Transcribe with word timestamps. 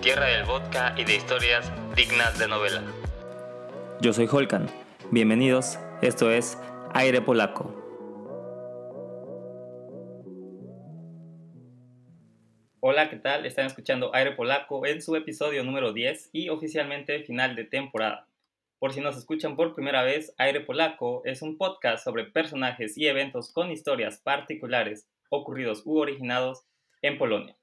tierra 0.00 0.26
del 0.26 0.44
vodka 0.44 0.94
y 0.96 1.04
de 1.04 1.16
historias 1.16 1.72
dignas 1.96 2.38
de 2.38 2.46
novela. 2.46 2.82
Yo 4.00 4.12
soy 4.12 4.28
Holkan. 4.30 4.68
Bienvenidos, 5.10 5.76
esto 6.02 6.30
es 6.30 6.56
Aire 6.94 7.20
Polaco. 7.20 7.74
Hola, 12.78 13.10
¿qué 13.10 13.16
tal? 13.16 13.44
Están 13.44 13.66
escuchando 13.66 14.14
Aire 14.14 14.32
Polaco 14.32 14.86
en 14.86 15.02
su 15.02 15.16
episodio 15.16 15.64
número 15.64 15.92
10 15.92 16.30
y 16.32 16.48
oficialmente 16.48 17.24
final 17.24 17.56
de 17.56 17.64
temporada. 17.64 18.28
Por 18.78 18.92
si 18.92 19.00
nos 19.00 19.16
escuchan 19.16 19.56
por 19.56 19.74
primera 19.74 20.04
vez, 20.04 20.32
Aire 20.38 20.60
Polaco 20.60 21.22
es 21.24 21.42
un 21.42 21.58
podcast 21.58 22.04
sobre 22.04 22.24
personajes 22.24 22.96
y 22.96 23.08
eventos 23.08 23.52
con 23.52 23.72
historias 23.72 24.18
particulares 24.18 25.08
ocurridos 25.28 25.82
u 25.84 25.98
originados 25.98 26.62
en 27.02 27.18
Polonia. 27.18 27.56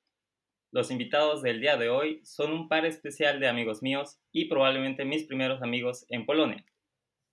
Los 0.76 0.92
invitados 0.92 1.42
del 1.42 1.62
día 1.62 1.78
de 1.78 1.88
hoy 1.88 2.20
son 2.25 2.52
un 2.52 2.68
par 2.68 2.86
especial 2.86 3.39
de 3.39 3.47
amigos 3.47 3.82
míos 3.82 4.20
y 4.34 4.50
probablemente 4.50 5.06
mis 5.06 5.24
primeros 5.24 5.61
amigos 5.61 6.06
en 6.10 6.25
Polonia. 6.25 6.65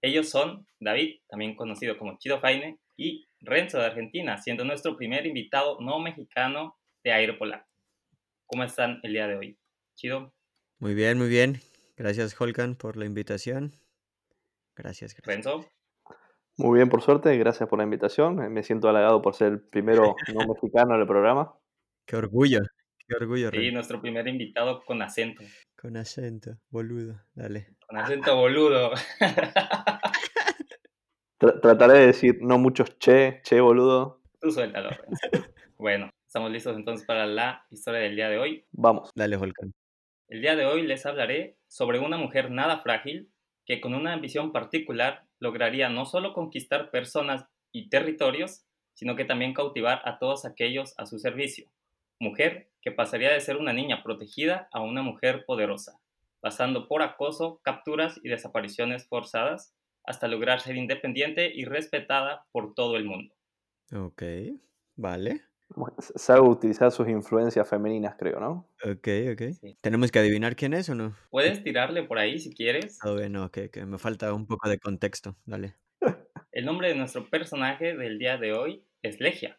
Ellos 0.01 0.28
son 0.28 0.65
David, 0.78 1.23
también 1.28 1.56
conocido 1.56 1.98
como 1.98 2.16
Chido 2.18 2.38
Faine, 2.38 2.78
y 2.96 3.27
Renzo 3.41 3.80
de 3.80 3.87
Argentina, 3.87 4.38
siendo 4.38 4.65
nuestro 4.65 4.96
primer 4.96 5.27
invitado 5.27 5.80
no 5.80 5.98
mexicano 5.98 6.78
de 7.02 7.15
Aire 7.15 7.32
Polaco. 7.32 7.66
¿Cómo 8.46 8.62
están 8.62 9.01
el 9.02 9.12
día 9.12 9.27
de 9.27 9.34
hoy? 9.34 9.59
Chido. 9.96 10.32
Muy 10.79 10.95
bien, 10.95 11.18
muy 11.18 11.29
bien. 11.29 11.59
Gracias, 11.96 12.40
Holkan, 12.40 12.77
por 12.77 12.96
la 12.96 13.06
invitación. 13.06 13.73
Gracias, 14.77 15.16
gracias. 15.16 15.27
Renzo. 15.27 15.68
Muy 16.59 16.77
bien, 16.77 16.88
por 16.88 17.02
suerte. 17.02 17.37
Gracias 17.38 17.68
por 17.68 17.79
la 17.80 17.84
invitación. 17.84 18.37
Me 18.52 18.62
siento 18.62 18.88
halagado 18.88 19.20
por 19.20 19.34
ser 19.34 19.48
el 19.48 19.60
primero 19.60 20.15
no 20.32 20.46
mexicano 20.46 20.96
del 20.96 21.09
programa. 21.09 21.59
Qué 22.06 22.15
orgullo, 22.15 22.60
qué 23.12 23.25
orgullo. 23.25 23.51
Sí, 23.51 23.71
nuestro 23.71 24.01
primer 24.01 24.27
invitado 24.29 24.83
con 24.84 25.02
acento. 25.02 25.43
Con 25.77 25.97
acento, 25.97 26.59
boludo, 26.71 27.21
dale. 27.35 27.77
Con 27.87 27.99
acento 27.99 28.37
boludo. 28.37 28.93
trataré 31.60 31.99
de 31.99 32.07
decir 32.07 32.38
no 32.41 32.59
muchos 32.59 32.96
che, 32.99 33.41
che 33.45 33.60
boludo. 33.60 34.23
Tú 34.41 34.51
suéltalo. 34.51 34.91
bueno, 35.77 36.10
estamos 36.27 36.51
listos 36.51 36.77
entonces 36.77 37.07
para 37.07 37.27
la 37.27 37.66
historia 37.71 38.01
del 38.01 38.16
día 38.16 38.29
de 38.29 38.38
hoy. 38.38 38.65
Vamos. 38.73 39.10
Dale, 39.15 39.37
Holkan. 39.37 39.73
El 40.29 40.41
día 40.41 40.57
de 40.57 40.65
hoy 40.65 40.82
les 40.82 41.04
hablaré 41.04 41.59
sobre 41.69 41.99
una 41.99 42.16
mujer 42.16 42.51
nada 42.51 42.79
frágil 42.79 43.30
que 43.66 43.80
con 43.80 43.95
una 43.95 44.13
ambición 44.15 44.52
particular 44.52 45.26
lograría 45.38 45.88
no 45.88 46.04
solo 46.04 46.32
conquistar 46.32 46.91
personas 46.91 47.45
y 47.73 47.88
territorios, 47.88 48.65
sino 48.95 49.16
que 49.16 49.24
también 49.24 49.54
cautivar 49.54 50.01
a 50.04 50.19
todos 50.19 50.45
aquellos 50.45 50.95
a 50.99 51.07
su 51.07 51.19
servicio. 51.19 51.69
Mujer 52.23 52.70
que 52.80 52.92
pasaría 52.92 53.32
de 53.32 53.40
ser 53.40 53.56
una 53.56 53.73
niña 53.73 54.04
protegida 54.04 54.68
a 54.70 54.80
una 54.80 55.02
mujer 55.02 55.45
poderosa, 55.45 55.98
pasando 56.40 56.87
por 56.87 57.02
acoso, 57.02 57.60
capturas 57.64 58.20
y 58.23 58.29
desapariciones 58.29 59.09
forzadas, 59.09 59.74
hasta 60.04 60.29
lograr 60.29 60.60
ser 60.60 60.76
independiente 60.76 61.51
y 61.52 61.64
respetada 61.64 62.46
por 62.52 62.74
todo 62.74 62.96
el 62.96 63.06
mundo. 63.06 63.34
Ok, 63.92 64.22
vale. 64.94 65.41
Sabe 65.98 66.42
utilizar 66.42 66.92
sus 66.92 67.09
influencias 67.09 67.69
femeninas, 67.69 68.14
creo, 68.16 68.38
¿no? 68.38 68.69
Ok, 68.84 69.09
ok. 69.32 69.76
¿Tenemos 69.81 70.12
que 70.12 70.20
adivinar 70.20 70.54
quién 70.54 70.75
es 70.75 70.88
o 70.91 70.94
no? 70.94 71.16
Puedes 71.28 71.64
tirarle 71.64 72.04
por 72.04 72.20
ahí 72.20 72.38
si 72.38 72.54
quieres. 72.54 73.00
Ah, 73.03 73.10
bueno, 73.10 73.47
ok, 73.47 73.59
que 73.72 73.84
me 73.84 73.98
falta 73.98 74.32
un 74.32 74.47
poco 74.47 74.69
de 74.69 74.78
contexto, 74.78 75.34
dale. 75.44 75.75
El 76.53 76.66
nombre 76.66 76.86
de 76.86 76.94
nuestro 76.94 77.28
personaje 77.28 77.97
del 77.97 78.20
día 78.20 78.36
de 78.36 78.53
hoy 78.53 78.84
es 79.03 79.19
Legia. 79.19 79.59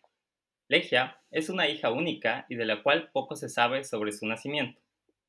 Legia 0.69 1.21
es 1.29 1.49
una 1.49 1.67
hija 1.67 1.91
única 1.91 2.45
y 2.49 2.55
de 2.55 2.65
la 2.65 2.81
cual 2.83 3.09
poco 3.11 3.35
se 3.35 3.49
sabe 3.49 3.83
sobre 3.83 4.11
su 4.13 4.25
nacimiento. 4.25 4.81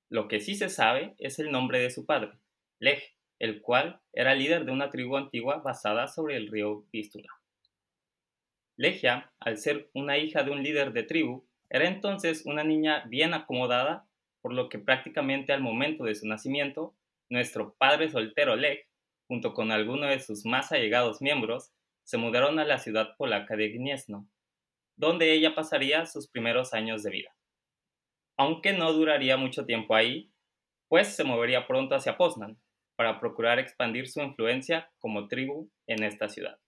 Lo 0.08 0.28
que 0.28 0.41
sí 0.41 0.54
se 0.54 0.68
sabe 0.68 1.14
es 1.18 1.38
el 1.38 1.50
nombre 1.50 1.80
de 1.80 1.91
su 1.91 2.06
padre, 2.06 2.38
Leg, 2.78 3.02
el 3.41 3.60
cual 3.60 4.00
era 4.12 4.34
líder 4.34 4.64
de 4.64 4.72
una 4.72 4.91
tribu 4.91 5.16
antigua 5.16 5.56
basada 5.58 6.06
sobre 6.06 6.36
el 6.36 6.48
río 6.48 6.84
Vístula. 6.92 7.28
Legia, 8.76 9.32
al 9.41 9.59
ser 9.59 9.91
una 9.92 10.19
hija 10.19 10.44
de 10.44 10.50
un 10.50 10.62
líder 10.62 10.92
de 10.92 11.03
tribu, 11.03 11.44
era 11.69 11.88
entonces 11.88 12.47
una 12.47 12.62
niña 12.62 13.04
bien 13.06 13.34
acomodada, 13.34 14.06
por 14.41 14.53
lo 14.53 14.69
que 14.69 14.78
prácticamente 14.78 15.53
al 15.53 15.60
momento 15.60 16.04
de 16.04 16.14
su 16.14 16.28
nacimiento, 16.28 16.94
nuestro 17.28 17.75
padre 17.75 18.09
soltero 18.09 18.54
Leg, 18.54 18.86
junto 19.26 19.54
con 19.54 19.72
algunos 19.72 20.10
de 20.10 20.20
sus 20.20 20.44
más 20.44 20.70
allegados 20.70 21.20
miembros, 21.20 21.72
se 22.04 22.19
mudaron 22.19 22.59
a 22.59 22.64
la 22.64 22.78
ciudad 22.78 23.16
polaca 23.16 23.56
de 23.56 23.70
Gniezno, 23.70 24.28
donde 24.97 25.32
ella 25.32 25.55
pasaría 25.55 26.06
sus 26.06 26.28
primeros 26.28 26.75
años 26.75 27.03
de 27.03 27.10
vida. 27.10 27.37
Aunque 28.37 28.72
no 28.72 28.93
duraría 28.93 29.37
mucho 29.37 29.65
tiempo 29.65 29.94
ahí, 29.94 30.32
pues 30.88 31.15
se 31.15 31.25
movería 31.25 31.66
pronto 31.66 31.94
hacia 31.94 32.16
Poznan 32.16 32.59
para 32.97 33.21
procurar 33.21 33.59
expandir 33.59 34.09
su 34.09 34.21
influencia 34.21 34.91
como 34.99 35.28
tribu 35.28 35.71
en 35.87 36.03
esta 36.04 36.28
ciudad. 36.28 36.59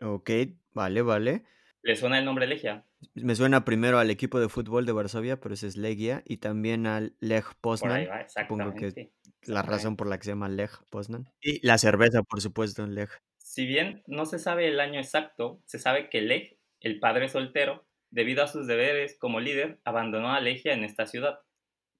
Ok, 0.00 0.30
vale, 0.72 1.02
vale. 1.02 1.44
¿Le 1.82 1.96
suena 1.96 2.18
el 2.18 2.24
nombre 2.24 2.46
Legia? 2.46 2.84
Me 3.14 3.34
suena 3.34 3.64
primero 3.64 3.98
al 3.98 4.10
equipo 4.10 4.38
de 4.38 4.48
fútbol 4.48 4.86
de 4.86 4.92
Varsovia, 4.92 5.40
pero 5.40 5.54
ese 5.54 5.66
es 5.66 5.76
Legia, 5.76 6.22
y 6.24 6.36
también 6.36 6.86
al 6.86 7.16
Lech 7.20 7.54
Poznan. 7.60 8.06
Supongo 8.28 8.74
que 8.74 8.86
es 8.86 9.48
la 9.48 9.62
razón 9.62 9.96
por 9.96 10.06
la 10.06 10.18
que 10.18 10.24
se 10.24 10.30
llama 10.30 10.48
Lech 10.48 10.70
Poznan. 10.90 11.28
Y 11.40 11.66
la 11.66 11.78
cerveza, 11.78 12.22
por 12.22 12.40
supuesto, 12.40 12.84
en 12.84 12.94
Lech. 12.94 13.10
Si 13.38 13.66
bien 13.66 14.02
no 14.06 14.26
se 14.26 14.38
sabe 14.38 14.68
el 14.68 14.78
año 14.78 15.00
exacto, 15.00 15.60
se 15.66 15.80
sabe 15.80 16.08
que 16.08 16.22
Lech, 16.22 16.56
el 16.82 16.98
padre 16.98 17.28
soltero, 17.28 17.86
debido 18.10 18.42
a 18.42 18.48
sus 18.48 18.66
deberes 18.66 19.16
como 19.18 19.40
líder, 19.40 19.80
abandonó 19.84 20.32
a 20.32 20.40
Legia 20.40 20.74
en 20.74 20.84
esta 20.84 21.06
ciudad, 21.06 21.40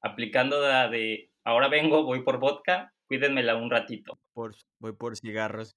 aplicando 0.01 0.61
la 0.61 0.89
de 0.89 1.31
ahora 1.45 1.69
vengo, 1.69 2.05
voy 2.05 2.23
por 2.23 2.39
vodka, 2.39 2.93
cuídenmela 3.07 3.57
un 3.57 3.71
ratito. 3.71 4.19
Por, 4.33 4.55
voy 4.79 4.93
por 4.93 5.17
cigarros. 5.17 5.77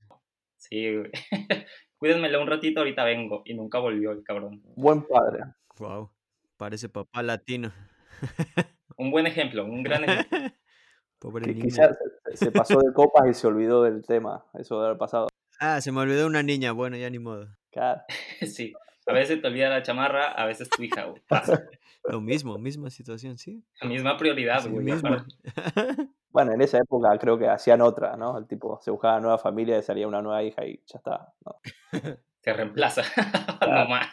Sí, 0.57 0.95
cuídenmela 1.97 2.39
un 2.39 2.47
ratito, 2.47 2.79
ahorita 2.79 3.03
vengo. 3.03 3.43
Y 3.45 3.53
nunca 3.53 3.79
volvió 3.79 4.11
el 4.11 4.23
cabrón. 4.23 4.61
Buen 4.75 5.03
padre. 5.03 5.43
Wow, 5.77 6.11
parece 6.57 6.89
papá 6.89 7.21
latino. 7.21 7.71
un 8.97 9.11
buen 9.11 9.27
ejemplo, 9.27 9.65
un 9.65 9.83
gran 9.83 10.03
ejemplo. 10.03 10.39
Pobre 11.19 11.47
niño. 11.47 11.63
Quizás 11.63 11.97
se 12.33 12.51
pasó 12.51 12.79
de 12.79 12.93
copas 12.93 13.27
y 13.29 13.33
se 13.33 13.47
olvidó 13.47 13.83
del 13.83 14.03
tema, 14.05 14.45
eso 14.53 14.79
de 14.79 14.87
haber 14.87 14.97
pasado. 14.97 15.27
Ah, 15.59 15.79
se 15.79 15.91
me 15.91 16.01
olvidó 16.01 16.27
una 16.27 16.43
niña, 16.43 16.73
bueno, 16.73 16.97
ya 16.97 17.09
ni 17.09 17.19
modo. 17.19 17.47
Claro. 17.71 18.01
sí, 18.41 18.73
a 19.07 19.13
veces 19.13 19.41
te 19.41 19.47
olvida 19.47 19.69
la 19.69 19.81
chamarra, 19.83 20.31
a 20.31 20.45
veces 20.45 20.69
tu 20.69 20.81
hija, 20.83 21.05
güey. 21.05 21.21
Lo 22.03 22.21
mismo, 22.21 22.57
misma 22.57 22.89
situación, 22.89 23.37
sí. 23.37 23.63
La 23.81 23.87
misma 23.89 24.17
prioridad, 24.17 24.61
Sí, 24.61 24.69
güey. 24.69 24.85
mismo. 24.85 25.09
Bueno, 26.35 26.51
en 26.51 26.59
esa 26.61 26.79
época 26.79 27.17
creo 27.17 27.37
que 27.39 27.47
hacían 27.47 27.79
otra, 27.79 28.17
¿no? 28.17 28.37
El 28.37 28.45
tipo 28.45 28.77
se 28.81 28.91
buscaba 28.91 29.21
nueva 29.21 29.37
familia 29.37 29.77
y 29.79 29.81
salía 29.83 30.05
una 30.05 30.21
nueva 30.21 30.43
hija 30.43 30.65
y 30.65 30.83
ya 30.85 30.97
está. 30.97 31.33
¿no? 31.45 31.61
Te 32.41 32.51
reemplaza. 32.51 33.03
no 33.65 33.87
más. 33.87 34.09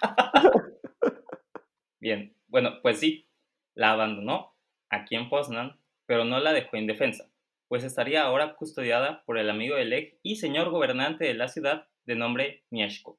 Bien, 2.01 2.37
bueno, 2.47 2.81
pues 2.81 3.01
sí, 3.01 3.29
la 3.75 3.91
abandonó 3.93 4.55
aquí 4.89 5.17
en 5.17 5.29
Poznan, 5.29 5.81
pero 6.07 6.25
no 6.25 6.39
la 6.39 6.53
dejó 6.53 6.77
indefensa, 6.77 7.25
pues 7.69 7.83
estaría 7.85 8.23
ahora 8.23 8.55
custodiada 8.55 9.25
por 9.25 9.37
el 9.39 9.51
amigo 9.51 9.77
de 9.77 9.85
Lech 9.85 10.19
y 10.23 10.37
señor 10.37 10.71
gobernante 10.71 11.25
de 11.25 11.35
la 11.35 11.49
ciudad 11.49 11.89
de 12.05 12.15
nombre 12.17 12.65
Mieszko, 12.71 13.19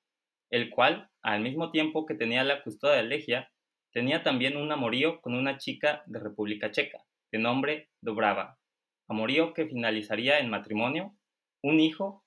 el 0.53 0.69
cual, 0.69 1.09
al 1.23 1.41
mismo 1.41 1.71
tiempo 1.71 2.05
que 2.05 2.15
tenía 2.15 2.43
la 2.43 2.61
custodia 2.63 2.97
de 2.97 3.03
Legia, 3.03 3.51
tenía 3.91 4.23
también 4.23 4.57
un 4.57 4.71
amorío 4.71 5.19
con 5.21 5.33
una 5.35 5.57
chica 5.57 6.03
de 6.05 6.19
República 6.19 6.71
Checa, 6.71 6.99
de 7.31 7.39
nombre 7.39 7.89
Dobrava, 8.01 8.59
amorío 9.07 9.53
que 9.53 9.65
finalizaría 9.67 10.39
en 10.39 10.49
matrimonio, 10.49 11.15
un 11.63 11.79
hijo 11.79 12.25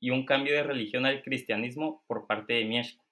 y 0.00 0.10
un 0.10 0.24
cambio 0.26 0.54
de 0.54 0.62
religión 0.62 1.06
al 1.06 1.22
cristianismo 1.22 2.04
por 2.06 2.26
parte 2.26 2.54
de 2.54 2.64
Mieszko, 2.64 3.04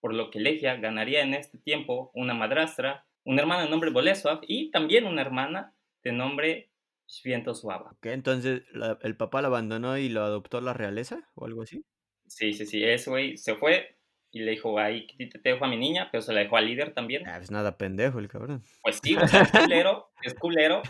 por 0.00 0.14
lo 0.14 0.30
que 0.30 0.40
Legia 0.40 0.76
ganaría 0.76 1.22
en 1.22 1.34
este 1.34 1.58
tiempo 1.58 2.10
una 2.14 2.34
madrastra, 2.34 3.06
un 3.24 3.38
hermano 3.38 3.64
de 3.64 3.70
nombre 3.70 3.90
Bolesław 3.90 4.40
y 4.46 4.70
también 4.70 5.06
una 5.06 5.22
hermana 5.22 5.74
de 6.04 6.12
nombre 6.12 6.70
Świętosława. 7.06 7.92
Ok, 7.92 8.06
entonces 8.06 8.62
la- 8.72 8.98
el 9.02 9.16
papá 9.16 9.40
lo 9.40 9.48
abandonó 9.48 9.96
y 9.98 10.08
lo 10.08 10.22
adoptó 10.22 10.60
la 10.60 10.74
realeza 10.74 11.30
o 11.34 11.46
algo 11.46 11.62
así. 11.62 11.84
Sí, 12.28 12.52
sí, 12.52 12.66
sí, 12.66 12.84
ese 12.84 13.10
güey 13.10 13.36
se 13.36 13.54
fue 13.56 13.96
y 14.30 14.40
le 14.40 14.50
dijo, 14.52 14.78
ahí 14.78 15.06
te 15.16 15.40
dejo 15.42 15.64
a 15.64 15.68
mi 15.68 15.76
niña, 15.78 16.08
pero 16.12 16.20
se 16.22 16.32
la 16.32 16.40
dejó 16.40 16.56
al 16.58 16.66
líder 16.66 16.92
también. 16.92 17.26
Ah, 17.26 17.36
pues 17.38 17.50
nada 17.50 17.76
pendejo 17.78 18.18
el 18.18 18.28
cabrón. 18.28 18.62
Pues 18.82 19.00
sí, 19.02 19.16
o 19.16 19.26
sea, 19.26 19.42
es 19.42 19.50
culero, 19.52 20.10
es 20.22 20.34
culero, 20.34 20.82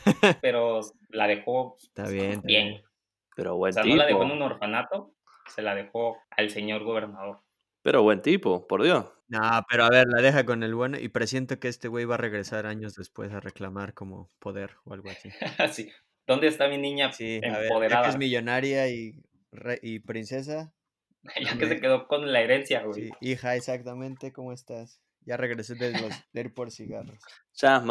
pero 0.42 0.80
la 1.10 1.26
dejó 1.28 1.76
Está 1.80 2.08
bien. 2.08 2.32
está 2.32 2.46
bien. 2.46 2.82
Pero 3.36 3.54
O 3.54 3.58
buen 3.58 3.72
sea, 3.72 3.82
tipo. 3.84 3.94
no 3.94 4.02
la 4.02 4.06
dejó 4.08 4.24
en 4.24 4.30
un 4.32 4.42
orfanato, 4.42 5.14
se 5.54 5.62
la 5.62 5.74
dejó 5.76 6.18
al 6.30 6.50
señor 6.50 6.82
gobernador. 6.82 7.40
Pero 7.82 8.02
buen 8.02 8.20
tipo, 8.22 8.66
por 8.66 8.82
Dios. 8.82 9.06
No, 9.28 9.40
pero 9.70 9.84
a 9.84 9.90
ver, 9.90 10.06
la 10.08 10.20
deja 10.20 10.44
con 10.44 10.62
el 10.64 10.74
bueno 10.74 10.98
y 10.98 11.08
presiento 11.08 11.60
que 11.60 11.68
este 11.68 11.86
güey 11.86 12.04
va 12.06 12.14
a 12.16 12.18
regresar 12.18 12.66
años 12.66 12.94
después 12.94 13.32
a 13.32 13.40
reclamar 13.40 13.94
como 13.94 14.30
poder 14.40 14.72
o 14.84 14.94
algo 14.94 15.10
así. 15.10 15.28
Así. 15.58 15.90
¿Dónde 16.26 16.48
está 16.48 16.68
mi 16.68 16.76
niña 16.78 17.12
Sí, 17.12 17.36
a 17.36 17.40
ver, 17.40 17.50
ya 17.52 17.58
que 17.58 17.66
empoderada? 17.66 18.08
es 18.08 18.18
millonaria 18.18 18.88
y, 18.90 19.22
re- 19.52 19.78
y 19.82 20.00
princesa, 20.00 20.74
ya 21.44 21.58
que 21.58 21.68
se 21.68 21.80
quedó 21.80 22.06
con 22.06 22.32
la 22.32 22.40
herencia, 22.40 22.82
güey. 22.82 23.08
sí, 23.08 23.10
hija, 23.20 23.56
exactamente, 23.56 24.32
¿cómo 24.32 24.52
estás? 24.52 25.00
Ya 25.22 25.36
regresé 25.36 25.74
de, 25.74 25.92
los, 25.92 26.12
de 26.32 26.40
ir 26.40 26.54
por 26.54 26.70
cigarros. 26.70 27.18
Ya, 27.60 27.82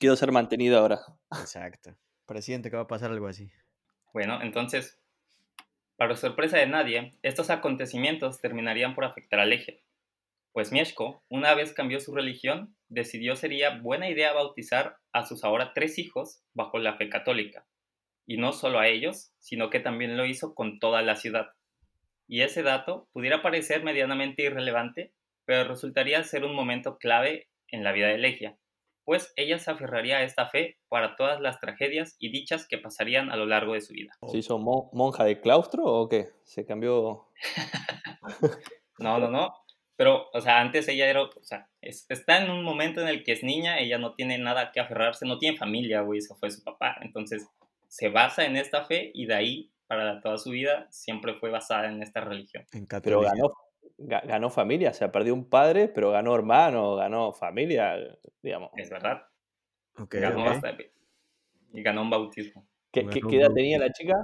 quiero 0.00 0.16
ser 0.16 0.32
mantenido 0.32 0.78
ahora. 0.78 0.98
Exacto. 1.30 1.96
Presiente 2.26 2.68
que 2.68 2.76
va 2.76 2.82
a 2.82 2.88
pasar 2.88 3.12
algo 3.12 3.28
así. 3.28 3.48
Bueno, 4.12 4.42
entonces, 4.42 4.98
para 5.96 6.16
sorpresa 6.16 6.58
de 6.58 6.66
nadie, 6.66 7.12
estos 7.22 7.48
acontecimientos 7.50 8.40
terminarían 8.40 8.94
por 8.94 9.04
afectar 9.04 9.38
al 9.38 9.52
eje. 9.52 9.84
Pues 10.52 10.72
Mieszko, 10.72 11.22
una 11.28 11.54
vez 11.54 11.72
cambió 11.72 12.00
su 12.00 12.14
religión, 12.14 12.74
decidió 12.88 13.36
sería 13.36 13.78
buena 13.78 14.08
idea 14.08 14.32
bautizar 14.32 14.96
a 15.12 15.24
sus 15.26 15.44
ahora 15.44 15.72
tres 15.74 15.98
hijos 15.98 16.42
bajo 16.54 16.78
la 16.78 16.96
fe 16.96 17.08
católica. 17.08 17.66
Y 18.26 18.38
no 18.38 18.52
solo 18.52 18.78
a 18.78 18.88
ellos, 18.88 19.32
sino 19.38 19.70
que 19.70 19.80
también 19.80 20.16
lo 20.16 20.26
hizo 20.26 20.54
con 20.54 20.78
toda 20.78 21.02
la 21.02 21.16
ciudad. 21.16 21.48
Y 22.28 22.42
ese 22.42 22.62
dato 22.62 23.08
pudiera 23.12 23.42
parecer 23.42 23.82
medianamente 23.84 24.42
irrelevante, 24.42 25.12
pero 25.44 25.68
resultaría 25.68 26.22
ser 26.24 26.44
un 26.44 26.54
momento 26.54 26.98
clave 26.98 27.48
en 27.68 27.84
la 27.84 27.92
vida 27.92 28.08
de 28.08 28.18
Legia, 28.18 28.58
pues 29.06 29.32
ella 29.36 29.58
se 29.60 29.70
aferraría 29.70 30.18
a 30.18 30.24
esta 30.24 30.48
fe 30.48 30.78
para 30.88 31.14
todas 31.14 31.40
las 31.40 31.60
tragedias 31.60 32.16
y 32.18 32.30
dichas 32.30 32.66
que 32.66 32.76
pasarían 32.76 33.30
a 33.30 33.36
lo 33.36 33.46
largo 33.46 33.74
de 33.74 33.80
su 33.80 33.92
vida. 33.92 34.12
¿Se 34.26 34.38
hizo 34.38 34.58
monja 34.58 35.24
de 35.24 35.40
claustro 35.40 35.84
o 35.84 36.08
qué? 36.08 36.26
¿Se 36.42 36.66
cambió? 36.66 37.28
no, 38.98 39.20
no, 39.20 39.30
no. 39.30 39.54
Pero, 39.94 40.26
o 40.32 40.40
sea, 40.40 40.60
antes 40.60 40.88
ella 40.88 41.08
era, 41.08 41.22
o 41.22 41.30
sea, 41.42 41.70
está 41.80 42.44
en 42.44 42.50
un 42.50 42.64
momento 42.64 43.00
en 43.00 43.08
el 43.08 43.22
que 43.22 43.32
es 43.32 43.44
niña, 43.44 43.78
ella 43.78 43.96
no 43.96 44.14
tiene 44.14 44.38
nada 44.38 44.72
que 44.72 44.80
aferrarse, 44.80 45.24
no 45.24 45.38
tiene 45.38 45.56
familia, 45.56 46.02
güey, 46.02 46.18
eso 46.18 46.34
fue 46.34 46.50
su 46.50 46.62
papá. 46.64 46.96
Entonces, 47.00 47.48
se 47.88 48.08
basa 48.08 48.44
en 48.44 48.56
esta 48.56 48.84
fe 48.84 49.10
y 49.14 49.26
de 49.26 49.34
ahí, 49.34 49.70
para 49.86 50.20
toda 50.20 50.38
su 50.38 50.50
vida, 50.50 50.86
siempre 50.90 51.34
fue 51.34 51.50
basada 51.50 51.88
en 51.90 52.02
esta 52.02 52.20
religión. 52.20 52.64
pero 53.02 53.20
ganó, 53.20 53.52
ganó 53.98 54.50
familia, 54.50 54.90
o 54.90 54.94
sea, 54.94 55.12
perdió 55.12 55.34
un 55.34 55.48
padre, 55.48 55.88
pero 55.88 56.10
ganó 56.10 56.34
hermano, 56.34 56.96
ganó 56.96 57.32
familia, 57.32 57.96
digamos. 58.42 58.70
Es 58.76 58.90
verdad. 58.90 59.22
ganó 60.10 60.60
y 61.72 61.82
ganó 61.82 62.02
un 62.02 62.10
bautismo. 62.10 62.66
¿Qué, 62.90 63.06
¿qué, 63.06 63.36
edad 63.36 63.52
tenía 63.52 63.78
la 63.78 63.92
chica? 63.92 64.14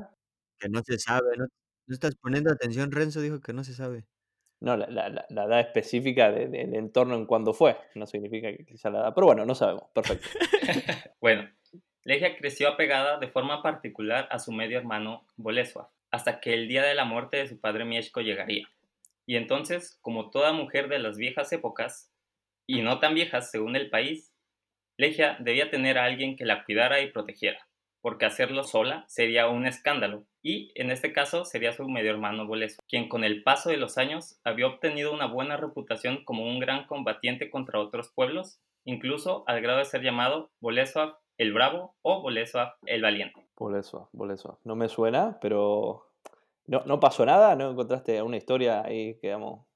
Que 0.59 0.69
no 0.69 0.83
se 0.83 0.99
sabe, 0.99 1.37
¿no? 1.37 1.47
¿No 1.87 1.95
estás 1.95 2.15
poniendo 2.17 2.51
atención, 2.51 2.91
Renzo? 2.91 3.21
Dijo 3.21 3.41
que 3.41 3.53
no 3.53 3.65
se 3.65 3.75
sabe. 3.75 4.07
No, 4.61 4.77
la, 4.77 4.87
la, 4.87 5.27
la 5.29 5.45
edad 5.45 5.61
específica 5.61 6.31
del 6.31 6.75
entorno 6.75 7.17
en 7.17 7.27
cuando 7.27 7.53
fue. 7.53 7.77
No 7.97 8.07
significa 8.07 8.49
que 8.57 8.65
quizá 8.65 8.91
la 8.91 9.01
edad. 9.01 9.13
Pero 9.15 9.27
bueno, 9.27 9.45
no 9.45 9.55
sabemos. 9.55 9.85
Perfecto. 9.93 10.29
bueno, 11.21 11.51
Legia 12.05 12.37
creció 12.37 12.69
apegada 12.69 13.19
de 13.19 13.29
forma 13.29 13.63
particular 13.63 14.27
a 14.33 14.41
su 14.41 14.51
medio 14.51 14.77
hermano 14.77 15.25
Bolesław, 15.37 15.87
hasta 16.11 16.41
que 16.41 16.53
el 16.53 16.67
día 16.67 16.83
de 16.83 16.95
la 16.95 17.05
muerte 17.05 17.37
de 17.37 17.47
su 17.47 17.61
padre 17.61 17.85
Mieszko 17.85 18.23
llegaría. 18.23 18.69
Y 19.25 19.37
entonces, 19.37 20.01
como 20.03 20.31
toda 20.31 20.53
mujer 20.53 20.89
de 20.89 20.99
las 20.99 21.17
viejas 21.17 21.53
épocas, 21.53 22.13
y 22.67 22.83
no 22.83 22.99
tan 22.99 23.15
viejas 23.15 23.53
según 23.53 23.77
el 23.77 23.89
país, 23.89 24.35
Legia 24.97 25.37
debía 25.39 25.71
tener 25.71 25.97
a 25.97 26.05
alguien 26.05 26.35
que 26.35 26.45
la 26.45 26.65
cuidara 26.65 27.01
y 27.01 27.13
protegiera, 27.13 27.69
porque 28.01 28.27
hacerlo 28.27 28.65
sola 28.65 29.05
sería 29.07 29.47
un 29.47 29.65
escándalo, 29.65 30.27
y 30.43 30.73
en 30.75 30.91
este 30.91 31.13
caso 31.13 31.45
sería 31.45 31.73
su 31.73 31.89
medio 31.89 32.11
hermano 32.11 32.49
Bolesław, 32.49 32.85
quien 32.89 33.09
con 33.09 33.23
el 33.23 33.45
paso 33.45 33.71
de 33.71 33.77
los 33.77 33.97
años 33.97 34.41
había 34.43 34.67
obtenido 34.67 35.13
una 35.15 35.27
buena 35.27 35.57
reputación 35.57 36.25
como 36.25 36.49
un 36.49 36.59
gran 36.59 36.85
combatiente 36.89 37.49
contra 37.49 37.79
otros 37.79 38.11
pueblos, 38.13 38.61
incluso 38.85 39.45
al 39.47 39.61
grado 39.61 39.79
de 39.79 39.85
ser 39.85 40.03
llamado 40.03 40.51
Bolesław 40.59 41.22
el 41.39 41.53
Bravo 41.53 41.95
o 42.03 42.23
Bolesław 42.23 42.75
el 42.87 43.03
Valiente. 43.03 43.45
Bolesław, 43.57 44.09
Bolesław. 44.13 44.57
No 44.65 44.77
me 44.77 44.89
suena, 44.89 45.39
pero 45.41 46.07
no, 46.67 46.83
no 46.87 47.01
pasó 47.01 47.25
nada, 47.27 47.55
no 47.57 47.71
encontraste 47.71 48.23
una 48.23 48.37
historia 48.37 48.83
ahí 48.85 49.15
que, 49.15 49.29
digamos, 49.29 49.67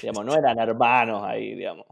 digamos 0.00 0.24
no 0.24 0.34
eran 0.34 0.58
hermanos 0.58 1.22
ahí, 1.24 1.54
digamos. 1.54 1.86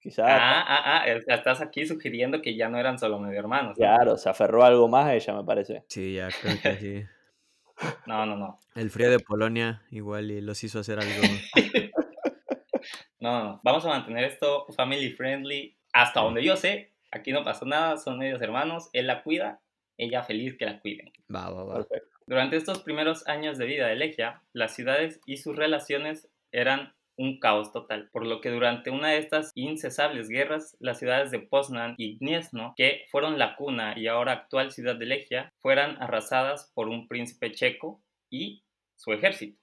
Quizás. 0.00 0.26
Ah, 0.28 0.64
ah, 0.66 1.02
ah, 1.02 1.06
estás 1.08 1.60
aquí 1.60 1.84
sugiriendo 1.84 2.40
que 2.40 2.54
ya 2.56 2.68
no 2.68 2.78
eran 2.78 2.98
solo 2.98 3.18
medio 3.18 3.38
hermanos. 3.38 3.76
Claro, 3.76 4.16
se 4.16 4.28
aferró 4.28 4.62
a 4.62 4.68
algo 4.68 4.88
más 4.88 5.06
a 5.06 5.14
ella, 5.14 5.34
me 5.34 5.44
parece. 5.44 5.84
Sí, 5.88 6.14
ya 6.14 6.28
creo 6.28 6.56
que 6.62 6.76
sí. 6.76 7.04
No, 8.06 8.26
no, 8.26 8.36
no. 8.36 8.58
El 8.74 8.90
frío 8.90 9.08
de 9.08 9.20
Polonia 9.20 9.82
igual 9.92 10.32
y 10.32 10.40
los 10.40 10.64
hizo 10.64 10.80
hacer 10.80 10.98
algo. 10.98 11.22
no, 13.20 13.44
no, 13.44 13.60
vamos 13.62 13.84
a 13.84 13.88
mantener 13.90 14.24
esto 14.24 14.66
family 14.76 15.12
friendly. 15.12 15.76
Hasta 15.92 16.20
donde 16.20 16.42
yo 16.42 16.56
sé, 16.56 16.92
aquí 17.10 17.32
no 17.32 17.44
pasó 17.44 17.66
nada, 17.66 17.96
son 17.96 18.18
medios 18.18 18.40
hermanos, 18.42 18.88
él 18.92 19.06
la 19.06 19.22
cuida, 19.22 19.60
ella 19.96 20.22
feliz 20.22 20.56
que 20.56 20.66
la 20.66 20.80
cuiden. 20.80 21.12
Va, 21.34 21.50
va, 21.50 21.64
va. 21.64 21.86
Durante 22.26 22.56
estos 22.56 22.82
primeros 22.82 23.26
años 23.26 23.58
de 23.58 23.66
vida 23.66 23.86
de 23.86 23.96
Legia, 23.96 24.42
las 24.52 24.74
ciudades 24.74 25.20
y 25.26 25.38
sus 25.38 25.56
relaciones 25.56 26.30
eran 26.52 26.94
un 27.16 27.40
caos 27.40 27.72
total, 27.72 28.08
por 28.12 28.24
lo 28.24 28.40
que 28.40 28.50
durante 28.50 28.90
una 28.90 29.08
de 29.08 29.18
estas 29.18 29.50
incesables 29.56 30.28
guerras, 30.28 30.76
las 30.78 31.00
ciudades 31.00 31.32
de 31.32 31.40
Poznan 31.40 31.94
y 31.98 32.16
Gniezno, 32.18 32.74
que 32.76 33.06
fueron 33.10 33.38
la 33.38 33.56
cuna 33.56 33.98
y 33.98 34.06
ahora 34.06 34.32
actual 34.32 34.70
ciudad 34.70 34.94
de 34.96 35.06
Legia, 35.06 35.52
fueran 35.60 36.00
arrasadas 36.00 36.70
por 36.74 36.88
un 36.88 37.08
príncipe 37.08 37.50
checo 37.50 38.00
y 38.30 38.62
su 38.96 39.12
ejército 39.12 39.58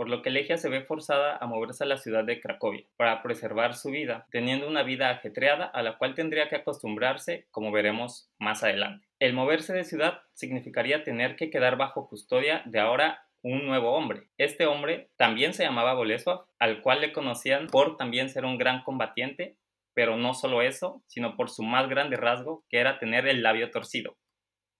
por 0.00 0.08
lo 0.08 0.22
que 0.22 0.30
Legia 0.30 0.56
se 0.56 0.70
ve 0.70 0.80
forzada 0.80 1.36
a 1.36 1.46
moverse 1.46 1.84
a 1.84 1.86
la 1.86 1.98
ciudad 1.98 2.24
de 2.24 2.40
Cracovia 2.40 2.86
para 2.96 3.22
preservar 3.22 3.74
su 3.74 3.90
vida, 3.90 4.26
teniendo 4.30 4.66
una 4.66 4.82
vida 4.82 5.10
ajetreada 5.10 5.66
a 5.66 5.82
la 5.82 5.98
cual 5.98 6.14
tendría 6.14 6.48
que 6.48 6.56
acostumbrarse, 6.56 7.46
como 7.50 7.70
veremos 7.70 8.30
más 8.38 8.64
adelante. 8.64 9.06
El 9.18 9.34
moverse 9.34 9.74
de 9.74 9.84
ciudad 9.84 10.22
significaría 10.32 11.04
tener 11.04 11.36
que 11.36 11.50
quedar 11.50 11.76
bajo 11.76 12.08
custodia 12.08 12.62
de 12.64 12.80
ahora 12.80 13.26
un 13.42 13.66
nuevo 13.66 13.92
hombre. 13.92 14.30
Este 14.38 14.64
hombre 14.64 15.10
también 15.18 15.52
se 15.52 15.64
llamaba 15.64 15.92
Bolesław, 15.92 16.46
al 16.58 16.80
cual 16.80 17.02
le 17.02 17.12
conocían 17.12 17.66
por 17.66 17.98
también 17.98 18.30
ser 18.30 18.46
un 18.46 18.56
gran 18.56 18.82
combatiente, 18.84 19.58
pero 19.92 20.16
no 20.16 20.32
solo 20.32 20.62
eso, 20.62 21.02
sino 21.08 21.36
por 21.36 21.50
su 21.50 21.62
más 21.62 21.90
grande 21.90 22.16
rasgo, 22.16 22.64
que 22.70 22.78
era 22.78 22.98
tener 22.98 23.28
el 23.28 23.42
labio 23.42 23.70
torcido, 23.70 24.16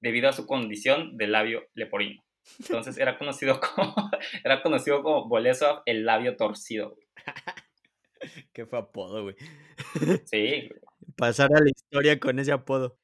debido 0.01 0.31
a 0.31 0.33
su 0.33 0.47
condición 0.47 1.19
de 1.19 1.27
labio 1.27 1.69
leporino. 1.75 2.23
Entonces 2.59 2.99
era 2.99 3.19
conocido 3.19 3.61
como, 3.75 4.11
era 4.45 4.63
conocido 4.63 5.03
como 5.03 5.29
Bolesław 5.29 5.83
el 5.87 6.05
labio 6.05 6.37
torcido. 6.37 6.97
Qué 8.53 8.67
fue 8.67 8.79
apodo, 8.79 9.23
güey. 9.23 9.37
Sí. 10.27 10.71
Pasar 11.17 11.51
a 11.55 11.61
la 11.61 11.71
historia 11.71 12.19
con 12.21 12.39
ese 12.39 12.53
apodo. 12.53 12.99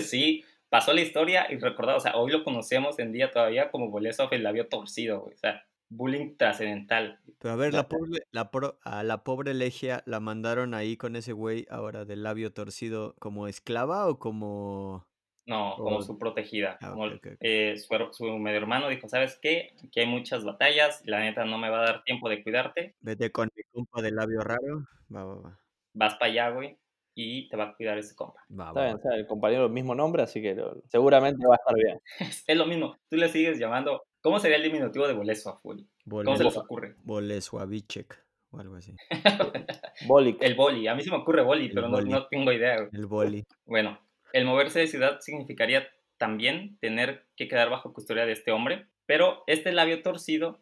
sí, 0.00 0.44
pasó 0.68 0.92
la 0.92 1.00
historia 1.00 1.46
y 1.50 1.58
recordado, 1.58 1.98
o 1.98 2.00
sea, 2.00 2.16
hoy 2.16 2.30
lo 2.30 2.44
conocemos 2.44 2.98
en 2.98 3.12
día 3.12 3.30
todavía 3.30 3.70
como 3.70 3.90
Bolesław 3.90 4.28
el 4.32 4.44
labio 4.44 4.68
torcido, 4.68 5.24
O 5.24 5.36
sea, 5.36 5.66
bullying 5.90 6.36
trascendental. 6.36 7.18
Pero 7.38 7.52
a 7.52 7.56
ver, 7.56 7.74
la 7.74 7.88
pobre, 7.88 8.20
la 8.30 8.50
a 8.84 9.02
la 9.02 9.24
pobre 9.24 9.54
Legia 9.54 10.02
la 10.06 10.20
mandaron 10.20 10.72
ahí 10.72 10.96
con 10.96 11.16
ese 11.16 11.32
güey 11.32 11.66
ahora 11.68 12.04
del 12.04 12.22
labio 12.22 12.52
torcido 12.52 13.14
como 13.18 13.48
esclava 13.48 14.08
o 14.08 14.18
como... 14.18 15.09
No, 15.50 15.74
como 15.76 16.00
su 16.00 16.16
protegida. 16.16 16.78
Ah, 16.80 16.94
eh, 17.40 17.76
su, 17.76 18.24
medio 18.38 18.58
hermano 18.58 18.88
dijo, 18.88 19.08
¿sabes 19.08 19.36
qué? 19.42 19.72
Aquí 19.84 19.98
hay 19.98 20.06
muchas 20.06 20.44
batallas, 20.44 21.02
la 21.04 21.18
neta 21.18 21.44
no 21.44 21.58
me 21.58 21.68
va 21.68 21.80
a 21.80 21.86
dar 21.86 22.04
tiempo 22.04 22.28
de 22.28 22.40
cuidarte. 22.44 22.94
Vete 23.00 23.32
con 23.32 23.50
mi 23.56 23.64
compa 23.72 24.00
del 24.00 24.14
labio 24.14 24.42
raro. 24.42 24.86
Va, 25.12 25.24
va, 25.24 25.34
va. 25.34 25.58
Vas 25.92 26.14
para 26.14 26.30
allá, 26.30 26.50
güey 26.50 26.78
y 27.14 27.48
te 27.48 27.56
va 27.56 27.64
a 27.64 27.74
cuidar 27.74 27.98
ese 27.98 28.14
compa. 28.14 28.40
está 28.48 28.84
bien, 28.84 28.98
el 29.12 29.26
compañero 29.26 29.66
el 29.66 29.72
mismo 29.72 29.94
nombre, 29.94 30.22
así 30.22 30.40
que 30.40 30.56
seguramente 30.88 31.44
va 31.44 31.54
a 31.54 31.58
estar 31.58 31.74
bien. 31.74 32.00
es 32.46 32.56
lo 32.56 32.66
mismo, 32.66 32.96
tú 33.08 33.16
le 33.16 33.28
sigues 33.28 33.58
llamando. 33.58 34.04
¿Cómo 34.22 34.38
sería 34.38 34.58
el 34.58 34.62
diminutivo 34.62 35.08
de 35.08 35.14
Bolesław, 35.14 35.60
¿Cómo 35.62 36.36
se 36.36 36.44
les 36.44 36.56
ocurre? 36.56 36.94
Bolesławiczek 37.02 38.24
o 38.50 38.60
algo 38.60 38.76
así. 38.76 38.94
boli. 40.06 40.36
El 40.40 40.54
boli, 40.54 40.86
a 40.86 40.94
mí 40.94 41.02
se 41.02 41.10
me 41.10 41.16
ocurre 41.16 41.42
boli, 41.42 41.68
pero 41.70 41.88
No, 41.88 42.00
no, 42.00 42.26
tengo 42.26 42.52
idea. 42.52 42.88
El 42.92 43.06
boli. 43.06 43.44
Bueno, 43.64 43.98
el 44.32 44.44
moverse 44.44 44.80
de 44.80 44.86
ciudad 44.86 45.20
significaría 45.20 45.88
también 46.18 46.78
tener 46.80 47.26
que 47.36 47.48
quedar 47.48 47.70
bajo 47.70 47.92
custodia 47.92 48.26
de 48.26 48.32
este 48.32 48.52
hombre, 48.52 48.86
pero 49.06 49.42
este 49.46 49.72
labio 49.72 50.02
torcido 50.02 50.60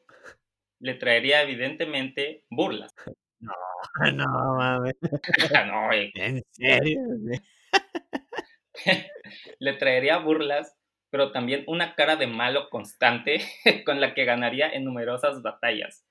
le 0.81 0.95
traería 0.95 1.43
evidentemente 1.43 2.45
burlas. 2.51 2.95
No, 3.41 3.53
no 4.15 4.55
mames. 4.57 4.95
no, 5.67 5.93
¿En 5.93 6.43
serio? 6.53 7.01
Le 9.59 9.73
traería 9.75 10.19
burlas, 10.19 10.75
pero 11.11 11.33
también 11.33 11.65
una 11.67 11.95
cara 11.95 12.17
de 12.17 12.27
malo 12.27 12.71
constante 12.71 13.41
con 13.85 14.01
la 14.01 14.15
que 14.15 14.25
ganaría 14.25 14.71
en 14.71 14.85
numerosas 14.85 15.43
batallas, 15.43 16.07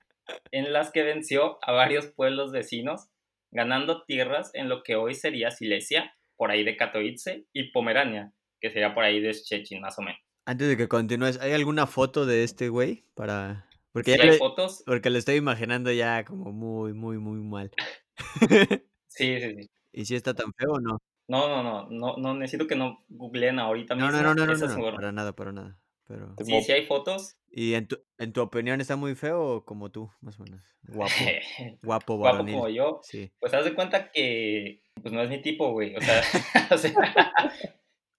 en 0.50 0.72
las 0.72 0.90
que 0.92 1.02
venció 1.02 1.58
a 1.62 1.72
varios 1.72 2.06
pueblos 2.06 2.52
vecinos, 2.52 3.08
ganando 3.50 4.04
tierras 4.04 4.50
en 4.54 4.68
lo 4.68 4.82
que 4.82 4.96
hoy 4.96 5.14
sería 5.14 5.50
Silesia, 5.50 6.14
por 6.38 6.50
ahí 6.50 6.64
de 6.64 6.78
Katowice, 6.78 7.44
y 7.52 7.70
Pomerania, 7.72 8.32
que 8.60 8.70
sería 8.70 8.94
por 8.94 9.04
ahí 9.04 9.20
de 9.20 9.34
Szczecin, 9.34 9.82
más 9.82 9.98
o 9.98 10.02
menos. 10.02 10.20
Antes 10.46 10.68
de 10.68 10.78
que 10.78 10.88
continúes, 10.88 11.38
¿hay 11.38 11.52
alguna 11.52 11.86
foto 11.86 12.24
de 12.24 12.44
este 12.44 12.70
güey 12.70 13.04
para 13.14 13.68
porque 13.92 14.12
hay 14.14 14.38
fotos. 14.38 14.82
Porque 14.86 15.10
lo 15.10 15.18
estoy 15.18 15.36
imaginando 15.36 15.90
ya 15.90 16.24
como 16.24 16.52
muy, 16.52 16.92
muy, 16.92 17.18
muy 17.18 17.40
mal. 17.40 17.70
sí, 19.08 19.40
sí, 19.40 19.56
sí. 19.56 19.70
¿Y 19.92 20.04
si 20.04 20.14
está 20.14 20.34
tan 20.34 20.52
feo 20.54 20.72
o 20.74 20.80
no? 20.80 20.98
No, 21.26 21.48
no, 21.48 21.62
no, 21.62 21.88
no, 21.90 22.16
no 22.16 22.34
necesito 22.34 22.66
que 22.66 22.76
no 22.76 23.04
googleen 23.08 23.58
ahorita 23.58 23.94
mismo. 23.94 24.10
No, 24.10 24.22
no, 24.22 24.34
no, 24.34 24.46
no, 24.46 24.54
no, 24.54 24.94
para 24.94 25.12
nada, 25.12 25.34
para 25.34 25.52
nada. 25.52 25.78
Pero... 26.08 26.34
Sí, 26.44 26.60
sí 26.62 26.72
hay 26.72 26.86
fotos. 26.86 27.36
¿Y 27.50 27.74
en 27.74 27.86
tu, 27.86 27.98
en 28.18 28.32
tu 28.32 28.40
opinión 28.40 28.80
está 28.80 28.96
muy 28.96 29.14
feo 29.14 29.40
o 29.40 29.64
como 29.64 29.90
tú, 29.90 30.10
más 30.20 30.38
o 30.40 30.42
menos? 30.42 30.62
Guapo. 30.82 31.12
Guapo, 31.82 32.16
Guapo 32.16 32.38
como 32.38 32.68
yo. 32.68 33.00
Sí. 33.02 33.30
Pues 33.38 33.54
haz 33.54 33.64
de 33.64 33.74
cuenta 33.74 34.10
que 34.10 34.82
pues 35.00 35.14
no 35.14 35.22
es 35.22 35.30
mi 35.30 35.40
tipo, 35.40 35.70
güey. 35.70 35.94
O 35.94 36.00
sea, 36.00 36.22
o 36.70 36.76
sea 36.76 36.92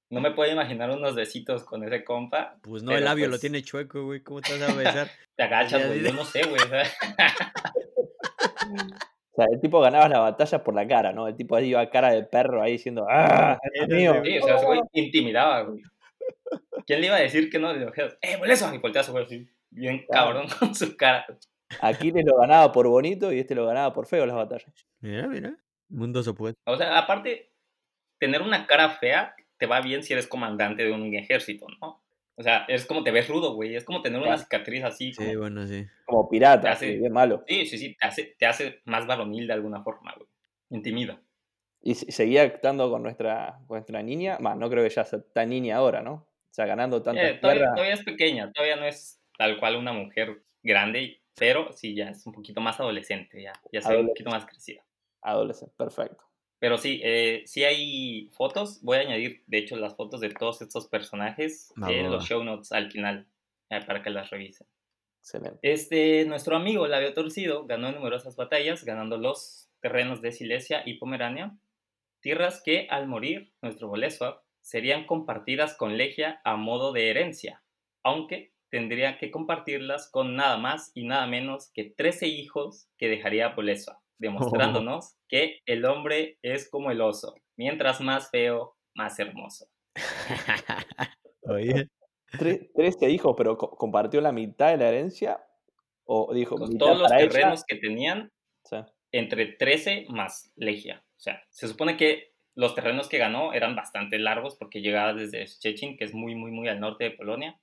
no 0.10 0.22
me 0.22 0.32
puedo 0.32 0.52
imaginar 0.52 0.90
unos 0.90 1.16
besitos 1.16 1.64
con 1.64 1.84
ese 1.84 2.04
compa. 2.04 2.58
Pues 2.64 2.82
no, 2.82 2.96
el 2.96 3.06
labio 3.06 3.26
lo 3.26 3.32
pues 3.32 3.42
tiene 3.42 3.62
chueco, 3.62 4.06
güey. 4.06 4.22
¿Cómo 4.22 4.42
te 4.42 4.58
vas 4.58 4.70
a 4.70 4.74
besar? 4.74 5.08
te 5.36 5.44
agachas, 5.44 5.88
güey. 5.88 6.02
Yo 6.04 6.14
no 6.14 6.26
sé, 6.26 6.42
güey. 6.44 6.62
O 6.62 6.68
sea, 9.36 9.46
el 9.52 9.62
tipo 9.62 9.80
ganaba 9.80 10.10
la 10.10 10.20
batalla 10.20 10.64
por 10.64 10.74
la 10.74 10.88
cara, 10.88 11.14
¿no? 11.14 11.28
El 11.28 11.36
tipo 11.36 11.56
ahí 11.56 11.70
iba 11.70 11.90
cara 11.90 12.12
de 12.12 12.24
perro 12.24 12.62
ahí 12.62 12.74
diciendo, 12.74 13.06
¡ah! 13.08 13.60
Es 13.74 13.88
mío! 13.88 14.22
Sí, 14.24 14.40
o 14.40 14.46
sea, 14.46 14.56
ese 14.56 14.66
güey 14.66 14.82
intimidaba, 14.94 15.62
güey. 15.62 15.82
¿Quién 16.86 17.02
le 17.02 17.08
iba 17.08 17.16
a 17.16 17.22
decir 17.22 17.50
que 17.50 17.60
no? 17.60 17.74
Le 17.74 17.86
dije, 17.86 18.18
¡eh, 18.22 18.38
bolezo! 18.38 18.74
Y 18.74 18.78
volteas, 18.80 19.10
güey, 19.10 19.26
así, 19.26 19.48
bien 19.70 20.06
cabrón 20.10 20.48
con 20.60 20.74
su 20.74 20.96
cara. 20.96 21.26
Aquiles 21.82 22.26
lo 22.26 22.38
ganaba 22.38 22.72
por 22.72 22.88
bonito 22.88 23.32
y 23.32 23.40
este 23.40 23.56
lo 23.56 23.66
ganaba 23.66 23.94
por 23.94 24.08
feo 24.08 24.26
las 24.26 24.36
batallas. 24.36 24.74
Mira, 25.02 25.28
mira. 25.28 25.56
Mundos 25.90 26.28
opuestos. 26.28 26.62
O 26.66 26.78
sea, 26.78 26.98
aparte, 26.98 27.52
tener 28.20 28.42
una 28.42 28.66
cara 28.66 28.90
fea 28.90 29.36
te 29.58 29.66
va 29.66 29.82
bien 29.82 30.04
si 30.04 30.14
eres 30.14 30.28
comandante 30.28 30.84
de 30.84 30.92
un 30.92 31.14
ejército, 31.14 31.68
¿no? 31.82 32.02
O 32.36 32.42
sea, 32.42 32.64
es 32.70 32.86
como 32.86 33.04
te 33.04 33.12
ves 33.12 33.28
rudo, 33.28 33.54
güey. 33.54 33.76
Es 33.76 33.84
como 33.84 34.02
tener 34.02 34.22
una 34.22 34.38
cicatriz 34.38 34.84
así. 34.86 35.14
Sí, 35.14 35.36
bueno, 35.36 35.68
sí. 35.68 35.86
Como 36.06 36.30
pirata, 36.30 36.72
así, 36.72 36.98
bien 36.98 37.12
malo. 37.12 37.44
Sí, 37.46 37.66
sí, 37.66 37.78
sí. 37.78 37.98
Te 38.00 38.08
hace, 38.08 38.36
te 38.40 38.46
hace 38.46 38.82
más 38.86 39.06
varonil 39.06 39.46
de 39.46 39.54
alguna 39.54 39.84
forma, 39.84 40.14
güey. 40.16 40.30
Intimida. 40.70 41.22
Y 41.82 41.96
seguía 41.96 42.44
actuando 42.44 42.90
con 42.90 43.04
nuestra, 43.04 43.60
nuestra 43.70 44.04
niña. 44.04 44.38
Más, 44.40 44.58
no 44.58 44.70
creo 44.70 44.84
que 44.84 44.90
ya 44.90 45.06
sea 45.06 45.22
tan 45.34 45.50
niña 45.50 45.78
ahora, 45.78 46.02
¿no? 46.02 46.14
O 46.14 46.54
sea, 46.54 46.66
ganando 46.66 47.02
tanta 47.02 47.30
eh, 47.30 47.34
todavía, 47.36 47.72
todavía, 47.74 47.94
es 47.94 48.04
pequeña. 48.04 48.52
Todavía 48.52 48.76
no 48.76 48.86
es 48.86 49.22
tal 49.38 49.60
cual 49.60 49.76
una 49.78 49.94
mujer 49.94 50.42
grande. 50.62 51.22
Pero 51.36 51.72
sí, 51.72 51.96
ya 51.96 52.10
es 52.10 52.26
un 52.26 52.34
poquito 52.34 52.60
más 52.60 52.80
adolescente. 52.80 53.42
Ya, 53.42 53.54
ya 53.72 53.82
se 53.82 53.94
ve 53.94 54.02
un 54.02 54.08
poquito 54.08 54.30
más 54.30 54.46
crecida. 54.46 54.84
Adolescente, 55.22 55.74
perfecto. 55.78 56.24
Pero 56.60 56.78
sí, 56.78 57.00
eh, 57.04 57.44
sí 57.46 57.64
hay 57.64 58.30
fotos. 58.34 58.82
Voy 58.84 58.98
a 58.98 59.02
añadir, 59.02 59.44
de 59.48 59.58
hecho, 59.60 59.78
las 59.78 59.96
fotos 59.96 60.20
de 60.20 60.30
todos 60.30 60.62
estos 60.62 60.88
personajes 60.88 61.74
en 61.88 62.12
los 62.12 62.26
show 62.26 62.44
notes 62.44 62.74
al 62.74 62.92
final 62.92 63.26
eh, 63.70 63.80
para 63.86 64.04
que 64.04 64.10
las 64.10 64.30
revisen. 64.30 64.68
Excelente. 65.22 65.60
Este, 65.62 66.26
nuestro 66.26 66.58
amigo 66.58 66.88
Labio 66.88 67.14
Torcido 67.14 67.66
ganó 67.66 67.92
numerosas 67.92 68.36
batallas, 68.36 68.84
ganando 68.84 69.18
los 69.18 69.70
terrenos 69.80 70.22
de 70.22 70.34
Silesia 70.34 70.84
y 70.86 70.96
Pomerania, 70.96 71.58
tierras 72.22 72.62
que 72.64 72.88
al 72.90 73.08
morir 73.08 73.54
nuestro 73.62 73.88
Bolesław 73.88 74.40
serían 74.62 75.06
compartidas 75.06 75.76
con 75.78 75.98
Legia 75.98 76.42
a 76.44 76.56
modo 76.56 76.92
de 76.94 77.10
herencia, 77.10 77.64
aunque 78.04 78.54
tendría 78.70 79.18
que 79.18 79.32
compartirlas 79.32 80.10
con 80.12 80.36
nada 80.36 80.58
más 80.58 80.92
y 80.94 81.06
nada 81.06 81.28
menos 81.28 81.72
que 81.74 81.86
13 81.86 82.28
hijos 82.28 82.88
que 82.98 83.08
dejaría 83.08 83.50
Bolesław 83.50 83.98
demostrándonos 84.20 85.16
que 85.28 85.60
el 85.66 85.86
hombre 85.86 86.38
es 86.44 86.70
como 86.70 86.92
el 86.92 87.02
oso, 87.02 87.36
mientras 87.58 88.02
más 88.02 88.30
feo, 88.30 88.76
más 88.94 89.18
hermoso. 89.20 89.68
Oye. 91.44 91.90
Trece 92.76 93.10
hijos, 93.10 93.34
pero 93.36 93.58
compartió 93.58 94.22
la 94.22 94.32
mitad 94.32 94.70
de 94.70 94.78
la 94.78 94.90
herencia 94.90 95.44
o 96.06 96.32
dijo 96.32 96.58
Con 96.58 96.78
todos 96.78 97.00
los 97.00 97.10
terrenos 97.10 97.64
que 97.66 97.78
tenían 97.78 98.32
entre 99.12 99.54
13 99.54 100.06
más 100.10 100.52
Legia. 100.56 101.04
O 101.20 101.22
sea, 101.22 101.44
se 101.50 101.68
supone 101.68 101.98
que 101.98 102.32
los 102.56 102.74
terrenos 102.76 103.10
que 103.10 103.18
ganó 103.18 103.52
eran 103.52 103.76
bastante 103.76 104.18
largos 104.18 104.56
porque 104.56 104.80
llegaba 104.82 105.14
desde 105.14 105.46
Szczecin, 105.46 105.98
que 105.98 106.06
es 106.06 106.14
muy, 106.14 106.34
muy, 106.34 106.50
muy 106.50 106.70
al 106.70 106.80
norte 106.80 107.04
de 107.04 107.12
Polonia, 107.12 107.60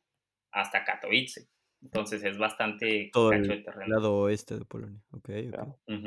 hasta 0.52 0.84
Katowice. 0.84 1.48
Entonces 1.80 2.22
es 2.22 2.36
bastante 2.36 3.08
Todo 3.14 3.32
el 3.32 3.64
lado 3.86 4.18
oeste 4.18 4.58
de 4.58 4.66
Polonia. 4.66 5.00
Ok, 5.10 5.30
ok. 5.88 6.00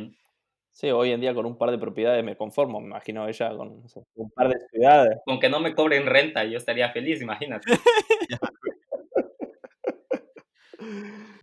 Sí, 0.71 0.91
hoy 0.91 1.11
en 1.11 1.21
día 1.21 1.33
con 1.33 1.47
un 1.47 1.57
par 1.57 1.71
de 1.71 1.79
propiedades 1.79 2.23
me 2.23 2.37
conformo, 2.37 2.79
me 2.79 2.85
imagino 2.85 3.27
ella 3.27 3.49
con 3.49 3.83
un 4.15 4.31
par 4.31 4.49
de 4.49 4.59
ciudades. 4.69 5.17
Con 5.25 5.39
que 5.39 5.49
no 5.49 5.59
me 5.59 5.73
cobren 5.73 6.05
renta, 6.05 6.43
yo 6.45 6.59
estaría 6.59 6.91
feliz, 6.91 7.19
imagínate. 7.19 7.65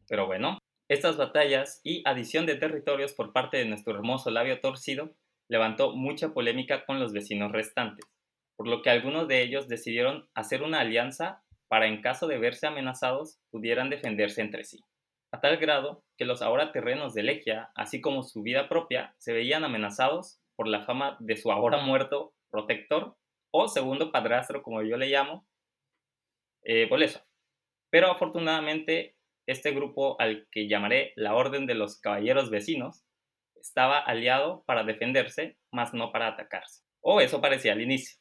Pero 0.09 0.27
bueno, 0.27 0.61
estas 0.89 1.17
batallas 1.17 1.81
y 1.83 2.03
adición 2.07 2.47
de 2.47 2.55
territorios 2.55 3.13
por 3.13 3.33
parte 3.33 3.57
de 3.57 3.65
nuestro 3.65 3.93
hermoso 3.93 4.31
labio 4.31 4.61
torcido 4.61 5.17
levantó 5.49 5.95
mucha 5.95 6.35
polémica 6.35 6.85
con 6.85 7.01
los 7.01 7.13
vecinos 7.13 7.53
restantes, 7.53 8.05
por 8.57 8.69
lo 8.69 8.83
que 8.83 8.91
algunos 8.91 9.29
de 9.29 9.43
ellos 9.43 9.69
decidieron 9.69 10.29
hacer 10.35 10.63
una 10.63 10.81
alianza 10.81 11.43
para 11.69 11.87
en 11.87 12.01
caso 12.01 12.27
de 12.27 12.39
verse 12.39 12.67
amenazados 12.67 13.39
pudieran 13.51 13.91
defenderse 13.91 14.41
entre 14.41 14.65
sí 14.65 14.81
a 15.33 15.41
tal 15.41 15.57
grado 15.59 16.05
que 16.17 16.25
los 16.25 16.43
ahora 16.43 16.73
terrenos 16.73 17.15
de 17.15 17.23
Legia, 17.23 17.71
así 17.75 18.01
como 18.01 18.23
su 18.23 18.43
vida 18.43 18.69
propia, 18.69 19.15
se 19.19 19.33
veían 19.33 19.65
amenazados 19.65 20.41
por 20.57 20.69
la 20.69 20.83
fama 20.85 21.17
de 21.21 21.37
su 21.37 21.51
ahora 21.53 21.79
muerto 21.79 22.35
protector 22.51 23.17
o 23.51 23.69
segundo 23.69 24.13
padrastro, 24.13 24.63
como 24.63 24.83
yo 24.83 24.97
le 24.97 25.09
llamo, 25.09 25.47
eh, 26.63 26.89
Pero 27.91 28.11
afortunadamente, 28.11 29.17
este 29.47 29.71
grupo 29.73 30.21
al 30.21 30.49
que 30.51 30.69
llamaré 30.69 31.13
la 31.17 31.35
Orden 31.35 31.67
de 31.67 31.75
los 31.75 32.01
Caballeros 32.01 32.51
Vecinos 32.51 33.05
estaba 33.67 33.99
aliado 33.99 34.65
para 34.67 34.85
defenderse, 34.85 35.57
más 35.73 35.93
no 35.93 36.13
para 36.13 36.29
atacarse. 36.29 36.83
O 37.01 37.21
eso 37.21 37.41
parecía 37.41 37.73
al 37.73 37.81
inicio. 37.81 38.19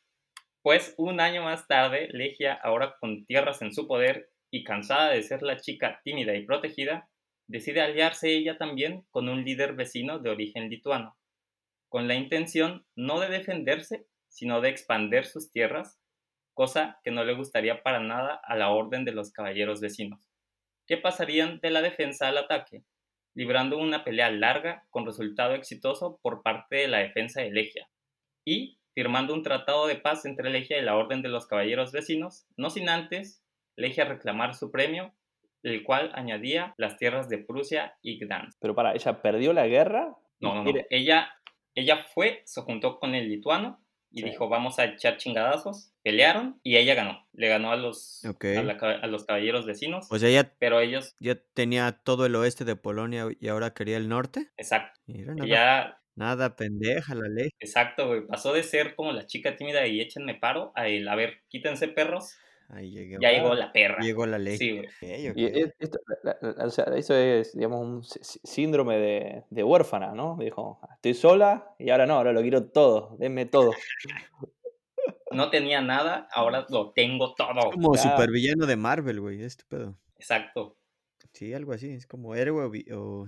Pues 0.62 0.96
un 0.98 1.20
año 1.20 1.44
más 1.44 1.68
tarde, 1.68 2.08
Legia, 2.12 2.54
ahora 2.54 2.96
con 3.00 3.26
tierras 3.26 3.62
en 3.62 3.72
su 3.74 3.88
poder 3.88 4.30
y 4.52 4.64
cansada 4.64 5.12
de 5.12 5.22
ser 5.22 5.44
la 5.44 5.58
chica 5.58 6.02
tímida 6.04 6.36
y 6.36 6.46
protegida, 6.46 7.08
decide 7.48 7.82
aliarse 7.82 8.36
ella 8.36 8.58
también 8.58 9.06
con 9.12 9.30
un 9.30 9.44
líder 9.44 9.74
vecino 9.76 10.20
de 10.20 10.32
origen 10.32 10.70
lituano, 10.70 11.18
con 11.90 12.08
la 12.08 12.16
intención 12.16 12.86
no 12.96 13.20
de 13.20 13.30
defenderse, 13.30 14.08
sino 14.28 14.62
de 14.62 14.70
expander 14.70 15.26
sus 15.26 15.52
tierras, 15.52 16.00
cosa 16.54 17.00
que 17.04 17.12
no 17.12 17.24
le 17.24 17.36
gustaría 17.36 17.84
para 17.84 18.00
nada 18.00 18.40
a 18.44 18.56
la 18.56 18.70
orden 18.70 19.06
de 19.06 19.12
los 19.12 19.32
caballeros 19.32 19.82
vecinos, 19.82 20.32
que 20.88 20.98
pasarían 20.98 21.60
de 21.60 21.70
la 21.70 21.82
defensa 21.82 22.28
al 22.28 22.38
ataque, 22.38 22.84
librando 23.36 23.78
una 23.78 24.04
pelea 24.04 24.32
larga 24.32 24.86
con 24.90 25.06
resultado 25.06 25.54
exitoso 25.54 26.20
por 26.22 26.42
parte 26.42 26.78
de 26.78 26.88
la 26.88 27.00
defensa 27.00 27.42
de 27.42 27.52
Legia, 27.52 27.88
y 28.46 28.80
firmando 28.94 29.34
un 29.34 29.44
tratado 29.44 29.88
de 29.88 29.98
paz 29.98 30.26
entre 30.26 30.50
Legia 30.50 30.80
y 30.80 30.82
la 30.82 30.96
orden 30.96 31.22
de 31.22 31.30
los 31.30 31.46
caballeros 31.46 31.92
vecinos, 31.92 32.48
no 32.58 32.70
sin 32.70 32.90
antes 32.90 33.44
elige 33.76 34.02
a 34.02 34.06
reclamar 34.06 34.56
su 34.56 34.72
premio, 34.72 35.14
el 35.64 35.84
cual 35.84 36.12
añadía 36.16 36.74
las 36.78 36.98
tierras 36.98 37.28
de 37.28 37.40
Prusia 37.40 37.98
y 38.02 38.20
Gdansk. 38.20 38.58
Pero 38.62 38.76
para, 38.76 38.94
¿ella 38.94 39.22
perdió 39.22 39.52
la 39.52 39.68
guerra? 39.68 40.16
No, 40.40 40.56
no, 40.56 40.64
no. 40.64 40.72
Ella, 40.90 41.34
ella 41.74 42.06
fue, 42.14 42.42
se 42.46 42.62
juntó 42.62 43.00
con 43.00 43.16
el 43.16 43.30
lituano 43.30 43.84
y 44.12 44.24
dijo, 44.24 44.48
vamos 44.48 44.80
a 44.80 44.86
echar 44.86 45.18
chingadazos. 45.18 45.92
Pelearon 46.06 46.60
y 46.62 46.78
ella 46.78 46.94
ganó. 46.94 47.28
Le 47.34 47.48
ganó 47.48 47.72
a 47.72 47.76
los, 47.78 48.22
a, 48.24 49.08
los 49.08 49.26
caballeros 49.26 49.66
vecinos. 49.66 50.06
Pues 50.08 50.22
ella, 50.22 50.54
pero 50.60 50.80
ellos... 50.80 51.16
ya 51.20 51.34
tenía 51.56 51.94
todo 52.04 52.28
el 52.28 52.36
oeste 52.36 52.64
de 52.64 52.76
Polonia 52.76 53.26
y 53.40 53.48
ahora 53.48 53.74
quería 53.74 53.98
el 53.98 54.08
norte. 54.08 54.52
Exacto. 54.56 55.00
nada, 55.08 56.00
nada 56.14 56.56
pendeja 56.56 57.16
la 57.16 57.28
ley. 57.28 57.50
Exacto, 57.60 58.06
güey. 58.06 58.22
Pasó 58.28 58.54
de 58.54 58.62
ser 58.62 58.94
como 58.94 59.14
la 59.14 59.26
chica 59.26 59.56
tímida 59.56 59.88
y 59.88 60.00
échenme 60.00 60.36
paro 60.36 60.72
a 60.76 60.88
el, 60.88 61.08
a 61.08 61.16
ver, 61.16 61.42
quítense 61.50 61.88
perros 61.88 62.36
Ahí 62.70 63.10
Ya 63.20 63.32
llegó 63.32 63.56
la 63.56 63.72
perra. 63.72 64.00
Llegó 64.02 64.26
la 64.26 64.38
ley. 64.38 64.58
Sí, 64.58 64.72
güey. 64.72 65.72
o 66.60 66.70
sea, 66.70 66.86
eso 66.96 67.16
es, 67.16 67.56
digamos, 67.56 67.82
un 67.82 68.04
síndrome 68.44 68.98
de, 68.98 69.44
de, 69.50 69.64
huérfana, 69.64 70.14
¿no? 70.14 70.38
Dijo, 70.40 70.80
estoy 70.96 71.16
sola 71.16 71.76
y 71.78 71.90
ahora 71.90 72.06
no, 72.06 72.16
ahora 72.16 72.32
lo 72.32 72.42
quiero 72.42 72.66
todo, 72.66 73.16
denme 73.18 73.46
todo. 73.46 73.72
no 75.36 75.50
tenía 75.50 75.82
nada, 75.82 76.28
ahora 76.32 76.66
lo 76.70 76.92
tengo 76.92 77.36
todo. 77.36 77.60
Es 77.60 77.72
como 77.72 77.96
supervillano 77.96 78.66
de 78.66 78.76
Marvel, 78.76 79.22
güey, 79.22 79.44
este 79.44 79.64
pedo. 79.68 79.98
Exacto. 80.18 80.78
Sí, 81.34 81.54
algo 81.54 81.74
así, 81.74 81.92
es 81.92 82.08
como 82.08 82.36
héroe 82.36 82.86
o, 82.94 83.26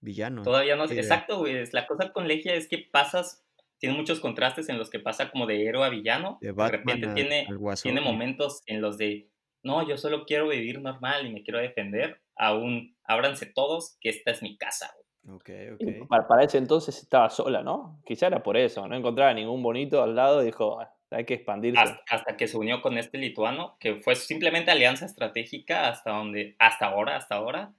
villano. 0.00 0.42
Todavía 0.42 0.76
no, 0.76 0.84
exacto, 0.84 1.38
güey. 1.38 1.64
La 1.72 1.86
cosa 1.86 2.12
con 2.12 2.28
Legia 2.28 2.54
es 2.54 2.68
que 2.68 2.78
pasas 2.78 3.44
tiene 3.78 3.96
muchos 3.96 4.20
contrastes 4.20 4.68
en 4.68 4.78
los 4.78 4.90
que 4.90 4.98
pasa 4.98 5.30
como 5.30 5.46
de 5.46 5.66
héroe 5.66 5.86
a 5.86 5.88
villano. 5.88 6.38
De, 6.40 6.52
repente 6.52 7.08
tiene, 7.14 7.46
tiene 7.82 8.00
momentos 8.00 8.62
en 8.66 8.80
los 8.80 8.98
de, 8.98 9.30
no, 9.62 9.86
yo 9.88 9.96
solo 9.96 10.24
quiero 10.26 10.48
vivir 10.48 10.80
normal 10.80 11.26
y 11.26 11.32
me 11.32 11.42
quiero 11.42 11.60
defender. 11.60 12.20
Aún, 12.36 12.96
ábranse 13.04 13.46
todos, 13.46 13.96
que 14.00 14.10
esta 14.10 14.30
es 14.32 14.42
mi 14.42 14.56
casa. 14.56 14.92
Okay, 15.28 15.70
okay. 15.70 16.00
Para, 16.08 16.42
ese 16.42 16.58
entonces 16.58 16.98
estaba 16.98 17.28
sola, 17.30 17.62
¿no? 17.62 18.00
Quizá 18.04 18.28
era 18.28 18.42
por 18.42 18.56
eso, 18.56 18.86
no 18.88 18.96
encontraba 18.96 19.34
ningún 19.34 19.62
bonito 19.62 20.02
al 20.02 20.14
lado 20.16 20.42
y 20.42 20.46
dijo, 20.46 20.80
ah, 20.80 20.94
hay 21.10 21.24
que 21.24 21.34
expandirse. 21.34 21.80
Hasta, 22.08 22.36
que 22.36 22.48
se 22.48 22.56
unió 22.56 22.82
con 22.82 22.98
este 22.98 23.18
lituano, 23.18 23.76
que 23.80 23.96
fue 23.96 24.14
simplemente 24.14 24.70
alianza 24.70 25.06
estratégica 25.06 25.88
hasta 25.88 26.10
donde, 26.10 26.56
hasta 26.58 26.86
ahora, 26.86 27.16
hasta 27.16 27.36
ahora, 27.36 27.72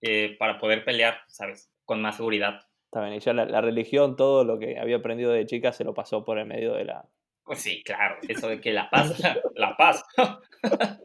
eh, 0.00 0.36
para 0.38 0.58
poder 0.58 0.84
pelear, 0.84 1.20
¿sabes? 1.26 1.72
Con 1.84 2.02
más 2.02 2.16
seguridad. 2.16 2.66
Está 2.86 3.02
bien, 3.02 3.14
y 3.14 3.20
ya 3.20 3.32
la, 3.32 3.60
religión, 3.60 4.16
todo 4.16 4.44
lo 4.44 4.58
que 4.58 4.78
había 4.78 4.96
aprendido 4.96 5.32
de 5.32 5.46
chica 5.46 5.72
se 5.72 5.84
lo 5.84 5.94
pasó 5.94 6.24
por 6.24 6.38
el 6.38 6.46
medio 6.46 6.74
de 6.74 6.84
la... 6.84 7.08
Pues 7.42 7.60
sí, 7.60 7.82
claro, 7.82 8.16
eso 8.28 8.48
de 8.48 8.60
que 8.60 8.72
la 8.72 8.88
paz, 8.88 9.18
la 9.54 9.76
paz. 9.76 10.04
Está 10.62 11.00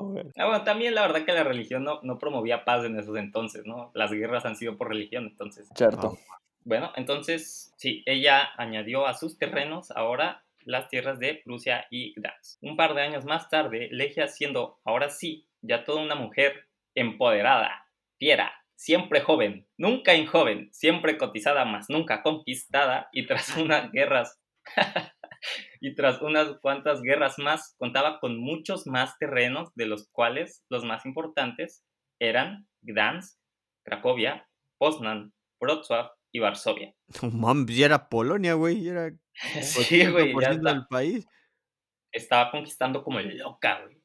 bueno. 0.00 0.30
Ah, 0.36 0.46
bueno, 0.46 0.64
también 0.64 0.94
la 0.94 1.02
verdad 1.02 1.24
que 1.24 1.32
la 1.32 1.44
religión 1.44 1.84
no, 1.84 2.00
no 2.02 2.18
promovía 2.18 2.64
paz 2.64 2.84
en 2.84 2.98
esos 2.98 3.16
entonces, 3.16 3.66
¿no? 3.66 3.90
Las 3.94 4.12
guerras 4.12 4.44
han 4.44 4.56
sido 4.56 4.76
por 4.76 4.88
religión, 4.88 5.24
entonces. 5.24 5.68
Cierto. 5.74 6.18
Bueno, 6.64 6.92
entonces, 6.96 7.74
sí, 7.76 8.02
ella 8.06 8.48
añadió 8.56 9.06
a 9.06 9.12
sus 9.12 9.36
terrenos 9.36 9.90
ahora 9.90 10.44
las 10.62 10.88
tierras 10.88 11.18
de 11.18 11.42
Prusia 11.44 11.86
y 11.90 12.14
Gdansk. 12.18 12.62
Un 12.62 12.76
par 12.76 12.94
de 12.94 13.02
años 13.02 13.26
más 13.26 13.50
tarde, 13.50 13.88
Legia 13.90 14.28
siendo 14.28 14.80
ahora 14.82 15.10
sí 15.10 15.46
ya 15.60 15.84
toda 15.84 16.02
una 16.02 16.14
mujer 16.14 16.66
empoderada, 16.94 17.86
fiera, 18.18 18.50
siempre 18.76 19.20
joven, 19.20 19.66
nunca 19.76 20.14
injoven, 20.14 20.70
siempre 20.72 21.18
cotizada, 21.18 21.66
más 21.66 21.90
nunca 21.90 22.22
conquistada, 22.22 23.10
y 23.12 23.26
tras 23.26 23.54
unas 23.58 23.92
guerras, 23.92 24.40
y 25.82 25.94
tras 25.94 26.22
unas 26.22 26.58
cuantas 26.60 27.02
guerras 27.02 27.38
más, 27.38 27.74
contaba 27.78 28.20
con 28.20 28.38
muchos 28.38 28.86
más 28.86 29.18
terrenos, 29.18 29.74
de 29.74 29.84
los 29.84 30.08
cuales 30.08 30.64
los 30.70 30.82
más 30.82 31.04
importantes 31.04 31.84
eran 32.18 32.66
Gdansk, 32.80 33.38
Cracovia, 33.82 34.48
Poznan, 34.78 35.34
Wrocław 35.60 36.10
y 36.34 36.40
Varsovia. 36.40 36.92
No 37.32 37.66
ya 37.66 37.86
era 37.86 38.08
Polonia, 38.08 38.54
güey, 38.54 38.88
era 38.88 39.12
sí, 39.62 40.04
güey, 40.06 40.34
ya 40.40 40.54
del 40.54 40.86
país. 40.90 41.26
Estaba 42.12 42.50
conquistando 42.50 43.02
como 43.02 43.20
loca, 43.20 43.80
güey. 43.82 44.02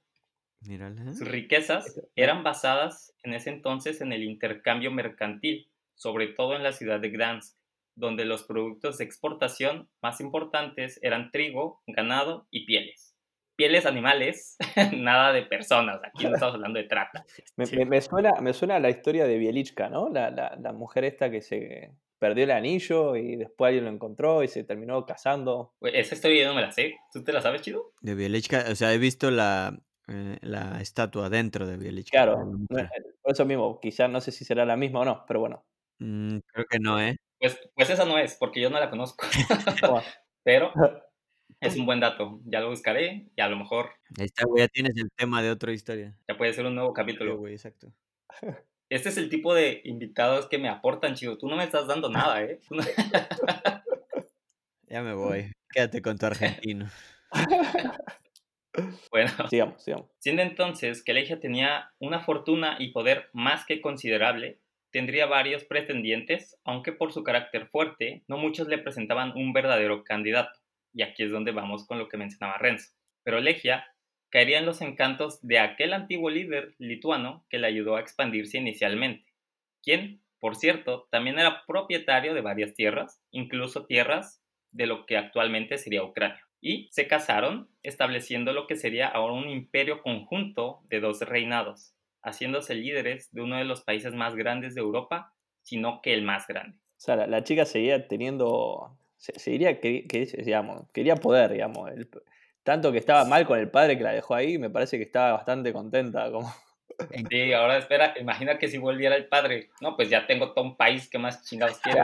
Sus 1.17 1.27
riquezas 1.27 2.01
eran 2.15 2.43
basadas 2.43 3.13
en 3.23 3.33
ese 3.33 3.49
entonces 3.49 4.01
en 4.01 4.11
el 4.11 4.23
intercambio 4.23 4.91
mercantil, 4.91 5.71
sobre 5.95 6.27
todo 6.27 6.55
en 6.55 6.63
la 6.63 6.73
ciudad 6.73 6.99
de 6.99 7.09
Gdansk, 7.09 7.57
donde 7.95 8.25
los 8.25 8.43
productos 8.43 8.97
de 8.97 9.05
exportación 9.05 9.89
más 10.01 10.19
importantes 10.19 10.99
eran 11.01 11.31
trigo, 11.31 11.81
ganado 11.87 12.47
y 12.51 12.65
pieles. 12.65 13.15
Pieles 13.55 13.85
animales, 13.85 14.57
nada 14.97 15.31
de 15.31 15.43
personas, 15.43 16.01
aquí 16.03 16.25
no 16.25 16.33
estamos 16.33 16.55
hablando 16.55 16.77
de 16.77 16.85
trata. 16.85 17.23
Me, 17.55 18.01
suena, 18.01 18.41
me 18.41 18.53
suena 18.53 18.79
la 18.79 18.89
historia 18.89 19.25
de 19.25 19.37
Bielichka, 19.37 19.89
¿no? 19.89 20.09
La, 20.09 20.29
la, 20.29 20.57
la 20.59 20.73
mujer 20.73 21.05
esta 21.05 21.31
que 21.31 21.41
se 21.41 21.93
perdió 22.19 22.43
el 22.43 22.51
anillo 22.51 23.15
y 23.15 23.35
después 23.35 23.69
alguien 23.69 23.85
lo 23.85 23.91
encontró 23.91 24.43
y 24.43 24.47
se 24.47 24.63
terminó 24.63 25.05
casando. 25.05 25.73
esa 25.81 26.15
historia 26.15 26.47
no 26.47 26.53
me 26.53 26.61
la 26.61 26.71
sé. 26.71 26.95
¿Tú 27.11 27.23
te 27.23 27.33
la 27.33 27.41
sabes, 27.41 27.61
chido? 27.61 27.93
De 28.01 28.13
Bielichka, 28.13 28.65
o 28.69 28.75
sea, 28.75 28.93
he 28.93 28.97
visto 28.97 29.31
la, 29.31 29.81
eh, 30.07 30.37
la 30.41 30.79
estatua 30.81 31.29
dentro 31.29 31.65
de 31.65 31.77
Bielichka. 31.77 32.11
Claro, 32.11 32.51
por 33.21 33.31
eso 33.31 33.45
mismo, 33.45 33.79
quizás 33.79 34.09
no 34.09 34.21
sé 34.21 34.31
si 34.31 34.45
será 34.45 34.65
la 34.65 34.75
misma 34.75 34.99
o 34.99 35.05
no, 35.05 35.25
pero 35.27 35.39
bueno. 35.39 35.65
Mm, 35.99 36.39
creo 36.45 36.65
que 36.69 36.79
no, 36.79 37.01
¿eh? 37.01 37.17
Pues, 37.39 37.57
pues 37.73 37.89
esa 37.89 38.05
no 38.05 38.17
es, 38.17 38.35
porque 38.35 38.61
yo 38.61 38.69
no 38.69 38.79
la 38.79 38.89
conozco. 38.89 39.25
pero 40.43 40.71
es 41.61 41.75
un 41.77 41.85
buen 41.85 41.99
dato. 41.99 42.41
Ya 42.45 42.59
lo 42.59 42.69
buscaré 42.69 43.29
y 43.35 43.41
a 43.41 43.47
lo 43.47 43.57
mejor. 43.57 43.91
Ahí 44.17 44.25
está, 44.25 44.45
güey, 44.45 44.63
ya 44.63 44.67
tienes 44.67 44.97
el 44.97 45.09
tema 45.15 45.41
de 45.41 45.51
otra 45.51 45.71
historia. 45.71 46.17
Ya 46.27 46.37
puede 46.37 46.53
ser 46.53 46.65
un 46.65 46.75
nuevo 46.75 46.93
capítulo. 46.93 47.37
güey, 47.37 47.53
exacto. 47.53 47.93
Este 48.89 49.09
es 49.09 49.17
el 49.17 49.29
tipo 49.29 49.53
de 49.53 49.81
invitados 49.85 50.47
que 50.47 50.57
me 50.57 50.67
aportan, 50.67 51.13
chido. 51.13 51.37
Tú 51.37 51.47
no 51.47 51.55
me 51.55 51.63
estás 51.63 51.85
dando 51.85 52.09
nada, 52.09 52.41
¿eh? 52.41 52.59
ya 54.87 55.03
me 55.03 55.13
voy. 55.13 55.51
Quédate 55.71 56.01
con 56.01 56.17
tu 56.17 56.25
argentino. 56.25 56.89
Bueno, 59.11 59.31
sigamos, 59.49 59.83
sigamos. 59.83 60.07
Siendo 60.19 60.41
entonces 60.41 61.03
que 61.03 61.13
Legia 61.13 61.39
tenía 61.39 61.91
una 61.99 62.21
fortuna 62.21 62.77
y 62.79 62.91
poder 62.91 63.29
más 63.33 63.65
que 63.65 63.81
considerable, 63.81 64.59
tendría 64.91 65.25
varios 65.25 65.65
pretendientes, 65.65 66.57
aunque 66.63 66.93
por 66.93 67.11
su 67.11 67.23
carácter 67.23 67.67
fuerte, 67.67 68.23
no 68.27 68.37
muchos 68.37 68.67
le 68.67 68.77
presentaban 68.77 69.33
un 69.35 69.53
verdadero 69.53 70.03
candidato. 70.03 70.57
Y 70.93 71.01
aquí 71.01 71.23
es 71.23 71.31
donde 71.31 71.51
vamos 71.51 71.85
con 71.87 71.97
lo 71.97 72.07
que 72.07 72.17
mencionaba 72.17 72.57
Renzo. 72.57 72.91
Pero 73.23 73.41
Legia 73.41 73.85
caería 74.29 74.59
en 74.59 74.65
los 74.65 74.81
encantos 74.81 75.39
de 75.41 75.59
aquel 75.59 75.93
antiguo 75.93 76.29
líder 76.29 76.75
lituano 76.77 77.45
que 77.49 77.59
le 77.59 77.67
ayudó 77.67 77.95
a 77.95 78.01
expandirse 78.01 78.57
inicialmente, 78.57 79.25
quien, 79.81 80.21
por 80.39 80.55
cierto, 80.55 81.07
también 81.11 81.39
era 81.39 81.63
propietario 81.65 82.33
de 82.33 82.41
varias 82.41 82.73
tierras, 82.73 83.21
incluso 83.31 83.85
tierras 83.85 84.41
de 84.71 84.85
lo 84.85 85.05
que 85.05 85.17
actualmente 85.17 85.77
sería 85.77 86.03
Ucrania. 86.03 86.41
Y 86.61 86.89
se 86.91 87.07
casaron, 87.07 87.69
estableciendo 87.83 88.51
lo 88.53 88.67
que 88.67 88.75
sería 88.75 89.07
ahora 89.07 89.33
un 89.33 89.49
imperio 89.49 90.01
conjunto 90.01 90.81
de 90.89 90.99
dos 90.99 91.21
reinados, 91.21 91.93
haciéndose 92.21 92.75
líderes 92.75 93.31
de 93.31 93.41
uno 93.41 93.57
de 93.57 93.63
los 93.63 93.81
países 93.81 94.13
más 94.13 94.35
grandes 94.35 94.75
de 94.75 94.81
Europa, 94.81 95.33
sino 95.63 96.01
que 96.01 96.13
el 96.13 96.23
más 96.23 96.47
grande. 96.47 96.77
O 96.97 97.01
sea, 97.01 97.15
la, 97.15 97.43
chica 97.43 97.65
seguía 97.65 98.07
teniendo, 98.09 98.97
seguiría, 99.15 99.79
que, 99.79 100.05
digamos, 100.43 100.89
quería 100.91 101.15
poder, 101.15 101.53
digamos, 101.53 101.89
el, 101.91 102.09
tanto 102.69 102.91
que 102.91 102.99
estaba 102.99 103.25
mal 103.25 103.47
con 103.47 103.57
el 103.57 103.71
padre 103.71 103.97
que 103.97 104.03
la 104.03 104.11
dejó 104.11 104.35
ahí, 104.35 104.59
me 104.59 104.69
parece 104.69 104.99
que 104.99 105.03
estaba 105.03 105.31
bastante 105.31 105.73
contenta. 105.73 106.31
Como... 106.31 106.53
Sí, 107.31 107.51
ahora 107.51 107.79
espera, 107.79 108.13
imagina 108.19 108.59
que 108.59 108.67
si 108.67 108.77
volviera 108.77 109.15
el 109.15 109.27
padre, 109.27 109.71
no, 109.81 109.95
pues 109.95 110.07
ya 110.07 110.27
tengo 110.27 110.53
todo 110.53 110.65
un 110.65 110.77
país 110.77 111.09
que 111.09 111.17
más 111.17 111.43
chingados 111.43 111.79
quiere. 111.79 111.99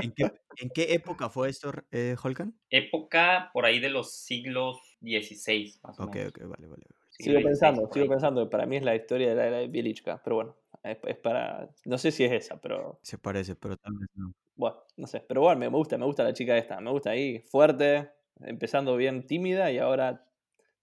¿En, 0.00 0.70
qué, 0.70 0.94
época 0.94 1.28
fue 1.28 1.48
esto, 1.48 1.72
eh, 1.90 2.14
Holkan? 2.22 2.54
Época 2.70 3.50
por 3.52 3.64
ahí 3.64 3.80
de 3.80 3.88
los 3.90 4.12
siglos 4.12 4.76
XVI, 5.00 5.74
más 5.82 5.98
o 5.98 6.06
menos. 6.06 6.28
Ok, 6.28 6.36
ok, 6.36 6.48
vale, 6.48 6.68
vale. 6.68 6.84
sigo 7.10 7.40
pensando, 7.42 7.90
sigo 7.92 8.06
pensando, 8.06 8.48
para 8.48 8.64
mí 8.64 8.76
es 8.76 8.84
la 8.84 8.94
historia 8.94 9.30
de 9.30 9.34
la 9.34 9.46
era 9.48 9.56
de 9.56 9.66
Bielichka, 9.66 10.22
pero 10.22 10.36
bueno, 10.36 10.56
es, 10.84 11.16
para, 11.16 11.68
no 11.84 11.98
sé 11.98 12.12
si 12.12 12.22
es 12.22 12.30
esa, 12.30 12.60
pero... 12.60 13.00
Se 13.02 13.18
parece, 13.18 13.56
pero 13.56 13.76
tal 13.76 13.94
vez 13.94 14.08
no. 14.14 14.32
Bueno, 14.54 14.76
no 14.98 15.08
sé, 15.08 15.18
pero 15.26 15.40
bueno, 15.40 15.58
me 15.58 15.66
gusta, 15.66 15.98
me 15.98 16.04
gusta 16.04 16.22
la 16.22 16.32
chica 16.32 16.56
esta, 16.56 16.80
me 16.80 16.92
gusta 16.92 17.10
ahí, 17.10 17.40
fuerte, 17.40 18.12
empezando 18.40 18.96
bien 18.96 19.26
tímida 19.26 19.70
y 19.70 19.78
ahora 19.78 20.24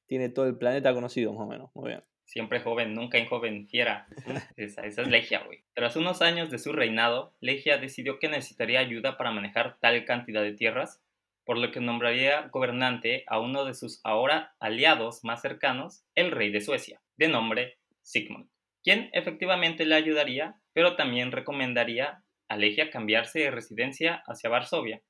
tiene 0.07 0.29
todo 0.29 0.47
el 0.47 0.57
planeta 0.57 0.93
conocido, 0.93 1.33
más 1.33 1.43
o 1.43 1.47
menos. 1.47 1.69
Muy 1.75 1.89
bien. 1.89 2.03
Siempre 2.25 2.59
joven, 2.59 2.93
nunca 2.93 3.17
en 3.17 3.27
joven, 3.27 3.67
fiera. 3.67 4.07
Esa, 4.55 4.85
esa 4.85 5.01
es 5.01 5.07
Legia, 5.07 5.43
güey. 5.45 5.63
Tras 5.73 5.95
unos 5.95 6.21
años 6.21 6.51
de 6.51 6.59
su 6.59 6.73
reinado, 6.73 7.33
Legia 7.39 7.77
decidió 7.77 8.19
que 8.19 8.29
necesitaría 8.29 8.79
ayuda 8.79 9.17
para 9.17 9.31
manejar 9.31 9.77
tal 9.79 10.05
cantidad 10.05 10.43
de 10.43 10.53
tierras, 10.53 11.01
por 11.43 11.57
lo 11.57 11.71
que 11.71 11.79
nombraría 11.79 12.47
gobernante 12.49 13.23
a 13.25 13.39
uno 13.39 13.65
de 13.65 13.73
sus 13.73 14.01
ahora 14.03 14.55
aliados 14.59 15.23
más 15.23 15.41
cercanos, 15.41 16.03
el 16.13 16.29
rey 16.29 16.51
de 16.51 16.62
Suecia, 16.62 17.01
de 17.17 17.27
nombre 17.27 17.79
Sigmund, 18.03 18.49
quien 18.83 19.09
efectivamente 19.13 19.85
le 19.85 19.95
ayudaría, 19.95 20.62
pero 20.73 20.95
también 20.95 21.31
recomendaría 21.31 22.23
a 22.47 22.57
Legia 22.57 22.91
cambiarse 22.91 23.39
de 23.39 23.51
residencia 23.51 24.23
hacia 24.27 24.49
Varsovia 24.49 25.01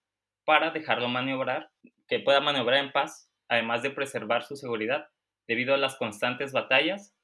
para 0.45 0.71
dejarlo 0.71 1.09
maniobrar 1.09 1.71
que 2.09 2.19
pueda 2.19 2.41
maniobrar 2.41 2.83
en 2.83 2.91
paz, 2.91 3.31
además 3.47 3.83
de 3.83 3.91
preservar 3.91 4.43
su 4.43 4.55
seguridad, 4.57 5.07
debido 5.47 5.73
a 5.73 5.77
las 5.77 5.95
constantes 5.95 6.51
batallas, 6.51 7.15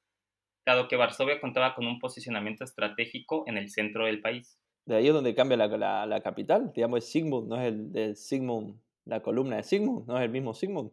dado 0.66 0.88
que 0.88 0.96
Varsovia 0.96 1.42
contaba 1.42 1.76
con 1.76 1.86
un 1.88 2.00
posicionamiento 2.00 2.64
estratégico 2.64 3.44
en 3.48 3.58
el 3.58 3.70
centro 3.70 4.06
del 4.06 4.22
país. 4.22 4.60
De 4.86 4.96
ahí 4.96 5.08
es 5.08 5.14
donde 5.14 5.34
cambia 5.34 5.58
la, 5.58 6.06
la, 6.06 6.22
capital, 6.22 6.72
digamos, 6.74 7.00
es 7.00 7.12
Sigmund, 7.12 7.50
no 7.50 7.60
es 7.60 7.68
el 7.68 7.92
de 7.92 8.16
Sigmund, 8.16 8.80
la 9.06 9.22
columna 9.22 9.58
de 9.58 9.64
Sigmund, 9.64 10.08
no 10.08 10.18
es 10.18 10.24
el 10.24 10.30
mismo 10.30 10.54
Sigmund. 10.54 10.92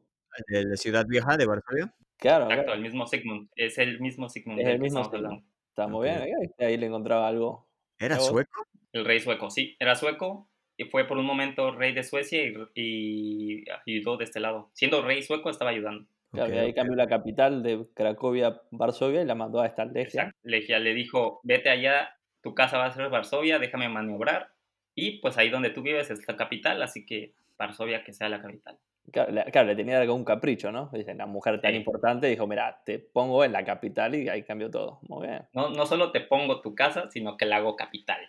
¿De 0.49 0.65
la 0.65 0.77
ciudad 0.77 1.07
vieja 1.07 1.37
de 1.37 1.45
Varsovia? 1.45 1.95
Claro. 2.17 2.51
Exacto, 2.51 2.73
el 2.73 2.81
mismo 2.81 3.07
Sigmund, 3.07 3.51
es 3.55 3.77
el 3.77 4.01
mismo 4.01 4.31
Sigmund. 4.31 4.61
Es 4.61 4.69
el 4.69 4.81
mismo 4.81 5.05
Sigmund. 5.05 5.45
Está 5.69 5.87
muy 5.89 6.09
bien, 6.09 6.23
ahí 6.59 6.77
le 6.79 6.87
encontraba 6.87 7.29
algo. 7.29 7.69
¿Era 7.99 8.19
sueco? 8.19 8.67
El 8.93 9.05
rey 9.05 9.21
sueco, 9.21 9.51
sí, 9.51 9.77
era 9.79 9.95
sueco, 9.95 10.49
y 10.83 10.91
fue 10.91 11.07
por 11.07 11.19
un 11.19 11.27
momento 11.27 11.71
rey 11.73 11.93
de 11.93 12.03
Suecia 12.03 12.43
y, 12.75 13.65
ayudó 13.87 14.17
de 14.17 14.25
este 14.25 14.41
lado. 14.41 14.71
Siendo 14.73 15.03
rey 15.03 15.23
sueco 15.23 15.51
estaba 15.51 15.71
ayudando. 15.71 16.07
Claro, 16.33 16.55
y 16.55 16.59
ahí 16.59 16.73
cambió 16.73 16.97
la 16.97 17.07
capital 17.07 17.63
de 17.63 17.87
Cracovia 17.95 18.49
a 18.49 18.63
Varsovia 18.71 19.23
y 19.23 19.27
la 19.27 19.35
mandó 19.35 19.61
a 19.61 19.67
esta 19.67 19.85
Legia. 19.85 20.35
Legia 20.43 20.79
le 20.79 20.95
dijo, 20.95 21.41
vete 21.43 21.69
allá, 21.69 22.17
tu 22.41 22.55
casa 22.55 22.79
va 22.79 22.87
a 22.87 22.93
ser 22.93 23.11
Varsovia, 23.11 23.59
déjame 23.59 23.89
maniobrar. 23.89 24.53
Y 24.95 25.21
pues 25.21 25.37
ahí 25.37 25.51
donde 25.51 25.71
tú 25.71 25.83
vives 25.83 26.11
es 26.11 26.27
la 26.27 26.37
capital, 26.37 26.83
así 26.83 27.05
que 27.05 27.35
Varsovia 27.59 28.03
que 28.03 28.13
sea 28.13 28.29
la 28.29 28.41
capital. 28.41 28.79
Claro, 29.11 29.67
le, 29.67 29.77
tenía 29.77 30.01
algún 30.01 30.25
capricho, 30.25 30.73
¿no? 30.73 30.89
Dice, 30.93 31.13
una 31.13 31.27
mujer 31.27 31.61
tan 31.61 31.75
importante 31.75 32.29
dijo, 32.29 32.47
mira, 32.47 32.83
te 32.87 32.99
pongo 32.99 33.45
en 33.45 33.53
la 33.53 33.65
capital 33.65 34.15
y 34.15 34.29
ahí 34.29 34.43
cambió 34.43 34.71
todo. 34.71 35.01
Muy 35.03 35.27
bien. 35.27 35.47
No, 35.53 35.71
no 35.71 35.87
solo 35.87 36.13
te 36.13 36.21
pongo 36.21 36.63
tu 36.63 36.75
casa, 36.75 37.11
sino 37.11 37.37
que 37.37 37.45
la 37.45 37.57
hago 37.57 37.77
capital. 37.77 38.21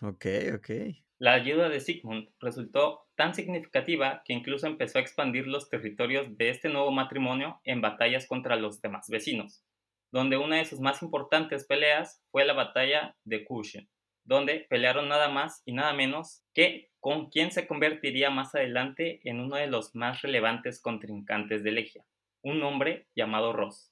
ok, 0.00 0.26
ok. 0.54 0.70
La 1.18 1.32
ayuda 1.32 1.70
de 1.70 1.80
Sigmund 1.80 2.28
resultó 2.40 3.06
tan 3.14 3.34
significativa 3.34 4.22
que 4.26 4.34
incluso 4.34 4.66
empezó 4.66 4.98
a 4.98 5.00
expandir 5.00 5.46
los 5.46 5.70
territorios 5.70 6.36
de 6.36 6.50
este 6.50 6.68
nuevo 6.68 6.90
matrimonio 6.90 7.58
en 7.64 7.80
batallas 7.80 8.26
contra 8.26 8.56
los 8.56 8.82
demás 8.82 9.08
vecinos, 9.08 9.64
donde 10.12 10.36
una 10.36 10.56
de 10.56 10.66
sus 10.66 10.78
más 10.80 11.02
importantes 11.02 11.66
peleas 11.66 12.22
fue 12.30 12.44
la 12.44 12.52
batalla 12.52 13.16
de 13.24 13.44
Kushin, 13.44 13.88
donde 14.24 14.66
pelearon 14.68 15.08
nada 15.08 15.30
más 15.30 15.62
y 15.64 15.72
nada 15.72 15.94
menos 15.94 16.44
que 16.52 16.90
con 17.00 17.30
quien 17.30 17.50
se 17.50 17.66
convertiría 17.66 18.28
más 18.28 18.54
adelante 18.54 19.20
en 19.24 19.40
uno 19.40 19.56
de 19.56 19.68
los 19.68 19.94
más 19.94 20.20
relevantes 20.20 20.82
contrincantes 20.82 21.64
de 21.64 21.72
Legia, 21.72 22.04
un 22.42 22.62
hombre 22.62 23.06
llamado 23.16 23.54
Ross, 23.54 23.90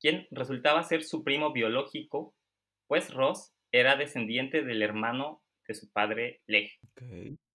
quien 0.00 0.26
resultaba 0.30 0.82
ser 0.82 1.02
su 1.02 1.24
primo 1.24 1.52
biológico, 1.52 2.34
pues 2.86 3.12
Ross 3.12 3.52
era 3.70 3.96
descendiente 3.96 4.62
del 4.62 4.80
hermano 4.80 5.42
de 5.66 5.74
su 5.74 5.90
padre 5.92 6.40
Leg. 6.46 6.70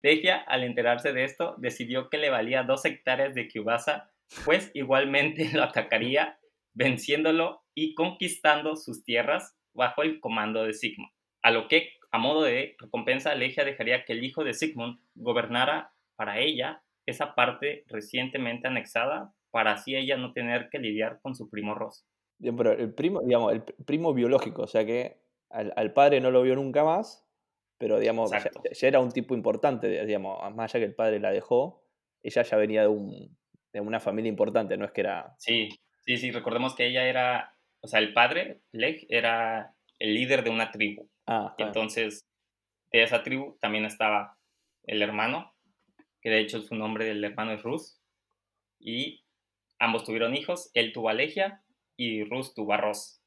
Legia, 0.01 0.37
al 0.37 0.63
enterarse 0.63 1.13
de 1.13 1.23
esto, 1.23 1.55
decidió 1.57 2.09
que 2.09 2.17
le 2.17 2.29
valía 2.29 2.63
dos 2.63 2.85
hectáreas 2.85 3.35
de 3.35 3.47
Kyubasa, 3.47 4.11
pues 4.45 4.71
igualmente 4.73 5.49
lo 5.53 5.63
atacaría 5.63 6.39
venciéndolo 6.73 7.63
y 7.75 7.95
conquistando 7.95 8.75
sus 8.75 9.03
tierras 9.03 9.55
bajo 9.73 10.03
el 10.03 10.19
comando 10.19 10.63
de 10.63 10.73
Sigmund. 10.73 11.11
A 11.41 11.51
lo 11.51 11.67
que, 11.67 11.93
a 12.11 12.17
modo 12.17 12.43
de 12.43 12.75
recompensa, 12.79 13.35
Legia 13.35 13.63
dejaría 13.63 14.05
que 14.05 14.13
el 14.13 14.23
hijo 14.23 14.43
de 14.43 14.53
Sigmund 14.53 14.99
gobernara 15.15 15.93
para 16.15 16.39
ella 16.39 16.83
esa 17.05 17.33
parte 17.33 17.85
recientemente 17.87 18.67
anexada 18.67 19.33
para 19.51 19.73
así 19.73 19.95
ella 19.95 20.17
no 20.17 20.33
tener 20.33 20.69
que 20.69 20.79
lidiar 20.79 21.19
con 21.21 21.35
su 21.35 21.49
primo 21.49 21.75
Ross. 21.75 22.05
Pero 22.39 22.71
el 22.71 22.93
primo, 22.93 23.21
digamos, 23.21 23.51
el 23.53 23.63
primo 23.63 24.13
biológico, 24.13 24.63
o 24.63 24.67
sea 24.67 24.85
que 24.85 25.17
al, 25.49 25.93
padre 25.93 26.21
no 26.21 26.31
lo 26.31 26.41
vio 26.41 26.55
nunca 26.55 26.83
más, 26.83 27.27
pero 27.79 27.97
digamos, 27.97 28.29
ya, 28.29 28.87
era 28.87 28.99
un 28.99 29.11
tipo 29.11 29.33
importante, 29.33 30.05
digamos, 30.05 30.37
más 30.53 30.75
allá 30.75 30.83
que 30.83 30.89
el 30.89 30.95
padre 30.95 31.19
la 31.19 31.31
dejó, 31.31 31.81
ella 32.21 32.43
ya 32.43 32.57
venía 32.57 32.81
de, 32.81 32.89
un, 32.89 33.37
de 33.71 33.79
una 33.79 34.01
familia 34.01 34.29
importante, 34.29 34.77
no 34.77 34.85
es 34.85 34.91
que 34.91 35.01
era... 35.01 35.33
Sí, 35.39 35.69
sí, 36.01 36.17
sí, 36.17 36.31
recordemos 36.31 36.75
que 36.75 36.87
ella 36.87 37.07
era, 37.07 37.55
o 37.79 37.87
sea, 37.87 37.99
el 37.99 38.13
padre, 38.13 38.61
Leg, 38.73 39.07
era 39.09 39.73
el 39.97 40.13
líder 40.13 40.43
de 40.43 40.49
una 40.49 40.71
tribu. 40.71 41.09
Ah, 41.25 41.55
Entonces, 41.57 42.27
de 42.91 43.03
esa 43.03 43.23
tribu 43.23 43.57
también 43.61 43.85
estaba 43.85 44.37
el 44.83 45.01
hermano, 45.01 45.55
que 46.21 46.29
de 46.29 46.41
hecho 46.41 46.61
su 46.61 46.75
nombre 46.75 47.05
del 47.05 47.23
hermano 47.23 47.53
es 47.53 47.63
Rus, 47.63 48.01
y 48.77 49.25
ambos 49.79 50.03
tuvieron 50.03 50.35
hijos, 50.35 50.69
él 50.73 50.91
tuvo 50.91 51.07
a 51.07 51.13
Legia 51.13 51.63
y 51.95 52.25
Rus 52.25 52.53
tuvo 52.53 52.73
a 52.73 52.77
Ross. 52.77 53.18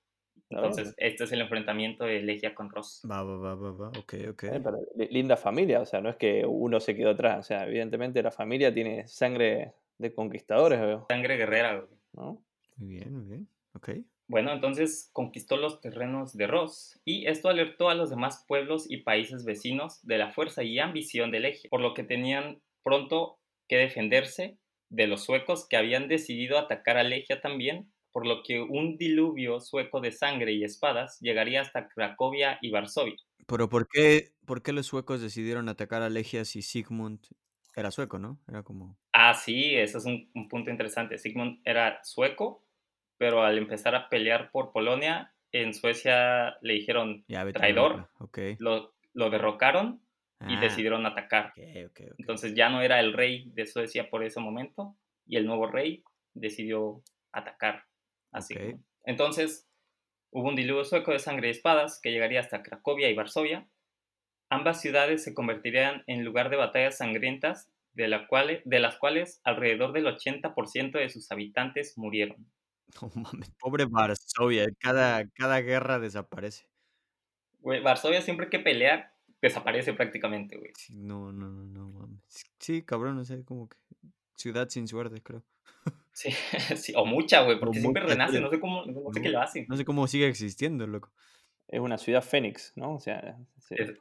Entonces, 0.51 0.95
este 0.99 1.25
es 1.25 1.33
el 1.33 1.41
enfrentamiento 1.41 2.05
de 2.05 2.21
Legia 2.23 2.55
con 2.55 2.71
Ross. 2.71 3.03
Va, 3.11 3.23
va, 3.23 3.37
va, 3.37 3.55
va, 3.55 3.73
va. 3.73 3.89
ok, 3.89 4.15
ok. 4.31 4.43
Eh, 4.45 5.09
linda 5.11 5.37
familia, 5.37 5.81
o 5.81 5.87
sea, 5.87 6.01
no 6.01 6.11
es 6.11 6.17
que 6.17 6.45
uno 6.47 6.79
se 6.79 6.95
quedó 6.95 7.11
atrás, 7.11 7.39
o 7.39 7.43
sea, 7.43 7.67
evidentemente 7.67 8.23
la 8.23 8.31
familia 8.31 8.73
tiene 8.73 9.07
sangre 9.09 9.73
de 9.99 10.15
conquistadores, 10.15 10.81
veo. 10.81 11.07
Sangre 11.09 11.37
guerrera, 11.37 11.87
Muy 12.13 12.39
bien, 12.77 13.13
muy 13.15 13.25
bien, 13.25 13.49
ok. 13.75 13.91
Bueno, 14.29 14.53
entonces 14.53 15.11
conquistó 15.13 15.57
los 15.57 15.81
terrenos 15.81 16.35
de 16.37 16.47
Ross 16.47 16.99
y 17.05 17.27
esto 17.27 17.49
alertó 17.49 17.91
a 17.91 17.95
los 17.95 18.09
demás 18.09 18.45
pueblos 18.49 18.91
y 18.91 18.99
países 18.99 19.45
vecinos 19.45 20.01
de 20.07 20.17
la 20.17 20.31
fuerza 20.31 20.63
y 20.63 20.79
ambición 20.79 21.31
del 21.31 21.45
eje, 21.45 21.69
por 21.69 21.81
lo 21.81 21.93
que 21.93 22.03
tenían 22.03 22.63
pronto 22.83 23.39
que 23.69 23.77
defenderse 23.77 24.57
de 24.89 25.07
los 25.07 25.25
suecos 25.25 25.69
que 25.69 25.77
habían 25.77 26.09
decidido 26.09 26.59
atacar 26.59 26.97
a 26.97 27.03
Legia 27.03 27.41
también, 27.41 27.92
por 28.13 28.27
lo 28.27 28.43
que 28.43 28.61
un 28.61 28.97
diluvio 28.97 29.61
sueco 29.61 30.01
de 30.01 30.13
sangre 30.13 30.53
y 30.53 30.65
espadas 30.65 31.19
llegaría 31.21 31.63
hasta 31.63 31.89
Cracovia 31.89 32.59
y 32.61 32.71
Varsovia. 32.71 33.17
Pero 33.47 33.69
¿por 33.69 33.89
qué, 33.89 34.33
por 34.47 34.63
qué 34.63 34.73
los 34.73 34.87
suecos 34.87 35.21
decidieron 35.21 35.69
atacar 35.69 36.03
a 36.03 36.11
Legia 36.11 36.45
si 36.45 36.63
Sigmund 36.63 37.21
era 37.75 37.91
sueco, 37.91 38.19
no? 38.19 38.39
Era 38.49 38.63
como... 38.63 38.99
Ah, 39.13 39.35
sí, 39.35 39.75
eso 39.75 39.99
es 39.99 40.05
un, 40.05 40.49
punto 40.49 40.71
interesante. 40.71 41.19
Sigmund 41.19 41.61
era 41.65 42.01
sueco, 42.05 42.65
pero 43.17 43.43
al 43.43 43.59
empezar 43.59 43.95
a 43.95 44.09
pelear 44.09 44.51
por 44.51 44.73
Polonia, 44.73 45.35
en 45.53 45.75
Suecia 45.75 46.57
le 46.61 46.75
dijeron 46.75 47.25
traidor, 47.53 48.09
okay. 48.19 48.57
lo, 48.59 48.95
lo 49.15 49.31
derrocaron 49.31 50.03
y 50.49 50.55
ah. 50.55 50.61
decidieron 50.61 51.07
atacar. 51.07 51.53
Entonces 52.19 52.55
ya 52.55 52.69
no 52.69 52.83
era 52.83 53.01
el 53.01 53.13
rey 53.13 53.51
de 53.55 53.67
Suecia 53.67 54.11
por 54.11 54.25
ese 54.25 54.41
momento 54.41 54.97
y 55.27 55.37
el 55.37 55.47
nuevo 55.47 55.67
rey 55.67 56.03
decidió 56.35 57.03
atacar. 57.33 57.85
Así. 58.33 58.57
Entonces 59.05 59.69
hubo 60.31 60.49
un 60.49 60.57
diluvio 60.57 60.85
sueco 60.85 61.13
de 61.13 61.19
sangre 61.19 61.49
y 61.49 61.51
espadas 61.51 62.01
que 62.03 62.11
llegaría 62.11 62.41
hasta 62.41 62.63
Cracovia 62.63 63.11
y 63.11 63.15
Varsovia. 63.15 63.69
Ambas 64.51 64.81
ciudades 64.81 65.23
se 65.23 65.35
convertirían 65.35 66.03
en 66.07 66.25
lugar 66.25 66.51
de 66.51 66.57
batallas 66.57 66.99
sangrientas 66.99 67.71
de, 67.95 68.09
la 68.09 68.27
de 68.65 68.81
las 68.81 68.97
cuales 68.97 69.41
alrededor 69.45 69.93
del 69.93 70.07
80% 70.07 70.93
de 70.93 71.09
sus 71.11 71.31
habitantes 71.31 71.97
murieron. 71.97 72.51
No 73.01 73.11
mames, 73.15 73.51
pobre 73.59 73.87
Varsovia, 73.87 74.67
cada, 74.79 75.27
cada 75.31 75.63
guerra 75.63 75.99
desaparece. 75.99 76.67
Varsovia 77.61 78.21
siempre 78.21 78.51
que 78.51 78.59
pelea 78.59 79.15
desaparece 79.41 79.95
prácticamente, 79.95 80.59
güey. 80.59 80.73
no, 80.91 81.33
no, 81.33 81.49
no, 81.49 81.65
no 81.65 81.89
mames. 81.89 82.21
Sí, 82.59 82.83
cabrón, 82.83 83.17
no 83.17 83.25
sé, 83.25 83.45
como 83.45 83.71
que 83.71 83.79
ciudad 84.37 84.69
sin 84.69 84.87
suerte, 84.89 85.23
creo. 85.23 85.43
Sí, 86.13 86.31
sí 86.77 86.93
o 86.95 87.05
mucha, 87.05 87.43
güey, 87.43 87.59
porque 87.59 87.81
siempre 87.81 88.03
renace, 88.03 88.41
no 88.41 88.51
sé 88.51 88.61
cómo, 88.61 88.85
no 88.87 89.13
sé 89.13 89.23
qué 89.23 89.29
lo 89.31 89.41
hace. 89.41 89.67
No 89.69 89.77
sé 89.77 89.85
cómo 89.85 90.07
sigue 90.07 90.29
existiendo, 90.29 90.87
loco. 90.87 91.11
Es 91.69 91.81
una 91.81 91.97
ciudad 91.97 92.23
fénix, 92.23 92.73
¿no? 92.77 92.95
O 92.95 93.01
sea, 93.01 93.39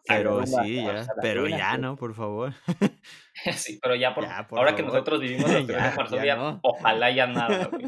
pero 0.06 0.45
sí, 0.45 0.84
ya, 0.84 1.08
pero 1.21 1.47
ya, 1.47 1.78
¿no? 1.78 1.95
Por 1.95 2.13
favor. 2.13 2.54
sí, 3.54 3.80
pero 3.82 3.95
ya, 3.95 4.13
por, 4.13 4.26
ahora 4.26 4.76
que 4.76 4.84
nosotros 4.84 5.21
vivimos 5.21 5.50
en 5.52 5.67
Varsovia, 5.95 6.60
ojalá 6.63 7.12
ya 7.12 7.28
nada, 7.28 7.67
güey. 7.67 7.86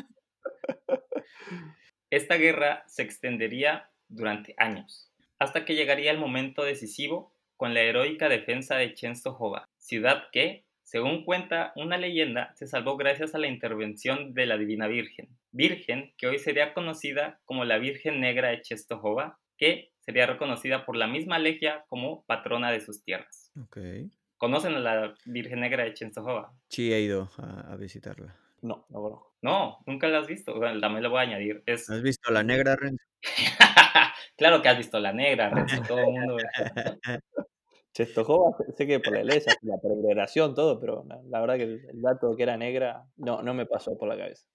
Esta 2.09 2.35
guerra 2.35 2.83
se 2.87 3.01
extendería 3.01 3.89
durante 4.07 4.53
años, 4.57 5.11
hasta 5.39 5.65
que 5.65 5.75
llegaría 5.75 6.11
el 6.11 6.19
momento 6.19 6.63
decisivo 6.63 7.33
con 7.57 7.73
la 7.73 7.81
heroica 7.81 8.29
defensa 8.29 8.75
de 8.75 8.93
Chenstohova, 8.93 9.69
ciudad 9.77 10.25
que, 10.31 10.62
según 10.83 11.23
cuenta 11.23 11.71
una 11.75 11.97
leyenda, 11.97 12.53
se 12.55 12.67
salvó 12.67 12.97
gracias 12.97 13.33
a 13.33 13.39
la 13.39 13.47
intervención 13.47 14.33
de 14.33 14.45
la 14.45 14.57
Divina 14.57 14.87
Virgen, 14.87 15.29
Virgen 15.51 16.13
que 16.17 16.27
hoy 16.27 16.39
sería 16.39 16.73
conocida 16.73 17.39
como 17.45 17.65
la 17.65 17.77
Virgen 17.77 18.19
Negra 18.19 18.49
de 18.49 18.61
Chenstohova, 18.61 19.39
que 19.57 19.91
sería 19.99 20.25
reconocida 20.25 20.85
por 20.85 20.95
la 20.95 21.07
misma 21.07 21.39
Legia 21.39 21.85
como 21.87 22.23
patrona 22.25 22.71
de 22.71 22.81
sus 22.81 23.03
tierras. 23.03 23.51
Okay. 23.65 24.11
¿Conocen 24.37 24.75
a 24.75 24.79
la 24.79 25.15
Virgen 25.25 25.61
Negra 25.61 25.85
de 25.85 25.93
Chenstohova? 25.93 26.53
Sí, 26.69 26.91
he 26.91 27.01
ido 27.01 27.29
a, 27.37 27.75
visitarla. 27.77 28.35
No, 28.61 28.85
no 28.89 29.01
conozco. 29.01 29.33
No, 29.41 29.79
nunca 29.85 30.07
la 30.07 30.19
has 30.19 30.27
visto. 30.27 30.53
también 30.59 31.03
la 31.03 31.09
voy 31.09 31.19
a 31.19 31.21
añadir. 31.21 31.63
¿Has 31.67 32.01
visto 32.01 32.31
la 32.31 32.43
negra, 32.43 32.75
Renzo? 32.75 33.03
claro 34.37 34.61
que 34.61 34.69
has 34.69 34.77
visto 34.77 34.99
la 34.99 35.13
negra, 35.13 35.49
Renzo. 35.49 35.81
Todo 35.87 35.99
el 35.99 36.11
mundo. 36.11 36.37
Chenstohova, 37.93 38.57
sé 38.75 38.87
que 38.87 38.99
por 38.99 39.13
la 39.13 39.21
iglesia, 39.21 39.53
la 39.61 39.77
peregrinación, 39.77 40.55
todo, 40.55 40.79
pero 40.79 41.05
la, 41.29 41.41
verdad 41.41 41.57
que 41.57 41.63
el, 41.63 42.01
dato 42.01 42.35
que 42.35 42.43
era 42.43 42.57
negra 42.57 43.05
no, 43.17 43.43
no 43.43 43.53
me 43.53 43.67
pasó 43.67 43.95
por 43.97 44.09
la 44.09 44.17
cabeza. 44.17 44.47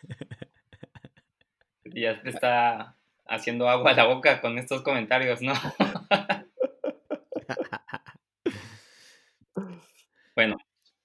Ya 1.85 2.21
te 2.21 2.31
está 2.31 2.97
haciendo 3.27 3.69
agua 3.69 3.93
a 3.93 3.95
la 3.95 4.07
boca 4.07 4.41
con 4.41 4.59
estos 4.59 4.83
comentarios, 4.83 5.41
¿no? 5.41 5.53
bueno, 10.37 10.57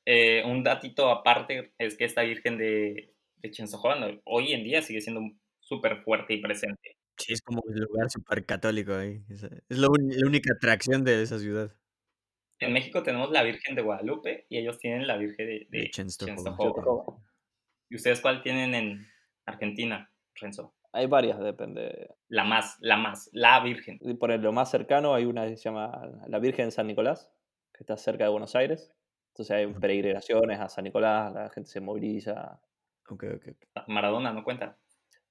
eh, 0.06 0.44
un 0.46 0.64
datito 0.64 1.10
aparte 1.10 1.74
es 1.78 1.96
que 1.96 2.06
esta 2.06 2.24
Virgen 2.24 2.58
de, 2.58 3.14
de 3.38 4.22
hoy 4.26 4.54
en 4.54 4.64
día 4.64 4.82
sigue 4.82 5.02
siendo 5.02 5.22
súper 5.60 6.02
fuerte 6.04 6.34
y 6.34 6.42
presente. 6.42 6.98
Sí, 7.18 7.34
es 7.34 7.42
como 7.42 7.62
un 7.64 7.76
lugar 7.76 8.10
súper 8.10 8.46
católico 8.46 8.96
ahí. 8.96 9.24
Es, 9.30 9.44
la 9.70 9.88
única 9.88 10.54
atracción 10.54 11.04
de 11.04 11.22
esa 11.22 11.40
ciudad. 11.40 11.74
En 12.64 12.74
México 12.74 13.04
tenemos 13.04 13.32
la 13.32 13.44
Virgen 13.44 13.76
de 13.76 13.82
Guadalupe 13.82 14.46
y 14.50 14.58
ellos 14.58 14.80
tienen 14.80 15.08
la 15.08 15.18
Virgen 15.18 15.48
de, 15.48 15.68
de, 15.70 15.92
¿Y 17.90 17.96
ustedes 17.96 18.22
cuál 18.22 18.42
tienen 18.42 18.74
en 18.74 19.08
Argentina, 19.46 20.10
Renzo? 20.36 20.74
Hay 20.92 21.08
varias, 21.08 21.40
depende. 21.40 22.10
La 22.28 22.44
más, 22.44 22.78
la 22.80 22.98
más, 22.98 23.30
la 23.34 23.60
Virgen. 23.62 24.00
Por 24.20 24.40
lo 24.40 24.52
más 24.52 24.70
cercano 24.70 25.14
hay 25.14 25.26
una 25.26 25.48
que 25.48 25.58
se 25.58 25.64
llama 25.64 26.10
la 26.28 26.40
Virgen 26.40 26.66
de 26.66 26.72
San 26.72 26.88
Nicolás, 26.88 27.32
que 27.74 27.84
está 27.84 27.98
cerca 27.98 28.24
de 28.24 28.30
Buenos 28.30 28.56
Aires. 28.56 28.94
Entonces 29.30 29.56
hay 29.56 29.68
peregrinaciones 29.74 30.60
a 30.60 30.70
San 30.70 30.84
Nicolás, 30.84 31.34
la 31.34 31.50
gente 31.50 31.70
se 31.70 31.82
moviliza. 31.82 32.62
Ok, 33.10 33.26
ok. 33.36 33.88
Maradona 33.88 34.32
no 34.32 34.44
cuenta. 34.44 34.78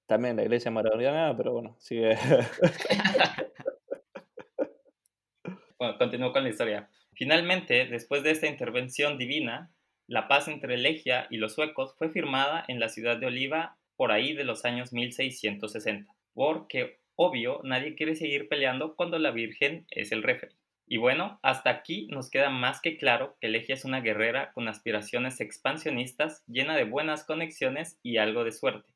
También 0.06 0.36
la 0.36 0.42
iglesia 0.42 0.70
maradoniana, 0.70 1.36
pero 1.36 1.52
bueno, 1.52 1.76
sigue. 1.78 2.16
bueno, 5.78 5.96
continúo 5.96 6.32
con 6.32 6.42
la 6.42 6.48
historia. 6.48 6.90
Finalmente, 7.14 7.86
después 7.86 8.22
de 8.22 8.30
esta 8.30 8.46
intervención 8.46 9.18
divina, 9.18 9.70
la 10.06 10.28
paz 10.28 10.48
entre 10.48 10.76
Legia 10.76 11.26
y 11.30 11.36
los 11.36 11.54
suecos 11.54 11.94
fue 11.96 12.10
firmada 12.10 12.64
en 12.68 12.80
la 12.80 12.88
ciudad 12.88 13.16
de 13.18 13.26
Oliva 13.26 13.76
por 13.96 14.12
ahí 14.12 14.32
de 14.32 14.44
los 14.44 14.64
años 14.64 14.92
1660, 14.92 16.12
porque, 16.34 16.98
obvio, 17.14 17.60
nadie 17.64 17.94
quiere 17.94 18.16
seguir 18.16 18.48
peleando 18.48 18.96
cuando 18.96 19.18
la 19.18 19.30
Virgen 19.30 19.86
es 19.90 20.12
el 20.12 20.22
referee. 20.22 20.56
Y 20.86 20.96
bueno, 20.96 21.38
hasta 21.42 21.70
aquí 21.70 22.08
nos 22.10 22.28
queda 22.30 22.50
más 22.50 22.80
que 22.80 22.96
claro 22.98 23.36
que 23.40 23.48
Legia 23.48 23.74
es 23.74 23.84
una 23.84 24.00
guerrera 24.00 24.52
con 24.52 24.68
aspiraciones 24.68 25.40
expansionistas, 25.40 26.42
llena 26.46 26.76
de 26.76 26.84
buenas 26.84 27.24
conexiones 27.24 27.98
y 28.02 28.16
algo 28.16 28.44
de 28.44 28.52
suerte. 28.52 28.92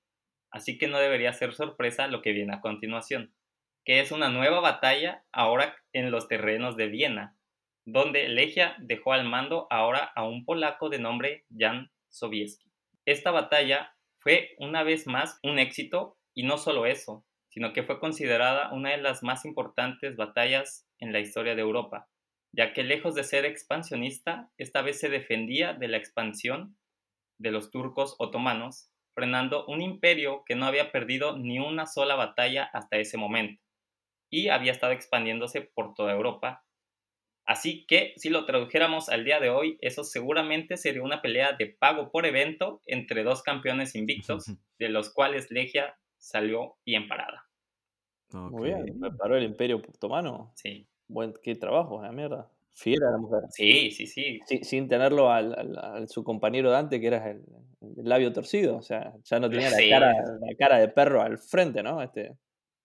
Así 0.50 0.78
que 0.78 0.88
no 0.88 0.98
debería 0.98 1.32
ser 1.32 1.54
sorpresa 1.54 2.08
lo 2.08 2.22
que 2.22 2.32
viene 2.32 2.54
a 2.54 2.60
continuación, 2.60 3.32
que 3.84 4.00
es 4.00 4.10
una 4.10 4.28
nueva 4.28 4.60
batalla 4.60 5.24
ahora 5.32 5.76
en 5.92 6.10
los 6.10 6.28
terrenos 6.28 6.76
de 6.76 6.88
Viena, 6.88 7.36
donde 7.86 8.28
Legia 8.28 8.76
dejó 8.78 9.12
al 9.12 9.24
mando 9.24 9.66
ahora 9.70 10.12
a 10.14 10.24
un 10.24 10.44
polaco 10.44 10.90
de 10.90 10.98
nombre 10.98 11.46
Jan 11.56 11.90
Sobieski. 12.10 12.70
Esta 13.06 13.30
batalla 13.30 13.94
fue 14.18 14.56
una 14.58 14.82
vez 14.82 15.06
más 15.06 15.38
un 15.42 15.58
éxito 15.58 16.18
y 16.34 16.42
no 16.42 16.58
solo 16.58 16.84
eso, 16.84 17.24
sino 17.48 17.72
que 17.72 17.84
fue 17.84 18.00
considerada 18.00 18.72
una 18.72 18.90
de 18.90 18.98
las 18.98 19.22
más 19.22 19.44
importantes 19.44 20.16
batallas 20.16 20.86
en 20.98 21.12
la 21.12 21.20
historia 21.20 21.54
de 21.54 21.62
Europa, 21.62 22.08
ya 22.52 22.72
que 22.72 22.82
lejos 22.82 23.14
de 23.14 23.24
ser 23.24 23.44
expansionista, 23.44 24.50
esta 24.58 24.82
vez 24.82 24.98
se 24.98 25.08
defendía 25.08 25.72
de 25.72 25.88
la 25.88 25.96
expansión 25.96 26.76
de 27.38 27.52
los 27.52 27.70
turcos 27.70 28.16
otomanos 28.18 28.90
frenando 29.14 29.64
un 29.66 29.80
imperio 29.80 30.42
que 30.44 30.56
no 30.56 30.66
había 30.66 30.92
perdido 30.92 31.38
ni 31.38 31.58
una 31.58 31.86
sola 31.86 32.16
batalla 32.16 32.64
hasta 32.72 32.98
ese 32.98 33.16
momento 33.16 33.62
y 34.30 34.48
había 34.48 34.72
estado 34.72 34.92
expandiéndose 34.92 35.62
por 35.62 35.94
toda 35.94 36.12
Europa. 36.12 36.65
Así 37.46 37.86
que 37.86 38.12
si 38.16 38.28
lo 38.28 38.44
tradujéramos 38.44 39.08
al 39.08 39.24
día 39.24 39.38
de 39.38 39.50
hoy, 39.50 39.78
eso 39.80 40.02
seguramente 40.02 40.76
sería 40.76 41.02
una 41.02 41.22
pelea 41.22 41.52
de 41.52 41.66
pago 41.66 42.10
por 42.10 42.26
evento 42.26 42.82
entre 42.86 43.22
dos 43.22 43.42
campeones 43.42 43.94
invictos, 43.94 44.46
de 44.78 44.88
los 44.88 45.12
cuales 45.12 45.50
Legia 45.52 45.96
salió 46.18 46.76
bien 46.84 47.06
parada. 47.06 47.46
Muy 48.32 48.70
bien, 48.70 48.98
preparó 49.00 49.36
el 49.36 49.44
imperio 49.44 49.76
otomano. 49.76 50.52
Sí. 50.56 50.88
Buen, 51.06 51.34
qué 51.40 51.54
trabajo, 51.54 52.02
la 52.02 52.10
mierda. 52.10 52.50
Fiera 52.74 53.12
la 53.12 53.18
mujer. 53.18 53.44
Sí, 53.50 53.92
sí, 53.92 54.06
sí. 54.06 54.40
sin 54.62 54.88
tenerlo 54.88 55.30
al, 55.30 56.08
su 56.08 56.24
compañero 56.24 56.70
Dante, 56.70 57.00
que 57.00 57.06
era 57.06 57.30
el, 57.30 57.44
labio 57.96 58.32
torcido. 58.32 58.76
O 58.76 58.82
sea, 58.82 59.14
ya 59.22 59.38
no 59.38 59.48
tenía 59.48 59.70
la, 59.70 59.76
cara, 59.88 60.12
la 60.12 60.56
cara 60.58 60.78
de 60.78 60.88
perro 60.88 61.22
al 61.22 61.38
frente, 61.38 61.82
¿no? 61.82 62.02
Este... 62.02 62.36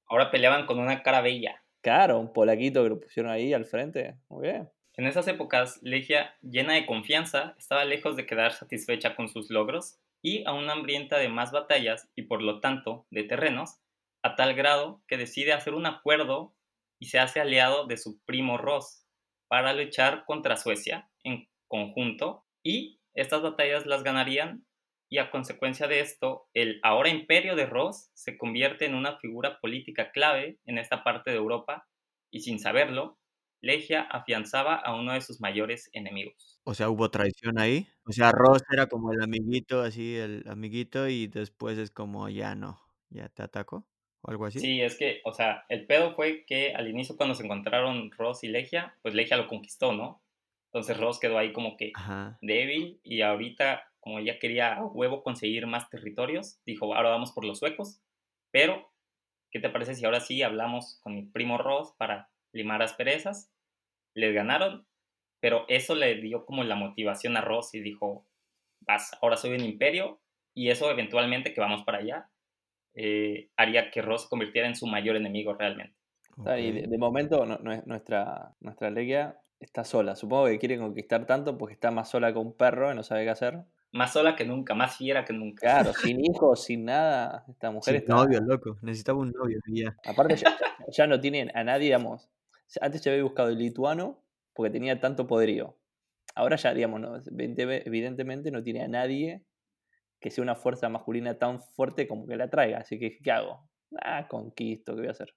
Ahora 0.06 0.30
peleaban 0.30 0.67
con 0.67 0.80
una 0.80 1.02
cara 1.02 1.21
bella. 1.21 1.61
Claro, 1.82 2.20
un 2.20 2.32
polaquito 2.32 2.84
que 2.84 2.89
lo 2.89 3.00
pusieron 3.00 3.32
ahí 3.32 3.54
al 3.54 3.65
frente. 3.65 4.15
Muy 4.30 4.44
bien. 4.44 4.70
En 4.96 5.08
esas 5.08 5.28
épocas, 5.28 5.80
Legia, 5.82 6.36
llena 6.41 6.74
de 6.74 6.86
confianza, 6.86 7.56
estaba 7.58 7.86
lejos 7.86 8.15
de 8.15 8.26
quedar 8.26 8.54
satisfecha 8.54 9.15
con 9.15 9.30
sus 9.30 9.50
logros 9.50 10.00
y 10.22 10.44
aún 10.46 10.70
hambrienta 10.70 11.17
de 11.17 11.30
más 11.30 11.52
batallas 11.52 12.10
y 12.15 12.24
por 12.24 12.41
lo 12.41 12.60
tanto 12.60 13.08
de 13.10 13.24
terrenos, 13.24 13.80
a 14.22 14.36
tal 14.36 14.54
grado 14.54 15.02
que 15.08 15.17
decide 15.17 15.54
hacer 15.54 15.74
un 15.74 15.86
acuerdo 15.86 16.54
y 17.00 17.08
se 17.08 17.20
hace 17.20 17.39
aliado 17.39 17.88
de 17.88 17.98
su 17.98 18.20
primo 18.26 18.58
Ross 18.58 19.08
para 19.48 19.74
luchar 19.74 20.26
contra 20.26 20.58
Suecia 20.58 21.10
en 21.24 21.50
conjunto 21.67 22.46
y 22.62 23.00
estas 23.13 23.41
batallas 23.41 23.86
las 23.86 24.04
ganarían 24.04 24.65
y 25.12 25.17
a 25.17 25.30
consecuencia 25.30 25.88
de 25.88 26.00
esto 26.00 26.47
el 26.54 26.80
ahora 26.84 27.10
imperio 27.10 27.58
de 27.58 27.65
Ross 27.65 28.10
se 28.13 28.38
convierte 28.38 28.86
en 28.86 28.95
una 28.95 29.17
figura 29.17 29.60
política 29.60 30.10
clave 30.12 30.58
en 30.65 30.78
esta 30.78 31.04
parte 31.04 31.32
de 31.32 31.38
Europa 31.38 31.86
y 32.32 32.39
sin 32.39 32.60
saberlo, 32.60 33.19
Legia 33.60 34.04
afianzaba 34.04 34.76
a 34.76 34.95
uno 34.95 35.12
de 35.12 35.19
sus 35.19 35.41
mayores 35.41 35.89
enemigos. 35.91 36.62
O 36.63 36.74
sea, 36.74 36.89
hubo 36.89 37.12
traición 37.12 37.60
ahí. 37.60 37.88
O 38.06 38.13
sea, 38.13 38.32
Ross 38.32 38.63
era 38.71 38.88
como 38.88 39.12
el 39.12 39.21
amiguito, 39.21 39.82
así, 39.82 40.15
el 40.15 40.45
amiguito, 40.47 41.08
y 41.10 41.28
después 41.28 41.78
es 41.78 41.91
como 41.91 42.30
ya 42.30 42.56
no, 42.56 42.80
ya 43.10 43.28
te 43.28 43.43
atacó 43.43 43.86
o 44.21 44.32
algo 44.32 44.45
así. 44.45 44.60
Sí, 44.60 44.82
es 44.82 44.97
que, 44.97 45.19
o 45.26 45.34
sea, 45.34 45.65
el 45.67 45.86
pedo 45.88 46.15
fue 46.15 46.45
que 46.47 46.74
al 46.74 46.88
inicio 46.88 47.17
cuando 47.17 47.36
se 47.36 47.43
encontraron 47.43 48.12
Ross 48.12 48.45
y 48.45 48.47
Legia, 48.47 48.95
pues 49.02 49.13
Legia 49.13 49.36
lo 49.36 49.47
conquistó, 49.47 49.91
¿no? 49.91 50.24
Entonces 50.67 50.97
Ross 50.97 51.19
quedó 51.19 51.38
ahí 51.38 51.52
como 51.52 51.76
que 51.76 51.91
débil 52.41 53.02
y 53.04 53.21
ahorita, 53.21 53.90
como 54.02 54.20
ya 54.20 54.40
quería 54.40 54.76
a 54.76 54.86
huevo 54.86 55.24
conseguir 55.24 55.66
más 55.68 55.90
territorios, 55.90 56.60
dijo, 56.66 56.94
ahora 56.94 57.10
vamos 57.10 57.32
por 57.32 57.46
los 57.46 57.60
suecos, 57.60 58.02
pero, 58.52 58.92
¿qué 59.52 59.60
te 59.60 59.70
parece 59.70 59.96
si 59.96 60.06
ahora 60.06 60.20
sí 60.20 60.42
hablamos 60.44 61.00
con 61.02 61.16
mi 61.16 61.24
primo 61.24 61.58
Ross 61.58 61.94
para 61.98 62.30
limar 62.52 62.82
asperezas? 62.82 63.54
Les 64.14 64.34
ganaron, 64.34 64.86
pero 65.40 65.66
eso 65.70 65.96
le 65.96 66.16
dio 66.16 66.46
como 66.46 66.64
la 66.64 66.76
motivación 66.76 67.38
a 67.38 67.42
Ross 67.42 67.74
y 67.74 67.80
dijo, 67.80 68.28
vas, 68.82 69.18
ahora 69.22 69.38
soy 69.38 69.52
un 69.52 69.64
imperio 69.64 70.20
y 70.54 70.70
eso 70.70 70.92
eventualmente 70.92 71.54
que 71.54 71.62
vamos 71.62 71.84
para 71.84 72.00
allá 72.00 72.30
eh, 72.94 73.50
haría 73.56 73.90
que 73.90 74.02
Ross 74.02 74.24
se 74.24 74.30
convirtiera 74.30 74.68
en 74.68 74.76
su 74.76 74.86
mayor 74.88 75.16
enemigo 75.16 75.54
realmente. 75.54 75.96
Y 76.58 76.72
de, 76.72 76.98
momento 76.98 77.46
nuestra, 77.46 78.56
nuestra 78.60 78.90
Legia 78.90 79.40
está 79.60 79.84
sola. 79.84 80.16
Supongo 80.16 80.48
que 80.48 80.60
quiere 80.60 80.78
conquistar 80.78 81.26
tanto 81.26 81.58
porque 81.58 81.74
está 81.74 81.92
más 81.92 82.10
sola 82.10 82.34
que 82.34 82.40
un 82.40 82.56
perro 82.56 82.92
y 82.92 82.96
no 82.96 83.04
sabe 83.04 83.24
qué 83.26 83.30
hacer. 83.30 83.60
Más 83.93 84.13
sola 84.13 84.36
que 84.36 84.45
nunca, 84.45 84.73
más 84.73 84.95
fiera 84.95 85.25
que 85.25 85.34
nunca. 85.34 85.62
Claro, 85.62 85.93
sin 86.01 86.23
hijos, 86.23 86.63
sin 86.63 86.86
nada. 86.86 87.45
Esta 87.49 87.71
mujer 87.71 87.95
está. 87.95 88.13
novio, 88.13 88.39
loco. 88.41 88.77
Necesitaba 88.82 89.19
un 89.19 89.32
novio. 89.32 89.60
Ya. 89.67 89.95
Aparte, 90.06 90.36
ya, 90.88 91.08
no 91.08 91.19
tiene 91.19 91.51
a 91.54 91.63
nadie, 91.63 91.86
digamos. 91.86 92.30
Antes 92.80 93.01
ya 93.01 93.12
había 93.12 93.23
buscado 93.23 93.49
el 93.49 93.58
lituano 93.58 94.23
porque 94.54 94.71
tenía 94.71 94.99
tanto 94.99 95.27
poderío. 95.27 95.77
Ahora 96.36 96.56
ya, 96.56 96.73
digamos, 96.73 97.27
evidentemente 97.27 98.51
no 98.51 98.63
tiene 98.63 98.84
a 98.84 98.88
nadie 98.88 99.43
que 100.21 100.30
sea 100.30 100.43
una 100.43 100.56
fuerza 100.56 100.88
masculina 100.88 101.38
tan 101.38 101.62
fuerte 101.62 102.08
como 102.08 102.25
que 102.27 102.38
la 102.38 102.49
traiga. 102.49 102.80
Así 102.80 102.97
que, 102.97 103.17
¿qué 103.17 103.32
hago? 103.32 103.67
Ah, 104.01 104.27
conquisto, 104.30 104.93
¿qué 104.93 105.01
voy 105.01 105.08
a 105.10 105.12
hacer? 105.12 105.36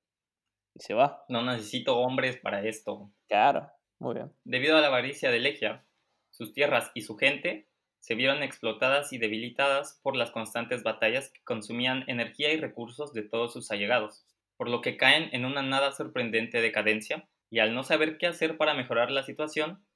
Y 0.75 0.81
se 0.81 0.95
va. 0.95 1.25
No 1.29 1.43
necesito 1.43 1.99
hombres 1.99 2.37
para 2.37 2.63
esto. 2.63 3.11
Claro, 3.27 3.71
muy 3.99 4.15
bien. 4.15 4.33
Debido 4.45 4.77
a 4.77 4.81
la 4.81 4.89
avaricia 4.89 5.31
de 5.31 5.41
Legia, 5.41 5.85
sus 6.31 6.53
tierras 6.53 6.93
y 6.95 7.01
su 7.01 7.17
gente 7.17 7.69
se 8.05 8.15
vieron 8.15 8.43
explotadas 8.43 9.15
y 9.15 9.19
debilitadas 9.19 9.99
por 10.03 10.15
las 10.15 10.31
constantes 10.31 10.83
batallas 10.83 11.31
que 11.31 11.43
consumían 11.43 12.05
energía 12.07 12.53
y 12.53 12.61
recursos 12.61 13.15
de 13.15 13.23
todos 13.23 13.55
sus 13.55 13.71
allegados, 13.71 14.27
por 14.59 14.69
lo 14.69 14.83
que 14.83 14.99
caen 14.99 15.31
en 15.33 15.47
una 15.47 15.63
nada 15.63 15.91
sorprendente 15.91 16.61
decadencia, 16.61 17.27
y 17.49 17.61
al 17.61 17.75
no 17.75 17.83
saber 17.83 18.19
qué 18.19 18.27
hacer 18.27 18.59
para 18.59 18.75
mejorar 18.75 19.11
la 19.11 19.23
situación, 19.23 19.87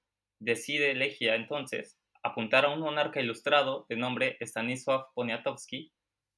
decide 0.41 0.95
Legia 0.95 1.35
entonces 1.35 1.99
apuntar 2.23 2.65
a 2.65 2.71
un 2.71 2.81
monarca 2.81 3.21
ilustrado 3.21 3.85
de 3.91 3.97
nombre 3.97 4.39
Stanisław 4.41 5.13
Poniatowski, 5.13 5.93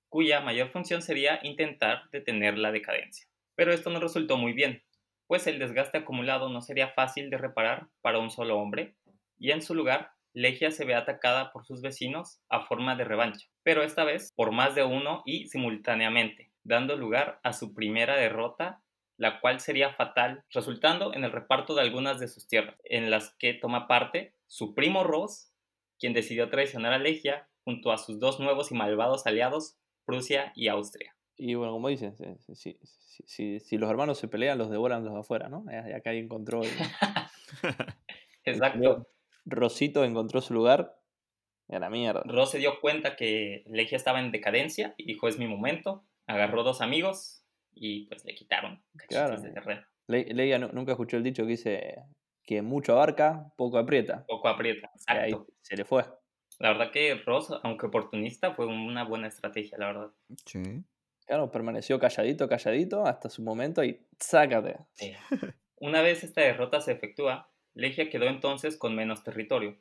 cuya 0.09 0.41
mayor 0.41 0.71
función 0.71 1.03
sería 1.03 1.39
intentar 1.45 2.11
detener 2.11 2.59
la 2.59 2.73
decadencia. 2.73 3.29
Pero 3.55 3.73
esto 3.73 3.91
no 3.91 4.01
resultó 4.01 4.37
muy 4.37 4.55
bien, 4.55 4.83
pues 5.29 5.47
el 5.47 5.61
desgaste 5.61 5.99
acumulado 5.99 6.49
no 6.49 6.63
sería 6.63 6.89
fácil 6.89 7.31
de 7.31 7.39
reparar 7.39 7.87
para 8.01 8.19
un 8.19 8.33
solo 8.33 8.59
hombre, 8.59 8.97
y 9.39 9.53
en 9.53 9.63
su 9.63 9.77
lugar, 9.77 10.11
Legia 10.33 10.71
se 10.71 10.85
ve 10.85 10.95
atacada 10.95 11.53
por 11.53 11.65
sus 11.65 11.83
vecinos 11.83 12.41
a 12.49 12.61
forma 12.61 12.97
de 12.97 13.05
revancha, 13.05 13.49
pero 13.63 13.83
esta 13.83 14.05
vez 14.05 14.33
por 14.37 14.53
más 14.53 14.75
de 14.75 14.85
uno 14.85 15.23
y 15.27 15.49
simultáneamente, 15.49 16.51
dando 16.63 16.97
lugar 16.97 17.41
a 17.43 17.53
su 17.53 17.75
primera 17.75 18.17
derrota 18.17 18.83
la 19.21 19.39
cual 19.39 19.61
sería 19.61 19.93
fatal, 19.93 20.45
resultando 20.51 21.13
en 21.13 21.25
el 21.25 21.33
reparto 21.33 21.75
de 21.75 21.83
algunas 21.83 22.19
de 22.19 22.27
sus 22.27 22.49
tierras, 22.49 22.77
en 22.85 23.11
las 23.11 23.35
que 23.39 23.53
toma 23.53 23.87
parte 23.87 24.35
su 24.47 24.75
primo 24.75 25.05
Ross 25.05 25.53
quien 25.99 26.15
decidió 26.15 26.49
traicionar 26.49 26.95
a 26.95 26.99
Legia 26.99 27.47
junto 27.63 27.93
a 27.93 27.99
sus 27.99 28.19
dos 28.19 28.41
nuevos 28.41 28.73
y 28.73 28.75
malvados 28.75 29.27
aliados, 29.27 29.77
Prusia 30.07 30.53
y 30.57 30.69
Austria. 30.69 31.15
Y 31.37 31.55
bueno, 31.55 31.73
como 31.73 31.89
dicen, 31.89 32.15
si, 32.55 33.77
los 33.77 33.91
hermanos 33.91 34.17
se 34.17 34.27
pelean, 34.27 34.57
los 34.57 34.71
devoran 34.71 35.05
los 35.05 35.13
de 35.13 35.21
afuera, 35.21 35.51
¿no? 35.51 35.67
Y 35.71 35.93
acá 35.93 36.15
encontró. 36.15 36.63
Exacto. 38.45 39.07
Rosito 39.51 40.05
encontró 40.05 40.41
su 40.41 40.55
lugar 40.55 41.01
y 41.69 41.75
a 41.75 41.79
la 41.79 41.91
mierda. 41.91 42.23
Ros 42.25 42.51
se 42.51 42.59
dio 42.59 42.81
cuenta 42.81 43.17
que 43.17 43.65
Legia 43.67 43.97
estaba 43.97 44.21
en 44.21 44.33
decadencia 44.33 44.95
y 44.97 45.05
dijo: 45.05 45.29
Es 45.29 45.39
mi 45.39 45.47
momento. 45.47 46.05
Agarró 46.27 46.63
dos 46.63 46.81
amigos 46.81 47.45
y 47.73 48.07
pues 48.07 48.25
le 48.25 48.35
quitaron 48.35 48.83
cachitos 48.97 49.43
de 49.43 49.51
terreno. 49.51 49.83
Legia 50.07 50.59
nunca 50.59 50.93
escuchó 50.93 51.17
el 51.17 51.23
dicho 51.23 51.43
que 51.43 51.51
dice: 51.51 52.05
que 52.45 52.63
mucho 52.63 52.93
abarca, 52.93 53.53
poco 53.57 53.79
aprieta. 53.79 54.25
Poco 54.27 54.49
aprieta, 54.49 54.91
exacto. 54.95 55.47
se 55.63 55.77
le 55.77 55.85
fue. 55.85 56.05
La 56.59 56.73
verdad 56.73 56.91
que 56.91 57.15
Ross, 57.15 57.53
aunque 57.63 57.87
oportunista, 57.87 58.53
fue 58.53 58.67
una 58.67 59.05
buena 59.05 59.29
estrategia, 59.29 59.79
la 59.79 59.87
verdad. 59.87 60.11
Sí. 60.45 60.85
Claro, 61.27 61.51
permaneció 61.51 61.99
calladito, 61.99 62.49
calladito 62.49 63.07
hasta 63.07 63.31
su 63.31 63.43
momento 63.43 63.85
y 63.85 64.05
sácate. 64.19 64.79
Una 65.77 66.03
vez 66.03 66.25
esta 66.25 66.41
derrota 66.41 66.81
se 66.81 66.93
efectúa, 66.93 67.50
Legia 67.75 68.11
quedó 68.11 68.27
entonces 68.27 68.77
con 68.77 68.95
menos 68.95 69.23
territorio, 69.23 69.79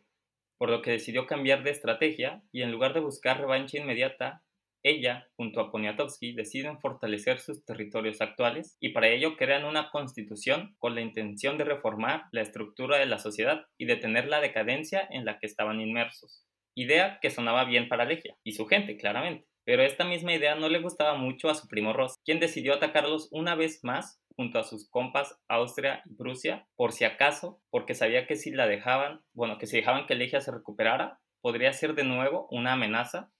por 0.57 0.69
lo 0.69 0.81
que 0.81 0.91
decidió 0.91 1.25
cambiar 1.25 1.63
de 1.63 1.71
estrategia 1.71 2.43
y 2.51 2.61
en 2.61 2.71
lugar 2.71 2.93
de 2.93 2.99
buscar 2.99 3.39
revancha 3.39 3.77
inmediata, 3.77 4.43
ella, 4.83 5.27
junto 5.35 5.59
a 5.59 5.71
Poniatowski, 5.71 6.33
deciden 6.33 6.79
fortalecer 6.79 7.39
sus 7.39 7.65
territorios 7.65 8.21
actuales 8.21 8.77
y 8.79 8.89
para 8.89 9.09
ello 9.09 9.35
crean 9.35 9.65
una 9.65 9.89
constitución 9.89 10.75
con 10.79 10.95
la 10.95 11.01
intención 11.01 11.57
de 11.57 11.65
reformar 11.65 12.25
la 12.31 12.41
estructura 12.41 12.97
de 12.97 13.05
la 13.05 13.19
sociedad 13.19 13.65
y 13.77 13.85
detener 13.85 14.27
la 14.27 14.39
decadencia 14.39 15.05
en 15.09 15.25
la 15.25 15.37
que 15.39 15.47
estaban 15.47 15.81
inmersos. 15.81 16.45
Idea 16.75 17.19
que 17.21 17.29
sonaba 17.29 17.65
bien 17.65 17.89
para 17.89 18.05
Legia 18.05 18.37
y 18.43 18.53
su 18.53 18.67
gente, 18.67 18.95
claramente. 18.95 19.47
Pero 19.65 19.83
esta 19.83 20.05
misma 20.05 20.33
idea 20.33 20.55
no 20.55 20.69
le 20.69 20.79
gustaba 20.79 21.15
mucho 21.15 21.49
a 21.49 21.55
su 21.55 21.67
primo 21.67 21.91
Ross, 21.91 22.15
quien 22.23 22.39
decidió 22.39 22.73
atacarlos 22.73 23.27
una 23.31 23.55
vez 23.55 23.83
más 23.83 24.21
junto 24.39 24.57
a 24.57 24.63
sus 24.63 24.89
compas 24.89 25.37
Austria 25.49 26.01
y 26.05 26.13
Prusia, 26.15 26.65
por 26.77 26.93
si 26.93 27.03
acaso, 27.03 27.61
porque 27.69 27.93
sabía 27.93 28.25
que 28.25 28.37
si 28.37 28.51
la 28.51 28.67
dejaban, 28.67 29.19
bueno, 29.33 29.57
que 29.57 29.67
si 29.67 29.75
dejaban 29.75 30.05
que 30.05 30.15
Legia 30.15 30.39
se 30.39 30.49
recuperara, 30.49 31.19
podría 31.41 31.73
ser 31.73 31.93
de 31.93 32.05
nuevo 32.05 32.47
una 32.49 32.71
amenaza 32.71 33.33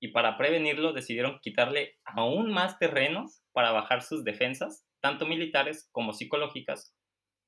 y 0.00 0.12
para 0.12 0.38
prevenirlo 0.38 0.94
decidieron 0.94 1.40
quitarle 1.42 1.98
aún 2.06 2.50
más 2.50 2.78
terrenos 2.78 3.42
para 3.52 3.70
bajar 3.70 4.00
sus 4.00 4.24
defensas, 4.24 4.86
tanto 5.02 5.26
militares 5.26 5.90
como 5.92 6.14
psicológicas, 6.14 6.96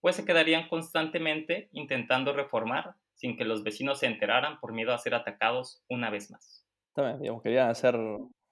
pues 0.02 0.14
se 0.14 0.26
quedarían 0.26 0.68
constantemente 0.68 1.70
intentando 1.72 2.34
reformar 2.34 2.96
sin 3.14 3.38
que 3.38 3.46
los 3.46 3.62
vecinos 3.62 4.00
se 4.00 4.06
enteraran 4.06 4.60
por 4.60 4.74
miedo 4.74 4.92
a 4.92 4.98
ser 4.98 5.14
atacados 5.14 5.82
una 5.88 6.10
vez 6.10 6.30
más. 6.30 6.68
También, 6.92 7.20
digamos, 7.20 7.42
querían 7.42 7.70
hacer... 7.70 7.96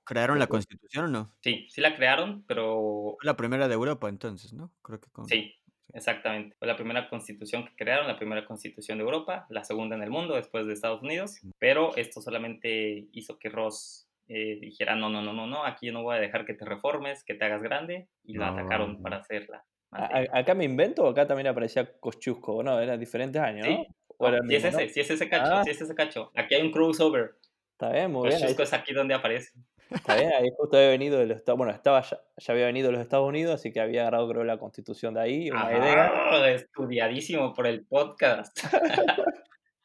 ¿Crearon 0.07 0.39
la 0.39 0.47
constitución 0.47 1.07
o 1.07 1.09
no? 1.09 1.35
Sí, 1.41 1.67
sí 1.69 1.81
la 1.81 1.97
crearon, 1.97 2.45
pero... 2.47 3.17
La 3.23 3.37
primera 3.37 3.67
de 3.67 3.75
Europa 3.75 4.09
entonces, 4.09 4.53
¿no? 4.53 4.73
Creo 4.81 5.01
que 5.01 5.11
con... 5.11 5.27
Sí, 5.27 5.53
exactamente. 5.93 6.55
Fue 6.59 6.69
la 6.69 6.77
primera 6.77 7.09
constitución 7.09 7.67
que 7.67 7.75
crearon, 7.75 8.07
la 8.07 8.17
primera 8.17 8.47
constitución 8.47 8.99
de 8.99 9.05
Europa, 9.05 9.47
la 9.51 9.65
segunda 9.65 9.97
en 9.97 10.05
el 10.05 10.11
mundo 10.11 10.37
después 10.37 10.67
de 10.67 10.75
Estados 10.75 11.03
Unidos, 11.03 11.41
pero 11.59 11.97
esto 11.97 12.21
solamente 12.21 13.09
hizo 13.13 13.37
que 13.39 13.49
Ross 13.49 14.09
eh, 14.29 14.59
dijera, 14.61 14.95
no, 14.95 15.09
no, 15.09 15.23
no, 15.23 15.33
no, 15.33 15.49
no, 15.49 15.65
aquí 15.65 15.91
no 15.91 16.05
voy 16.05 16.17
a 16.17 16.21
dejar 16.21 16.47
que 16.47 16.55
te 16.55 16.65
reformes, 16.65 17.25
que 17.25 17.35
te 17.35 17.45
hagas 17.45 17.63
grande, 17.63 18.09
y 18.23 18.35
lo 18.35 18.45
atacaron 18.45 19.03
para 19.03 19.17
hacerla. 19.19 19.65
¿Acá 19.91 20.55
me 20.55 20.65
invento 20.65 21.05
o 21.05 21.09
acá 21.09 21.27
también 21.27 21.49
aparecía 21.49 21.99
Kosciusko? 21.99 22.63
No, 22.63 22.79
eran 22.81 23.01
diferentes 23.01 23.41
años, 23.41 23.67
¿no? 23.67 23.85
Sí, 24.49 24.55
es 24.55 24.65
ese, 24.65 24.89
sí 24.89 25.01
es 25.01 25.11
ese 25.11 25.29
cacho, 25.29 25.53
ah. 25.53 25.65
sí 25.65 25.71
es 25.71 25.81
ese 25.81 25.95
cacho. 25.95 26.31
Aquí 26.35 26.55
hay 26.55 26.63
un 26.63 26.71
crossover. 26.71 27.35
Está 27.73 27.91
bien, 27.93 28.13
muy 28.13 28.29
bien. 28.29 28.41
Kosciusko 28.41 28.63
es 28.63 28.73
aquí 28.73 28.93
donde 28.93 29.15
aparece. 29.15 29.53
Está 29.91 30.17
bien, 30.17 30.33
ahí 30.33 30.49
justo 30.57 30.77
había 30.77 30.91
venido 30.91 31.19
de 31.19 31.27
los 31.27 31.39
Estados 31.39 31.59
bueno, 31.59 31.73
estaba 31.73 32.03
ya, 32.03 32.19
había 32.49 32.67
venido 32.67 32.89
de 32.89 32.93
los 32.93 33.03
Estados 33.03 33.29
Unidos, 33.29 33.55
así 33.55 33.73
que 33.73 33.81
había 33.81 34.03
agarrado 34.03 34.29
creo 34.29 34.45
la 34.45 34.59
constitución 34.59 35.15
de 35.15 35.21
ahí, 35.21 35.51
una 35.51 35.73
idea. 35.73 36.55
Estudiadísimo 36.55 37.55
por 37.55 37.67
el 37.67 37.87
podcast. 37.87 38.59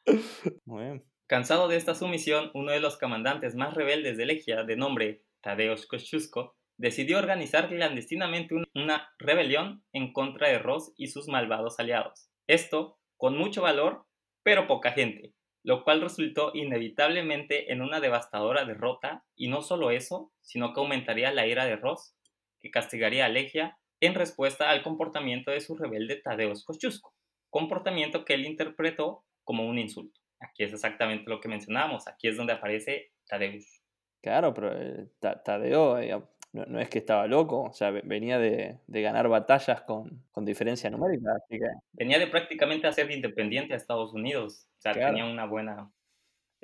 Muy 0.64 0.84
bien. 0.84 1.04
Cansado 1.26 1.68
de 1.68 1.76
esta 1.76 1.94
sumisión, 1.94 2.50
uno 2.54 2.72
de 2.72 2.80
los 2.80 2.98
comandantes 2.98 3.54
más 3.54 3.74
rebeldes 3.74 4.16
de 4.16 4.26
Legia, 4.26 4.64
de 4.64 4.76
nombre 4.76 5.22
Tadeusz 5.40 5.86
Kościuszko, 5.86 6.56
decidió 6.76 7.18
organizar 7.18 7.68
clandestinamente 7.68 8.54
una 8.74 9.10
rebelión 9.18 9.84
en 9.92 10.12
contra 10.12 10.48
de 10.48 10.58
Ross 10.58 10.92
y 10.96 11.06
sus 11.08 11.28
malvados 11.28 11.78
aliados. 11.78 12.28
Esto 12.48 12.98
con 13.16 13.38
mucho 13.38 13.62
valor, 13.62 14.04
pero 14.42 14.66
poca 14.66 14.90
gente, 14.90 15.32
lo 15.62 15.84
cual 15.84 16.00
resultó 16.00 16.50
inevitablemente 16.54 17.72
en 17.72 17.82
una 17.82 18.00
devastadora 18.00 18.64
derrota, 18.64 19.24
y 19.36 19.48
no 19.48 19.62
solo 19.62 19.90
eso, 19.90 20.32
sino 20.40 20.72
que 20.72 20.80
aumentaría 20.80 21.32
la 21.32 21.46
ira 21.46 21.64
de 21.64 21.76
Ross, 21.76 22.14
que 22.60 22.70
castigaría 22.70 23.26
a 23.26 23.28
Legia 23.28 23.78
en 24.00 24.14
respuesta 24.14 24.70
al 24.70 24.82
comportamiento 24.82 25.50
de 25.50 25.60
su 25.60 25.76
rebelde 25.76 26.16
Tadeusz 26.16 26.64
Kościuszko, 26.64 27.14
comportamiento 27.50 28.24
que 28.24 28.34
él 28.34 28.46
interpretó 28.46 29.24
como 29.44 29.66
un 29.66 29.78
insulto. 29.78 30.20
Aquí 30.40 30.64
es 30.64 30.72
exactamente 30.72 31.30
lo 31.30 31.40
que 31.40 31.48
mencionábamos, 31.48 32.08
aquí 32.08 32.28
es 32.28 32.36
donde 32.36 32.52
aparece 32.52 33.12
Tadeusz. 33.28 33.82
Claro, 34.20 34.54
pero 34.54 34.72
eh, 34.80 35.08
Tadeo 35.20 35.98
eh, 35.98 36.20
no, 36.52 36.80
es 36.80 36.88
que 36.90 36.98
estaba 36.98 37.26
loco, 37.26 37.62
o 37.62 37.72
sea, 37.72 37.90
venía 37.90 38.38
de, 38.38 38.78
ganar 38.86 39.28
batallas 39.28 39.82
con, 39.82 40.22
diferencia 40.36 40.90
numérica. 40.90 41.32
Así 41.36 41.58
que... 41.58 41.66
Venía 41.92 42.18
de 42.18 42.26
prácticamente 42.26 42.86
hacer 42.86 43.10
independiente 43.10 43.72
a 43.72 43.76
Estados 43.76 44.12
Unidos, 44.12 44.68
o 44.78 44.80
sea, 44.82 44.92
tenía 44.92 45.24
una 45.24 45.46
buena, 45.46 45.90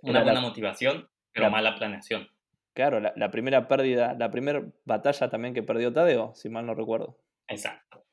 una 0.02 0.22
buena 0.22 0.40
motivación, 0.40 1.08
pero 1.32 1.50
mala 1.50 1.74
planeación. 1.74 2.28
Claro, 2.74 3.00
la, 3.00 3.30
primera 3.30 3.66
pérdida, 3.66 4.14
la 4.14 4.30
primera 4.30 4.62
batalla 4.84 5.28
también 5.30 5.54
que 5.54 5.62
perdió 5.62 5.92
Tadeo, 5.92 6.34
si 6.34 6.48
mal 6.48 6.66
no 6.66 6.74
recuerdo. 6.74 7.18
Exacto. 7.48 8.04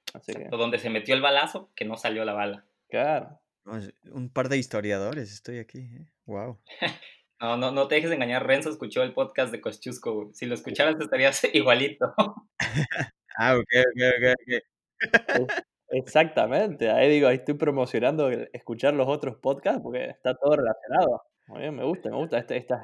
Donde 0.49 0.79
se 0.79 0.89
metió 0.89 1.13
el 1.13 1.21
balazo, 1.21 1.71
que 1.75 1.85
no 1.85 1.97
salió 1.97 2.23
la 2.23 2.33
bala. 2.33 2.65
Claro. 2.89 3.39
Un 4.11 4.29
par 4.29 4.47
de 4.47 4.57
historiadores, 4.57 5.31
estoy 5.31 5.59
aquí. 5.59 5.87
Wow. 6.25 6.59
No, 7.39 7.57
no, 7.57 7.71
no 7.71 7.87
te 7.87 7.95
dejes 7.95 8.11
engañar. 8.11 8.45
Renzo 8.45 8.69
escuchó 8.69 9.03
el 9.03 9.13
podcast 9.13 9.51
de 9.51 9.61
Kosciusko. 9.61 10.31
Si 10.33 10.45
lo 10.45 10.55
escucharas, 10.55 10.95
estarías 10.99 11.43
igualito. 11.53 12.13
ah, 13.37 13.55
ok, 13.55 13.67
ok, 13.91 14.35
ok. 15.39 15.51
Exactamente. 15.89 16.89
Ahí 16.89 17.09
digo, 17.09 17.27
ahí 17.27 17.37
estoy 17.37 17.55
promocionando 17.55 18.29
escuchar 18.29 18.93
los 18.93 19.07
otros 19.07 19.37
podcasts 19.37 19.81
porque 19.81 20.05
está 20.05 20.35
todo 20.35 20.55
relacionado. 20.55 21.23
Muy 21.47 21.61
bien, 21.61 21.75
me 21.75 21.83
gusta, 21.83 22.09
me 22.09 22.17
gusta. 22.17 22.37
Estas, 22.39 22.57
estas 22.57 22.81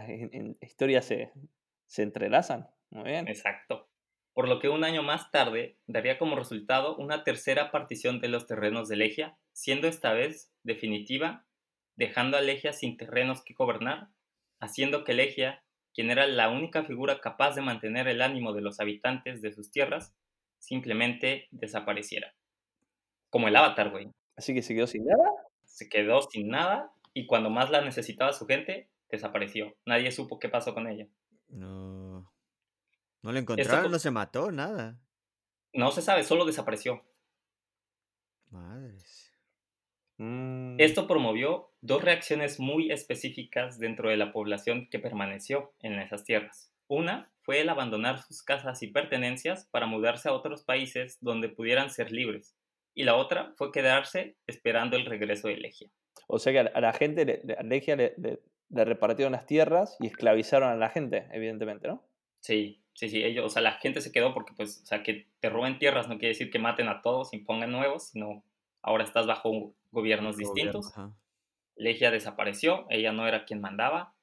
historias 0.62 1.06
se, 1.06 1.32
se 1.88 2.04
entrelazan. 2.04 2.70
Muy 2.90 3.04
bien. 3.04 3.28
Exacto. 3.28 3.90
Por 4.34 4.48
lo 4.48 4.60
que 4.60 4.70
un 4.70 4.84
año 4.84 5.04
más 5.04 5.32
tarde 5.32 5.78
daría 5.88 6.18
como 6.18 6.36
resultado 6.36 6.96
una 6.98 7.24
tercera 7.24 7.72
partición 7.72 8.22
de 8.22 8.30
los 8.30 8.46
terrenos 8.46 8.88
de 8.88 8.96
Legia, 8.96 9.38
siendo 9.52 9.88
esta 9.88 10.14
vez 10.14 10.54
definitiva, 10.64 11.46
dejando 11.96 12.38
a 12.38 12.42
Legia 12.42 12.72
sin 12.72 12.98
terrenos 12.98 13.44
que 13.44 13.54
gobernar 13.54 14.10
haciendo 14.62 15.04
que 15.04 15.14
Legia, 15.14 15.64
quien 15.94 16.10
era 16.10 16.26
la 16.28 16.50
única 16.50 16.86
figura 16.86 17.20
capaz 17.20 17.56
de 17.56 17.62
mantener 17.62 18.08
el 18.08 18.22
ánimo 18.22 18.54
de 18.54 18.62
los 18.62 18.80
habitantes 18.80 19.42
de 19.42 19.52
sus 19.52 19.72
tierras, 19.72 20.16
simplemente 20.60 21.48
desapareciera. 21.52 22.34
Como 23.30 23.48
el 23.48 23.56
avatar, 23.56 23.90
güey. 23.90 24.12
Así 24.38 24.54
que 24.54 24.62
se 24.62 24.74
quedó 24.74 24.88
sin 24.88 25.06
nada. 25.06 25.30
Se 25.66 25.90
quedó 25.90 26.22
sin 26.22 26.48
nada 26.48 26.94
y 27.14 27.26
cuando 27.26 27.50
más 27.50 27.70
la 27.70 27.82
necesitaba 27.82 28.32
su 28.32 28.46
gente, 28.46 28.90
desapareció. 29.10 29.76
Nadie 29.86 30.12
supo 30.12 30.40
qué 30.40 30.48
pasó 30.48 30.74
con 30.74 30.88
ella. 30.88 31.08
No. 31.50 32.32
No 33.22 33.32
la 33.32 33.40
encontraron, 33.40 33.92
no 33.92 34.00
se 34.00 34.12
mató, 34.12 34.52
nada. 34.52 35.00
No 35.74 35.92
se 35.92 36.02
sabe, 36.02 36.24
solo 36.24 36.46
desapareció. 36.46 37.04
Madres. 38.50 39.34
Mm. 40.18 40.76
Esto 40.80 41.08
promovió 41.08 41.71
dos 41.82 42.04
reacciones 42.04 42.60
muy 42.60 42.92
específicas 42.92 43.80
dentro 43.80 44.10
de 44.10 44.18
la 44.18 44.32
población 44.32 44.88
que 44.90 45.00
permaneció 45.00 45.74
en 45.80 45.94
esas 45.94 46.24
tierras. 46.24 46.72
Una 46.88 47.32
fue 47.42 47.62
el 47.62 47.70
abandonar 47.70 48.22
sus 48.22 48.44
casas 48.44 48.84
y 48.84 48.88
pertenencias 48.88 49.68
para 49.72 49.88
mudarse 49.88 50.30
a 50.30 50.34
otros 50.34 50.64
países 50.64 51.18
donde 51.22 51.50
pudieran 51.50 51.90
ser 51.90 52.12
libres, 52.12 52.56
y 52.94 53.04
la 53.04 53.16
otra 53.16 53.54
fue 53.56 53.72
quedarse 53.72 54.36
esperando 54.48 54.98
el 54.98 55.06
regreso 55.06 55.48
de 55.48 55.58
Legia. 55.58 55.90
O 56.28 56.40
sea 56.40 56.54
que 56.54 56.60
a 56.60 56.82
la 56.82 56.94
gente, 56.94 57.42
a 57.58 57.64
Legia 57.64 57.96
le, 57.96 58.40
repartieron 58.70 59.34
las 59.34 59.46
tierras 59.46 59.98
y 60.00 60.08
esclavizaron 60.08 60.70
a 60.70 60.76
la 60.76 60.90
gente, 60.90 61.28
evidentemente, 61.32 61.88
¿no? 61.88 62.04
Sí, 62.40 62.82
sí, 62.94 63.10
sí, 63.10 63.24
ellos, 63.24 63.46
o 63.46 63.50
sea, 63.50 63.62
la 63.62 63.74
gente 63.74 64.02
se 64.02 64.12
quedó 64.12 64.34
porque, 64.34 64.54
pues, 64.56 64.82
o 64.84 64.86
sea, 64.86 65.04
que 65.04 65.28
te 65.40 65.50
roben 65.50 65.78
tierras 65.78 66.08
no 66.08 66.18
quiere 66.18 66.30
decir 66.30 66.50
que 66.50 66.60
maten 66.60 66.88
a 66.88 67.02
todos 67.02 67.34
y 67.34 67.40
pongan 67.40 67.72
nuevos, 67.72 68.10
sino 68.10 68.44
ahora 68.82 69.04
estás 69.04 69.28
bajo 69.28 69.74
gobiernos 69.92 70.38
distintos. 70.38 70.94
Legia 71.82 72.12
desapareció, 72.12 72.86
ella 72.90 73.12
no 73.12 73.28
era 73.28 73.44
quien 73.46 73.60
mandaba, 73.60 74.14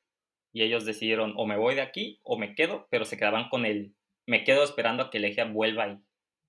y 0.52 0.62
ellos 0.62 0.84
decidieron 0.84 1.34
o 1.36 1.44
me 1.44 1.56
voy 1.56 1.74
de 1.74 1.80
aquí 1.80 2.20
o 2.22 2.38
me 2.38 2.54
quedo, 2.54 2.86
pero 2.88 3.04
se 3.04 3.16
quedaban 3.16 3.48
con 3.48 3.66
el 3.66 3.94
me 4.26 4.44
quedo 4.44 4.62
esperando 4.62 5.02
a 5.02 5.10
que 5.10 5.18
Legia 5.18 5.44
vuelva 5.44 5.88
y 5.88 5.98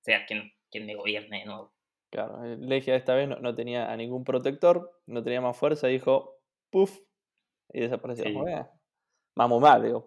sea 0.02 0.26
quien, 0.26 0.52
quien 0.70 0.86
me 0.86 0.96
gobierne 0.96 1.40
de 1.40 1.46
nuevo. 1.46 1.74
Claro, 2.12 2.44
eh, 2.44 2.58
Legia 2.58 2.96
esta 2.96 3.16
vez 3.16 3.28
no, 3.28 3.56
tenía 3.56 3.92
a 3.92 3.98
ningún 3.98 4.24
protector, 4.24 5.02
no 5.08 5.24
tenía 5.24 5.42
más 5.42 5.58
fuerza, 5.58 5.88
dijo 5.88 6.38
puff 6.70 7.00
y 7.74 7.82
desapareció. 7.82 8.26
Vamos 9.36 9.62
mal, 9.62 9.84
digo, 9.84 10.04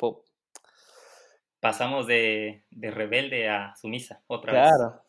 Pasamos 1.61 2.07
de, 2.07 2.65
de, 2.71 2.91
rebelde 2.91 3.49
a 3.49 3.75
sumisa 3.75 4.23
otra 4.27 4.53
vez. 4.53 4.73
Claro. 4.77 5.03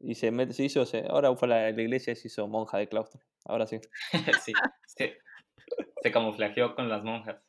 Y 0.00 0.14
se, 0.16 0.52
se 0.52 0.64
hizo, 0.64 0.84
ahora 1.08 1.34
fue 1.36 1.48
la, 1.48 1.70
la 1.70 1.82
iglesia 1.82 2.12
y 2.12 2.16
se 2.16 2.28
hizo 2.28 2.48
monja 2.48 2.78
de 2.78 2.88
claustro. 2.88 3.22
Ahora 3.44 3.66
sí. 3.66 3.80
sí, 4.44 4.52
se, 4.86 5.18
se 6.02 6.12
camuflajeó 6.12 6.74
con 6.74 6.88
las 6.88 7.02
monjas. 7.02 7.42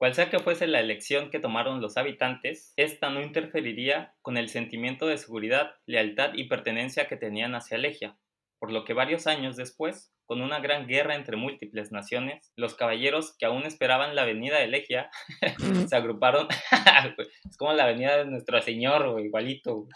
Cual 0.00 0.14
sea 0.14 0.30
que 0.30 0.38
fuese 0.38 0.66
la 0.66 0.80
elección 0.80 1.30
que 1.30 1.40
tomaron 1.40 1.82
los 1.82 1.98
habitantes, 1.98 2.72
esta 2.76 3.10
no 3.10 3.20
interferiría 3.20 4.14
con 4.22 4.38
el 4.38 4.48
sentimiento 4.48 5.06
de 5.06 5.18
seguridad, 5.18 5.74
lealtad 5.84 6.30
y 6.34 6.48
pertenencia 6.48 7.06
que 7.06 7.18
tenían 7.18 7.54
hacia 7.54 7.76
Legia, 7.76 8.16
por 8.58 8.72
lo 8.72 8.86
que 8.86 8.94
varios 8.94 9.26
años 9.26 9.56
después, 9.56 10.10
con 10.24 10.40
una 10.40 10.60
gran 10.60 10.86
guerra 10.86 11.16
entre 11.16 11.36
múltiples 11.36 11.92
naciones, 11.92 12.52
los 12.56 12.74
caballeros 12.74 13.36
que 13.36 13.44
aún 13.44 13.64
esperaban 13.64 14.14
la 14.14 14.24
venida 14.24 14.58
de 14.58 14.68
Legia 14.68 15.10
se 15.88 15.96
agruparon. 15.96 16.46
es 17.50 17.56
como 17.58 17.72
la 17.74 17.84
venida 17.84 18.16
de 18.16 18.24
nuestro 18.24 18.62
señor, 18.62 19.20
igualito. 19.20 19.86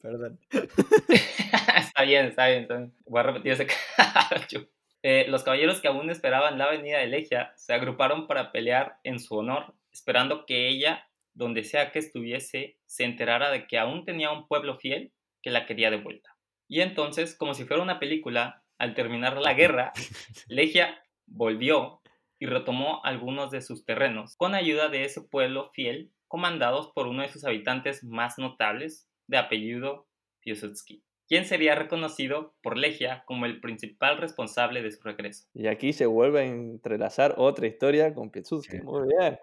Perdón. 0.00 0.38
está 0.50 2.02
bien, 2.02 2.26
está 2.26 2.48
bien, 2.48 2.94
Voy 3.06 3.20
a 3.20 3.22
repetir 3.24 3.52
ese 3.52 3.66
eh, 5.02 5.26
los 5.28 5.42
caballeros 5.42 5.80
que 5.80 5.88
aún 5.88 6.10
esperaban 6.10 6.58
la 6.58 6.70
venida 6.70 6.98
de 6.98 7.06
Legia 7.06 7.52
se 7.56 7.74
agruparon 7.74 8.26
para 8.26 8.52
pelear 8.52 8.98
en 9.04 9.18
su 9.18 9.36
honor, 9.36 9.74
esperando 9.92 10.46
que 10.46 10.68
ella, 10.68 11.08
donde 11.34 11.64
sea 11.64 11.92
que 11.92 11.98
estuviese, 11.98 12.78
se 12.86 13.04
enterara 13.04 13.50
de 13.50 13.66
que 13.66 13.78
aún 13.78 14.04
tenía 14.04 14.30
un 14.30 14.46
pueblo 14.46 14.76
fiel 14.76 15.12
que 15.42 15.50
la 15.50 15.66
quería 15.66 15.90
de 15.90 15.98
vuelta. 15.98 16.36
Y 16.68 16.80
entonces, 16.80 17.34
como 17.36 17.54
si 17.54 17.64
fuera 17.64 17.82
una 17.82 17.98
película, 17.98 18.62
al 18.78 18.94
terminar 18.94 19.36
la 19.36 19.54
guerra, 19.54 19.92
Legia 20.48 21.02
volvió 21.26 22.00
y 22.38 22.46
retomó 22.46 23.04
algunos 23.04 23.50
de 23.50 23.60
sus 23.60 23.84
terrenos 23.84 24.36
con 24.36 24.54
ayuda 24.54 24.88
de 24.88 25.04
ese 25.04 25.20
pueblo 25.20 25.70
fiel 25.74 26.10
comandados 26.26 26.92
por 26.94 27.08
uno 27.08 27.22
de 27.22 27.28
sus 27.28 27.44
habitantes 27.44 28.04
más 28.04 28.38
notables, 28.38 29.09
de 29.30 29.38
apellido 29.38 30.08
Piłsudski, 30.40 31.04
quien 31.28 31.44
sería 31.46 31.76
reconocido 31.76 32.56
por 32.62 32.76
Legia 32.76 33.22
como 33.26 33.46
el 33.46 33.60
principal 33.60 34.18
responsable 34.18 34.82
de 34.82 34.90
su 34.90 35.00
regreso. 35.02 35.46
Y 35.54 35.68
aquí 35.68 35.92
se 35.92 36.06
vuelve 36.06 36.40
a 36.40 36.46
entrelazar 36.46 37.34
otra 37.38 37.68
historia 37.68 38.12
con 38.12 38.30
Piłsudski. 38.30 38.80
Muy 38.80 39.08
bien. 39.08 39.38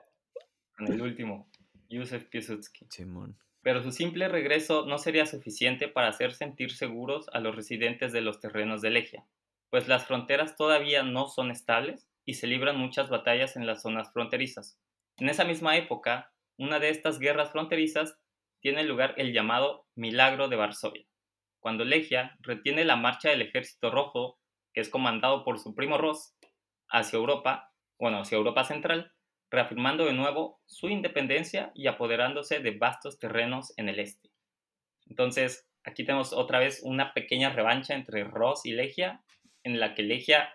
Con 0.78 0.92
el 0.92 1.02
último, 1.02 1.50
Józef 1.90 2.26
Piłsudski. 2.26 2.86
Simón. 2.90 3.38
Pero 3.62 3.82
su 3.82 3.92
simple 3.92 4.28
regreso 4.28 4.86
no 4.86 4.98
sería 4.98 5.26
suficiente 5.26 5.88
para 5.88 6.10
hacer 6.10 6.34
sentir 6.34 6.72
seguros 6.72 7.28
a 7.32 7.40
los 7.40 7.56
residentes 7.56 8.12
de 8.12 8.22
los 8.22 8.40
terrenos 8.40 8.82
de 8.82 8.90
Legia, 8.90 9.26
pues 9.70 9.88
las 9.88 10.06
fronteras 10.06 10.56
todavía 10.58 11.04
no 11.04 11.28
son 11.28 11.50
estables 11.50 12.10
y 12.26 12.36
se 12.36 12.48
libran 12.48 12.78
muchas 12.78 13.10
batallas 13.10 13.56
en 13.56 13.66
las 13.66 13.82
zonas 13.82 14.12
fronterizas. 14.12 14.78
En 15.18 15.30
esa 15.30 15.46
misma 15.46 15.78
época, 15.78 16.34
una 16.58 16.80
de 16.80 16.90
estas 16.90 17.20
guerras 17.20 17.52
fronterizas 17.52 18.20
tiene 18.62 18.84
lugar 18.84 19.14
el 19.18 19.34
llamado 19.34 19.86
Milagro 19.96 20.48
de 20.48 20.56
Varsovia, 20.56 21.06
cuando 21.60 21.86
Legia 21.86 22.38
retiene 22.42 22.86
la 22.86 22.96
marcha 22.96 23.30
del 23.30 23.42
Ejército 23.42 23.92
Rojo, 23.92 24.40
que 24.74 24.82
es 24.82 24.90
comandado 24.90 25.44
por 25.44 25.60
su 25.60 25.76
primo 25.76 25.98
Ross, 25.98 26.36
hacia 26.90 27.18
Europa, 27.18 27.72
bueno, 28.00 28.20
hacia 28.20 28.38
Europa 28.38 28.64
Central, 28.64 29.14
reafirmando 29.50 30.06
de 30.06 30.14
nuevo 30.14 30.60
su 30.66 30.90
independencia 30.90 31.72
y 31.74 31.88
apoderándose 31.88 32.60
de 32.60 32.72
vastos 32.72 33.20
terrenos 33.20 33.74
en 33.78 33.90
el 33.90 34.00
este. 34.00 34.30
Entonces, 35.08 35.68
aquí 35.84 36.06
tenemos 36.06 36.34
otra 36.34 36.60
vez 36.60 36.82
una 36.84 37.14
pequeña 37.14 37.50
revancha 37.50 37.94
entre 37.94 38.24
Ross 38.24 38.66
y 38.66 38.72
Legia, 38.72 39.24
en 39.64 39.80
la 39.80 39.96
que 39.96 40.04
Legia 40.04 40.54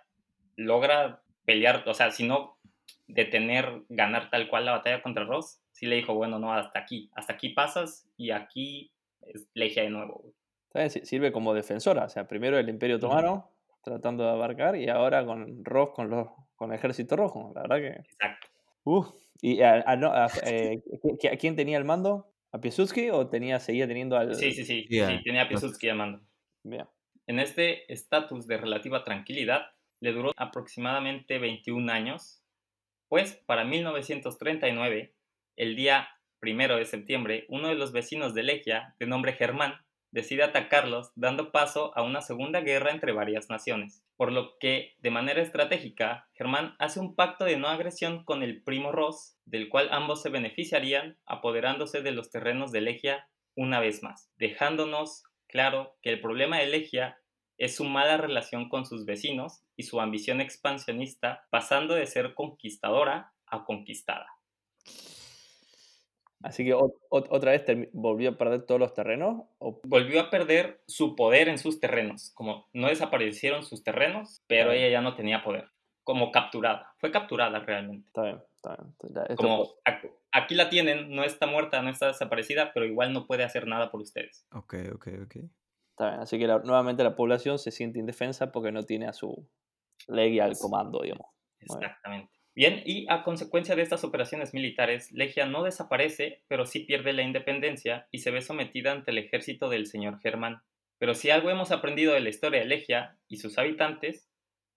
logra 0.56 1.22
pelear, 1.44 1.84
o 1.86 1.94
sea, 1.94 2.10
si 2.10 2.26
no 2.26 2.58
detener, 3.06 3.82
ganar 3.88 4.30
tal 4.30 4.48
cual 4.48 4.66
la 4.66 4.72
batalla 4.72 5.02
contra 5.02 5.24
Ross, 5.24 5.61
sí 5.72 5.86
le 5.86 5.96
dijo, 5.96 6.14
bueno, 6.14 6.38
no, 6.38 6.52
hasta 6.52 6.78
aquí, 6.78 7.10
hasta 7.14 7.34
aquí 7.34 7.50
pasas 7.50 8.08
y 8.16 8.30
aquí 8.30 8.92
es 9.22 9.48
Legia 9.54 9.82
de 9.82 9.90
nuevo. 9.90 10.32
Sirve 10.88 11.32
como 11.32 11.52
defensora, 11.52 12.04
o 12.04 12.08
sea, 12.08 12.26
primero 12.26 12.58
el 12.58 12.68
Imperio 12.68 12.96
Otomano, 12.96 13.50
tratando 13.82 14.24
de 14.24 14.30
abarcar, 14.30 14.76
y 14.76 14.88
ahora 14.88 15.24
con 15.24 15.64
Ross, 15.64 15.90
con, 15.94 16.08
los, 16.08 16.28
con 16.54 16.70
el 16.70 16.78
Ejército 16.78 17.16
Rojo, 17.16 17.52
la 17.54 17.62
verdad 17.62 17.76
que... 17.76 17.88
Exacto. 17.88 18.48
Uh, 18.84 19.04
¿Y 19.40 19.60
a, 19.62 19.84
eh, 20.46 20.82
quién 21.38 21.56
tenía 21.56 21.78
el 21.78 21.84
mando? 21.84 22.32
¿A 22.52 22.60
Piłsudski 22.60 23.10
o 23.10 23.28
tenía, 23.28 23.58
seguía 23.60 23.86
teniendo 23.86 24.16
al...? 24.16 24.34
Sí, 24.34 24.52
sí, 24.52 24.64
sí, 24.64 24.86
sí 24.88 25.00
tenía 25.24 25.42
a 25.42 25.48
Piłsudski 25.48 25.88
al 25.88 25.96
mando. 25.96 26.20
Bien. 26.62 26.86
En 27.26 27.38
este 27.38 27.92
estatus 27.92 28.46
de 28.46 28.56
relativa 28.56 29.04
tranquilidad, 29.04 29.72
le 30.00 30.12
duró 30.12 30.32
aproximadamente 30.36 31.38
21 31.38 31.92
años, 31.92 32.42
pues 33.08 33.34
para 33.46 33.64
1939, 33.64 35.14
el 35.56 35.76
día 35.76 36.08
primero 36.40 36.76
de 36.76 36.84
septiembre, 36.84 37.46
uno 37.48 37.68
de 37.68 37.76
los 37.76 37.92
vecinos 37.92 38.34
de 38.34 38.42
Legia, 38.42 38.96
de 38.98 39.06
nombre 39.06 39.32
Germán, 39.32 39.74
decide 40.10 40.42
atacarlos, 40.42 41.12
dando 41.14 41.52
paso 41.52 41.96
a 41.96 42.02
una 42.02 42.20
segunda 42.20 42.60
guerra 42.60 42.90
entre 42.90 43.12
varias 43.12 43.48
naciones, 43.48 44.04
por 44.16 44.30
lo 44.30 44.58
que, 44.58 44.94
de 45.00 45.10
manera 45.10 45.40
estratégica, 45.40 46.28
Germán 46.34 46.74
hace 46.78 47.00
un 47.00 47.14
pacto 47.16 47.44
de 47.44 47.56
no 47.56 47.68
agresión 47.68 48.24
con 48.24 48.42
el 48.42 48.62
primo 48.62 48.92
Ross, 48.92 49.36
del 49.46 49.68
cual 49.68 49.88
ambos 49.90 50.20
se 50.20 50.28
beneficiarían 50.28 51.16
apoderándose 51.26 52.02
de 52.02 52.12
los 52.12 52.30
terrenos 52.30 52.72
de 52.72 52.82
Legia 52.82 53.28
una 53.56 53.80
vez 53.80 54.02
más, 54.02 54.30
dejándonos 54.36 55.24
claro 55.46 55.96
que 56.02 56.10
el 56.10 56.20
problema 56.20 56.58
de 56.58 56.66
Legia 56.66 57.18
es 57.56 57.76
su 57.76 57.84
mala 57.84 58.16
relación 58.16 58.68
con 58.68 58.84
sus 58.84 59.04
vecinos 59.04 59.62
y 59.76 59.84
su 59.84 60.00
ambición 60.00 60.40
expansionista 60.40 61.46
pasando 61.50 61.94
de 61.94 62.06
ser 62.06 62.34
conquistadora 62.34 63.32
a 63.46 63.64
conquistada. 63.64 64.26
Así 66.42 66.64
que 66.64 66.74
otra 66.74 67.52
vez 67.52 67.64
volvió 67.92 68.30
a 68.30 68.38
perder 68.38 68.66
todos 68.66 68.80
los 68.80 68.94
terrenos. 68.94 69.42
Volvió 69.84 70.20
a 70.20 70.30
perder 70.30 70.82
su 70.86 71.14
poder 71.14 71.48
en 71.48 71.58
sus 71.58 71.80
terrenos. 71.80 72.32
Como 72.34 72.68
no 72.72 72.88
desaparecieron 72.88 73.62
sus 73.64 73.82
terrenos, 73.82 74.42
pero 74.46 74.72
ella 74.72 74.88
ya 74.88 75.00
no 75.00 75.14
tenía 75.14 75.42
poder. 75.42 75.70
Como 76.04 76.32
capturada. 76.32 76.94
Fue 76.98 77.10
capturada 77.12 77.60
realmente. 77.60 78.06
Está 78.08 78.22
bien, 78.22 78.40
está 78.56 78.76
bien. 79.24 79.36
Como 79.36 79.74
aquí 80.32 80.54
la 80.54 80.68
tienen, 80.68 81.14
no 81.14 81.24
está 81.24 81.46
muerta, 81.46 81.80
no 81.82 81.90
está 81.90 82.08
desaparecida, 82.08 82.72
pero 82.72 82.86
igual 82.86 83.12
no 83.12 83.26
puede 83.26 83.44
hacer 83.44 83.66
nada 83.66 83.90
por 83.90 84.00
ustedes. 84.00 84.46
Ok, 84.52 84.74
ok, 84.94 85.08
ok. 85.24 85.36
Está 85.90 86.08
bien, 86.08 86.20
así 86.20 86.38
que 86.38 86.46
nuevamente 86.46 87.04
la 87.04 87.14
población 87.14 87.58
se 87.58 87.70
siente 87.70 87.98
indefensa 87.98 88.50
porque 88.50 88.72
no 88.72 88.82
tiene 88.82 89.06
a 89.06 89.12
su 89.12 89.48
ley 90.08 90.40
al 90.40 90.56
comando, 90.58 91.02
digamos. 91.02 91.26
Exactamente. 91.60 92.32
Bien, 92.54 92.82
y 92.84 93.06
a 93.08 93.22
consecuencia 93.22 93.74
de 93.76 93.82
estas 93.82 94.04
operaciones 94.04 94.52
militares, 94.52 95.10
Legia 95.10 95.46
no 95.46 95.62
desaparece, 95.62 96.42
pero 96.48 96.66
sí 96.66 96.80
pierde 96.80 97.14
la 97.14 97.22
independencia 97.22 98.08
y 98.10 98.18
se 98.18 98.30
ve 98.30 98.42
sometida 98.42 98.92
ante 98.92 99.10
el 99.10 99.16
ejército 99.16 99.70
del 99.70 99.86
señor 99.86 100.20
Germán. 100.20 100.62
Pero 100.98 101.14
si 101.14 101.30
algo 101.30 101.48
hemos 101.48 101.70
aprendido 101.70 102.12
de 102.12 102.20
la 102.20 102.28
historia 102.28 102.60
de 102.60 102.66
Legia 102.66 103.16
y 103.26 103.38
sus 103.38 103.56
habitantes, 103.56 104.28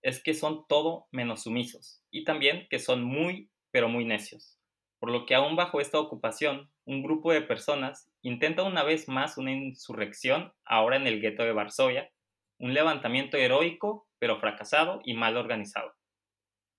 es 0.01 0.23
que 0.23 0.34
son 0.34 0.65
todo 0.69 1.07
menos 1.11 1.43
sumisos, 1.43 2.01
y 2.11 2.23
también 2.23 2.65
que 2.69 2.80
son 2.80 3.03
muy, 3.03 3.49
pero 3.71 3.89
muy 3.89 4.05
necios. 4.05 4.57
Por 4.97 5.11
lo 5.11 5.26
que 5.26 5.36
aún 5.36 5.57
bajo 5.57 5.82
esta 5.82 5.99
ocupación, 5.99 6.71
un 6.86 7.03
grupo 7.03 7.34
de 7.34 7.41
personas 7.41 8.09
intenta 8.21 8.63
una 8.63 8.84
vez 8.84 9.09
más 9.09 9.38
una 9.38 9.51
insurrección, 9.51 10.53
ahora 10.63 10.95
en 10.95 11.07
el 11.07 11.19
gueto 11.19 11.43
de 11.43 11.51
Varsovia, 11.51 12.09
un 12.57 12.73
levantamiento 12.73 13.36
heroico, 13.36 14.07
pero 14.17 14.39
fracasado 14.39 15.01
y 15.03 15.13
mal 15.13 15.36
organizado 15.36 15.95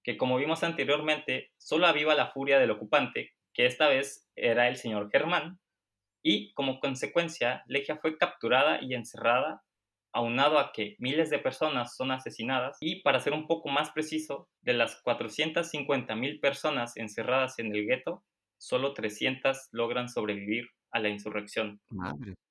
que 0.06 0.16
como 0.16 0.36
vimos 0.36 0.62
anteriormente, 0.62 1.50
solo 1.58 1.88
aviva 1.88 2.14
la 2.14 2.28
furia 2.28 2.60
del 2.60 2.70
ocupante, 2.70 3.32
que 3.52 3.66
esta 3.66 3.88
vez 3.88 4.30
era 4.36 4.68
el 4.68 4.76
señor 4.76 5.10
Germán, 5.10 5.58
y 6.22 6.52
como 6.54 6.78
consecuencia, 6.78 7.64
Legia 7.66 7.96
fue 7.96 8.16
capturada 8.16 8.78
y 8.80 8.94
encerrada, 8.94 9.64
aunado 10.12 10.60
a 10.60 10.70
que 10.72 10.94
miles 11.00 11.28
de 11.28 11.40
personas 11.40 11.96
son 11.96 12.12
asesinadas, 12.12 12.76
y 12.80 13.02
para 13.02 13.18
ser 13.18 13.32
un 13.32 13.48
poco 13.48 13.68
más 13.68 13.90
preciso, 13.90 14.48
de 14.62 14.74
las 14.74 15.02
450.000 15.02 16.40
personas 16.40 16.96
encerradas 16.96 17.58
en 17.58 17.74
el 17.74 17.84
gueto, 17.84 18.22
solo 18.58 18.94
300 18.94 19.70
logran 19.72 20.08
sobrevivir 20.08 20.68
a 20.92 21.00
la 21.00 21.08
insurrección, 21.08 21.80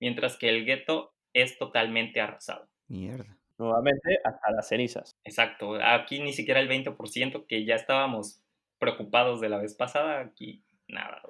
mientras 0.01 0.35
que 0.35 0.49
el 0.49 0.65
gueto 0.65 1.13
es 1.33 1.57
totalmente 1.57 2.19
arrasado. 2.19 2.67
Mierda 2.89 3.39
nuevamente 3.57 4.19
hasta 4.23 4.51
las 4.51 4.67
cenizas. 4.67 5.17
Exacto, 5.23 5.75
aquí 5.81 6.19
ni 6.19 6.33
siquiera 6.33 6.59
el 6.59 6.69
20% 6.69 7.45
que 7.47 7.65
ya 7.65 7.75
estábamos 7.75 8.41
preocupados 8.79 9.41
de 9.41 9.49
la 9.49 9.57
vez 9.57 9.75
pasada, 9.75 10.19
aquí 10.19 10.63
nada, 10.87 11.21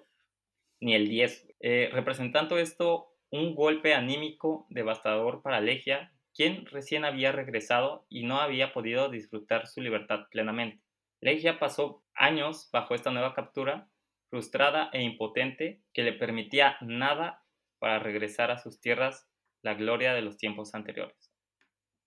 ni 0.79 0.95
el 0.95 1.09
10%. 1.09 1.55
Eh, 1.59 1.89
representando 1.91 2.57
esto, 2.57 3.07
un 3.31 3.55
golpe 3.55 3.93
anímico 3.93 4.67
devastador 4.69 5.41
para 5.41 5.61
Legia, 5.61 6.11
quien 6.33 6.65
recién 6.65 7.05
había 7.05 7.31
regresado 7.31 8.05
y 8.09 8.25
no 8.25 8.39
había 8.39 8.73
podido 8.73 9.09
disfrutar 9.09 9.67
su 9.67 9.81
libertad 9.81 10.27
plenamente. 10.29 10.83
Legia 11.21 11.59
pasó 11.59 12.03
años 12.13 12.69
bajo 12.71 12.93
esta 12.93 13.11
nueva 13.11 13.33
captura, 13.33 13.89
frustrada 14.29 14.89
e 14.91 15.01
impotente, 15.01 15.81
que 15.93 16.03
le 16.03 16.13
permitía 16.13 16.77
nada 16.81 17.43
para 17.79 17.99
regresar 17.99 18.51
a 18.51 18.57
sus 18.57 18.81
tierras 18.81 19.29
la 19.61 19.75
gloria 19.75 20.13
de 20.13 20.21
los 20.21 20.37
tiempos 20.37 20.75
anteriores 20.75 21.34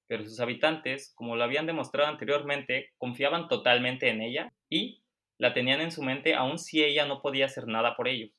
pero 0.08 0.24
sus 0.24 0.40
habitantes, 0.40 1.12
como 1.14 1.36
lo 1.36 1.44
habían 1.44 1.66
demostrado 1.66 2.08
anteriormente, 2.08 2.90
confiaban 2.96 3.46
totalmente 3.46 4.08
en 4.08 4.22
ella 4.22 4.52
y 4.68 5.02
la 5.36 5.52
tenían 5.52 5.80
en 5.80 5.92
su 5.92 6.02
mente 6.02 6.34
aun 6.34 6.58
si 6.58 6.82
ella 6.82 7.04
no 7.04 7.22
podía 7.22 7.44
hacer 7.44 7.68
nada 7.68 7.94
por 7.94 8.08
ellos, 8.08 8.30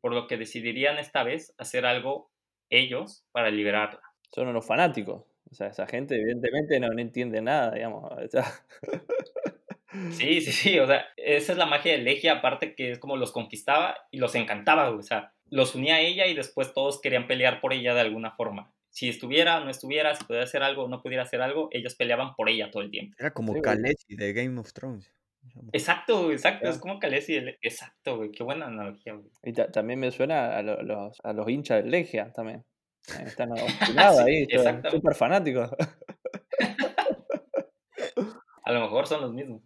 por 0.00 0.14
lo 0.14 0.26
que 0.28 0.38
decidirían 0.38 0.98
esta 0.98 1.24
vez 1.24 1.54
hacer 1.58 1.84
algo 1.84 2.30
ellos 2.70 3.26
para 3.32 3.50
liberarla. 3.50 4.00
Son 4.32 4.48
unos 4.48 4.66
fanáticos, 4.66 5.24
o 5.50 5.54
sea, 5.54 5.66
esa 5.66 5.86
gente 5.86 6.14
evidentemente 6.14 6.80
no, 6.80 6.98
entiende 6.98 7.42
nada, 7.42 7.72
digamos. 7.72 8.10
Sí, 10.12 10.40
sí, 10.40 10.52
sí, 10.52 10.78
o 10.78 10.86
sea, 10.86 11.04
esa 11.18 11.52
es 11.52 11.58
la 11.58 11.66
magia 11.66 11.92
de 11.92 11.98
Legia, 11.98 12.38
aparte 12.38 12.74
que 12.74 12.92
es 12.92 12.98
como 12.98 13.18
los 13.18 13.30
conquistaba 13.30 13.94
y 14.10 14.16
los 14.16 14.34
encantaba, 14.34 14.88
o 14.88 15.02
sea, 15.02 15.34
los 15.50 15.74
unía 15.74 15.96
a 15.96 16.00
ella 16.00 16.26
y 16.28 16.34
después 16.34 16.72
todos 16.72 16.98
querían 16.98 17.26
pelear 17.26 17.60
por 17.60 17.74
ella 17.74 17.92
de 17.92 18.00
alguna 18.00 18.30
forma 18.30 18.72
si 18.92 19.08
estuviera 19.08 19.58
o 19.58 19.64
no 19.64 19.70
estuviera, 19.70 20.14
si 20.14 20.22
pudiera 20.24 20.44
hacer 20.44 20.62
algo 20.62 20.84
o 20.84 20.88
no 20.88 21.02
pudiera 21.02 21.22
hacer 21.22 21.40
algo, 21.40 21.70
ellos 21.72 21.94
peleaban 21.94 22.34
por 22.34 22.50
ella 22.50 22.70
todo 22.70 22.82
el 22.82 22.90
tiempo. 22.90 23.16
Era 23.18 23.32
como 23.32 23.58
Khaleesi 23.60 24.16
de 24.16 24.34
Game 24.34 24.60
of 24.60 24.70
Thrones. 24.74 25.10
Exacto, 25.72 26.30
exacto, 26.30 26.68
es 26.68 26.78
como 26.78 26.98
Khaleesi. 26.98 27.36
Exacto, 27.62 28.18
güey, 28.18 28.30
qué 28.30 28.44
buena 28.44 28.66
analogía, 28.66 29.14
güey. 29.14 29.30
Y 29.42 29.54
también 29.54 29.98
me 29.98 30.10
suena 30.10 30.58
a, 30.58 30.62
los, 30.62 31.18
a 31.24 31.32
los 31.32 31.48
hinchas 31.48 31.82
de 31.82 31.90
Legia 31.90 32.32
también. 32.34 32.66
Están 33.24 33.52
obstinados 33.52 34.20
ahí, 34.20 34.46
súper 34.90 35.14
fanáticos. 35.14 35.70
a 38.64 38.72
lo 38.72 38.80
mejor 38.80 39.06
son 39.06 39.22
los 39.22 39.32
mismos. 39.32 39.62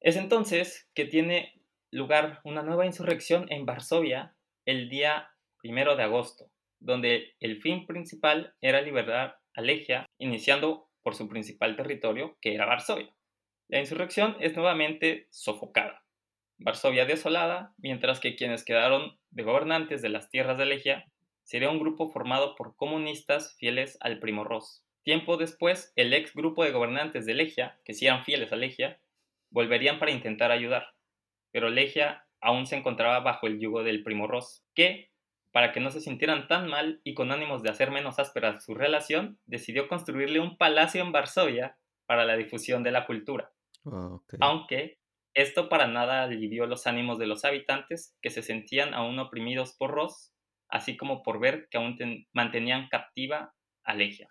Es 0.00 0.16
entonces 0.16 0.86
que 0.94 1.06
tiene 1.06 1.62
lugar 1.90 2.40
una 2.44 2.62
nueva 2.62 2.84
insurrección 2.84 3.46
en 3.48 3.64
Varsovia 3.64 4.36
el 4.66 4.90
día 4.90 5.30
primero 5.62 5.96
de 5.96 6.02
agosto 6.02 6.50
donde 6.80 7.34
el 7.40 7.60
fin 7.60 7.86
principal 7.86 8.54
era 8.60 8.82
liberar 8.82 9.38
a 9.54 9.60
Legia, 9.60 10.06
iniciando 10.18 10.88
por 11.02 11.14
su 11.14 11.28
principal 11.28 11.76
territorio, 11.76 12.36
que 12.40 12.54
era 12.54 12.66
Varsovia. 12.66 13.14
La 13.68 13.80
insurrección 13.80 14.36
es 14.40 14.54
nuevamente 14.56 15.26
sofocada. 15.30 16.04
Varsovia 16.58 17.06
desolada, 17.06 17.74
mientras 17.78 18.20
que 18.20 18.36
quienes 18.36 18.64
quedaron 18.64 19.18
de 19.30 19.42
gobernantes 19.42 20.02
de 20.02 20.08
las 20.08 20.30
tierras 20.30 20.58
de 20.58 20.66
Legia 20.66 21.06
sería 21.42 21.70
un 21.70 21.78
grupo 21.78 22.10
formado 22.10 22.54
por 22.54 22.76
comunistas 22.76 23.56
fieles 23.58 23.98
al 24.00 24.18
primo 24.18 24.44
Ross. 24.44 24.84
Tiempo 25.02 25.36
después, 25.36 25.92
el 25.96 26.14
ex 26.14 26.32
grupo 26.34 26.64
de 26.64 26.70
gobernantes 26.70 27.26
de 27.26 27.34
Legia, 27.34 27.78
que 27.84 27.92
sí 27.92 28.06
eran 28.06 28.24
fieles 28.24 28.52
a 28.52 28.56
Legia, 28.56 28.98
volverían 29.50 29.98
para 29.98 30.10
intentar 30.10 30.50
ayudar, 30.50 30.94
pero 31.52 31.68
Legia 31.68 32.26
aún 32.40 32.66
se 32.66 32.76
encontraba 32.76 33.20
bajo 33.20 33.46
el 33.46 33.60
yugo 33.60 33.82
del 33.82 34.02
primo 34.02 34.26
Ross, 34.26 34.64
que, 34.74 35.10
para 35.54 35.70
que 35.70 35.78
no 35.78 35.92
se 35.92 36.00
sintieran 36.00 36.48
tan 36.48 36.66
mal 36.66 37.00
y 37.04 37.14
con 37.14 37.30
ánimos 37.30 37.62
de 37.62 37.70
hacer 37.70 37.92
menos 37.92 38.18
áspera 38.18 38.58
su 38.58 38.74
relación, 38.74 39.38
decidió 39.46 39.86
construirle 39.86 40.40
un 40.40 40.58
palacio 40.58 41.00
en 41.00 41.12
Varsovia 41.12 41.78
para 42.06 42.24
la 42.24 42.36
difusión 42.36 42.82
de 42.82 42.90
la 42.90 43.06
cultura. 43.06 43.52
Ah, 43.86 44.18
Aunque 44.40 44.98
esto 45.32 45.68
para 45.68 45.86
nada 45.86 46.24
alivió 46.24 46.66
los 46.66 46.88
ánimos 46.88 47.20
de 47.20 47.28
los 47.28 47.44
habitantes 47.44 48.16
que 48.20 48.30
se 48.30 48.42
sentían 48.42 48.94
aún 48.94 49.16
oprimidos 49.20 49.74
por 49.74 49.92
Ross, 49.92 50.34
así 50.68 50.96
como 50.96 51.22
por 51.22 51.38
ver 51.38 51.68
que 51.70 51.78
aún 51.78 51.96
mantenían 52.32 52.88
captiva 52.88 53.54
a 53.84 53.94
Legia. 53.94 54.30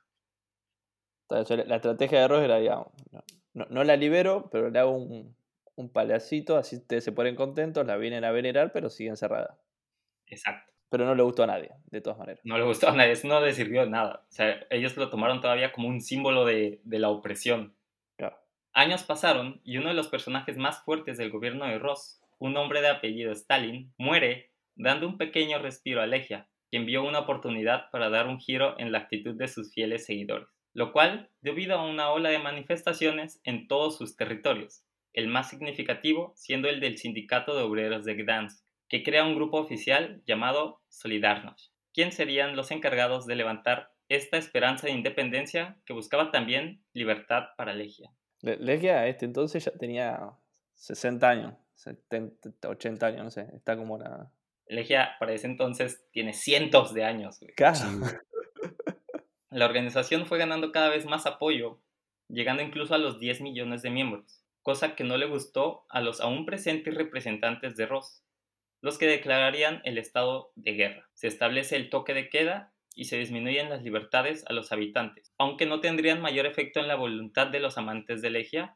La 1.30 1.76
estrategia 1.76 2.22
de 2.22 2.28
Ross 2.28 2.44
era, 2.44 2.60
ya, 2.62 2.86
no, 3.54 3.84
la 3.84 3.96
libero, 3.96 4.50
pero 4.52 4.70
le 4.70 4.80
hago 4.80 4.92
un, 4.92 5.36
un 5.76 5.90
palancito, 5.90 6.58
así 6.58 6.78
ustedes 6.78 7.04
se 7.04 7.12
ponen 7.12 7.36
contentos, 7.36 7.86
la 7.86 7.98
vienen 7.98 8.24
a 8.24 8.32
venerar, 8.32 8.72
pero 8.72 8.90
siguen 8.90 9.18
cerrada. 9.18 9.60
Exacto. 10.28 10.73
Pero 10.94 11.08
no 11.08 11.16
le 11.16 11.24
gustó 11.24 11.42
a 11.42 11.48
nadie, 11.48 11.72
de 11.90 12.02
todas 12.02 12.20
maneras. 12.20 12.40
No 12.44 12.56
le 12.56 12.66
gustó 12.66 12.88
a 12.88 12.96
nadie, 12.96 13.14
eso 13.14 13.28
no 13.28 13.42
le 13.42 13.52
sirvió 13.52 13.82
de 13.82 13.90
nada. 13.90 14.28
O 14.30 14.32
sea, 14.32 14.64
ellos 14.70 14.96
lo 14.96 15.10
tomaron 15.10 15.42
todavía 15.42 15.72
como 15.72 15.88
un 15.88 16.02
símbolo 16.02 16.46
de, 16.46 16.82
de 16.84 17.00
la 17.00 17.10
opresión. 17.10 17.74
Claro. 18.16 18.38
Años 18.74 19.02
pasaron 19.02 19.60
y 19.64 19.78
uno 19.78 19.90
de 19.90 19.96
los 19.96 20.08
personajes 20.08 20.56
más 20.56 20.84
fuertes 20.84 21.18
del 21.18 21.32
gobierno 21.32 21.66
de 21.66 21.80
Ross, 21.80 22.22
un 22.38 22.56
hombre 22.58 22.82
de 22.82 22.90
apellido 22.90 23.32
Stalin, 23.32 23.92
muere 23.98 24.52
dando 24.76 25.08
un 25.08 25.18
pequeño 25.18 25.58
respiro 25.58 26.00
a 26.00 26.06
Legia, 26.06 26.48
quien 26.70 26.86
vio 26.86 27.04
una 27.04 27.22
oportunidad 27.22 27.90
para 27.90 28.12
dar 28.12 28.28
un 28.28 28.40
giro 28.40 28.80
en 28.80 28.92
la 28.92 29.00
actitud 29.00 29.34
de 29.34 29.48
sus 29.48 29.74
fieles 29.74 30.06
seguidores, 30.06 30.48
lo 30.76 30.92
cual 30.92 31.32
debido 31.42 31.76
a 31.76 31.90
una 31.90 32.12
ola 32.12 32.30
de 32.30 32.38
manifestaciones 32.38 33.42
en 33.46 33.68
todos 33.68 33.98
sus 33.98 34.16
territorios, 34.16 34.84
el 35.14 35.28
más 35.28 35.50
significativo 35.50 36.34
siendo 36.36 36.70
el 36.70 36.80
del 36.80 37.00
Sindicato 37.00 37.56
de 37.56 37.64
Obreros 37.64 38.06
de 38.06 38.14
Gdansk, 38.14 38.63
que 38.88 39.04
crea 39.04 39.26
un 39.26 39.36
grupo 39.36 39.58
oficial 39.58 40.22
llamado 40.26 40.82
Solidarność, 40.90 41.72
quien 41.94 42.12
serían 42.12 42.56
los 42.56 42.72
encargados 42.72 43.26
de 43.26 43.36
levantar 43.36 43.92
esta 44.10 44.38
esperanza 44.38 44.88
de 44.88 44.94
independencia 44.94 45.78
que 45.86 45.94
buscaba 45.94 46.32
también 46.32 46.84
libertad 46.94 47.50
para 47.58 47.74
Legia. 47.74 48.12
Legia 48.42 49.08
este 49.08 49.26
entonces 49.26 49.64
ya 49.64 49.72
tenía 49.72 50.20
60 50.76 51.30
años, 51.30 51.56
70, 51.76 52.70
80 52.70 53.06
años, 53.06 53.24
no 53.24 53.32
sé, 53.32 53.48
está 53.56 53.78
como 53.78 53.96
una... 53.96 54.32
Legia 54.68 55.16
para 55.20 55.34
ese 55.34 55.48
entonces 55.48 56.06
tiene 56.12 56.34
cientos 56.34 56.94
de 56.94 57.04
años. 57.04 57.40
Casi. 57.56 57.86
La 59.50 59.66
organización 59.66 60.26
fue 60.26 60.40
ganando 60.40 60.72
cada 60.72 60.90
vez 60.90 61.06
más 61.06 61.26
apoyo, 61.26 61.80
llegando 62.28 62.64
incluso 62.64 62.96
a 62.96 62.98
los 62.98 63.20
10 63.20 63.42
millones 63.42 63.84
de 63.84 63.92
miembros, 63.92 64.44
cosa 64.64 64.96
que 64.96 65.04
no 65.04 65.18
le 65.18 65.28
gustó 65.28 65.86
a 65.90 66.02
los 66.02 66.22
aún 66.22 66.46
presentes 66.46 66.96
representantes 66.96 67.76
de 67.76 67.86
Ross, 67.86 68.23
los 68.84 68.98
que 68.98 69.08
declararían 69.08 69.82
el 69.86 69.98
estado 69.98 70.52
de 70.56 70.74
guerra. 70.74 71.10
Se 71.14 71.28
establece 71.28 71.78
el 71.78 71.90
toque 71.90 72.14
de 72.14 72.28
queda 72.28 72.74
y 72.94 73.06
se 73.06 73.18
disminuyen 73.18 73.70
las 73.70 73.82
libertades 73.82 74.44
a 74.48 74.52
los 74.52 74.74
habitantes, 74.74 75.34
aunque 75.38 75.66
no 75.66 75.80
tendrían 75.80 76.22
mayor 76.22 76.46
efecto 76.46 76.82
en 76.82 76.90
la 76.90 76.96
voluntad 76.96 77.48
de 77.48 77.62
los 77.62 77.78
amantes 77.78 78.22
de 78.22 78.30
Legia, 78.30 78.76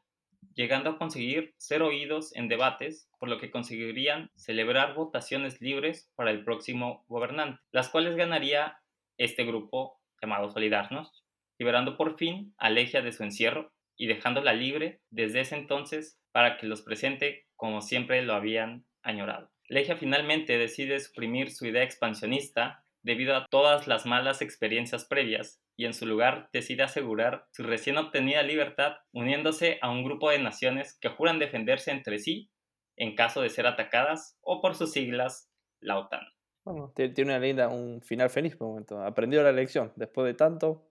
llegando 0.56 0.92
a 0.92 0.98
conseguir 0.98 1.54
ser 1.58 1.82
oídos 1.82 2.34
en 2.38 2.48
debates, 2.48 3.10
por 3.20 3.28
lo 3.28 3.38
que 3.38 3.52
conseguirían 3.52 4.32
celebrar 4.38 4.96
votaciones 4.96 5.60
libres 5.60 6.10
para 6.16 6.32
el 6.32 6.46
próximo 6.46 7.04
gobernante, 7.10 7.62
las 7.74 7.90
cuales 7.90 8.16
ganaría 8.16 8.80
este 9.18 9.44
grupo 9.44 10.00
llamado 10.22 10.50
Solidarnos, 10.50 11.26
liberando 11.60 11.98
por 11.98 12.18
fin 12.18 12.56
a 12.58 12.70
Legia 12.70 13.02
de 13.02 13.12
su 13.12 13.24
encierro 13.24 13.74
y 13.98 14.08
dejándola 14.08 14.54
libre 14.54 15.02
desde 15.10 15.42
ese 15.42 15.58
entonces 15.58 16.18
para 16.32 16.56
que 16.56 16.66
los 16.66 16.82
presente 16.82 17.46
como 17.58 17.82
siempre 17.82 18.22
lo 18.22 18.36
habían 18.36 18.86
añorado. 19.04 19.52
Legia 19.68 19.98
finalmente 19.98 20.58
decide 20.58 21.00
suprimir 21.00 21.52
su 21.52 21.66
idea 21.66 21.84
expansionista 21.84 22.84
debido 23.02 23.36
a 23.36 23.46
todas 23.50 23.88
las 23.88 24.06
malas 24.06 24.42
experiencias 24.42 25.06
previas 25.06 25.62
y 25.76 25.86
en 25.86 25.94
su 25.94 26.06
lugar 26.06 26.50
decide 26.52 26.84
asegurar 26.84 27.48
su 27.52 27.64
recién 27.64 27.98
obtenida 27.98 28.44
libertad 28.44 28.98
uniéndose 29.12 29.78
a 29.82 29.90
un 29.90 30.04
grupo 30.04 30.30
de 30.30 30.40
naciones 30.40 30.98
que 31.00 31.10
juran 31.10 31.40
defenderse 31.40 31.92
entre 31.92 32.20
sí 32.20 32.50
en 32.96 33.16
caso 33.16 33.42
de 33.42 33.50
ser 33.50 33.68
atacadas 33.68 34.38
o 34.42 34.62
por 34.62 34.76
sus 34.76 34.92
siglas 34.92 35.52
la 35.80 36.00
OTAN. 36.00 36.22
Bueno, 36.66 36.92
tiene 36.96 37.24
una 37.24 37.40
linda, 37.40 37.70
un 37.70 38.02
final 38.02 38.30
feliz 38.30 38.56
por 38.58 38.68
momento. 38.68 39.02
Aprendió 39.02 39.42
la 39.42 39.54
lección 39.54 39.94
después 39.96 40.26
de 40.26 40.34
tanto. 40.34 40.90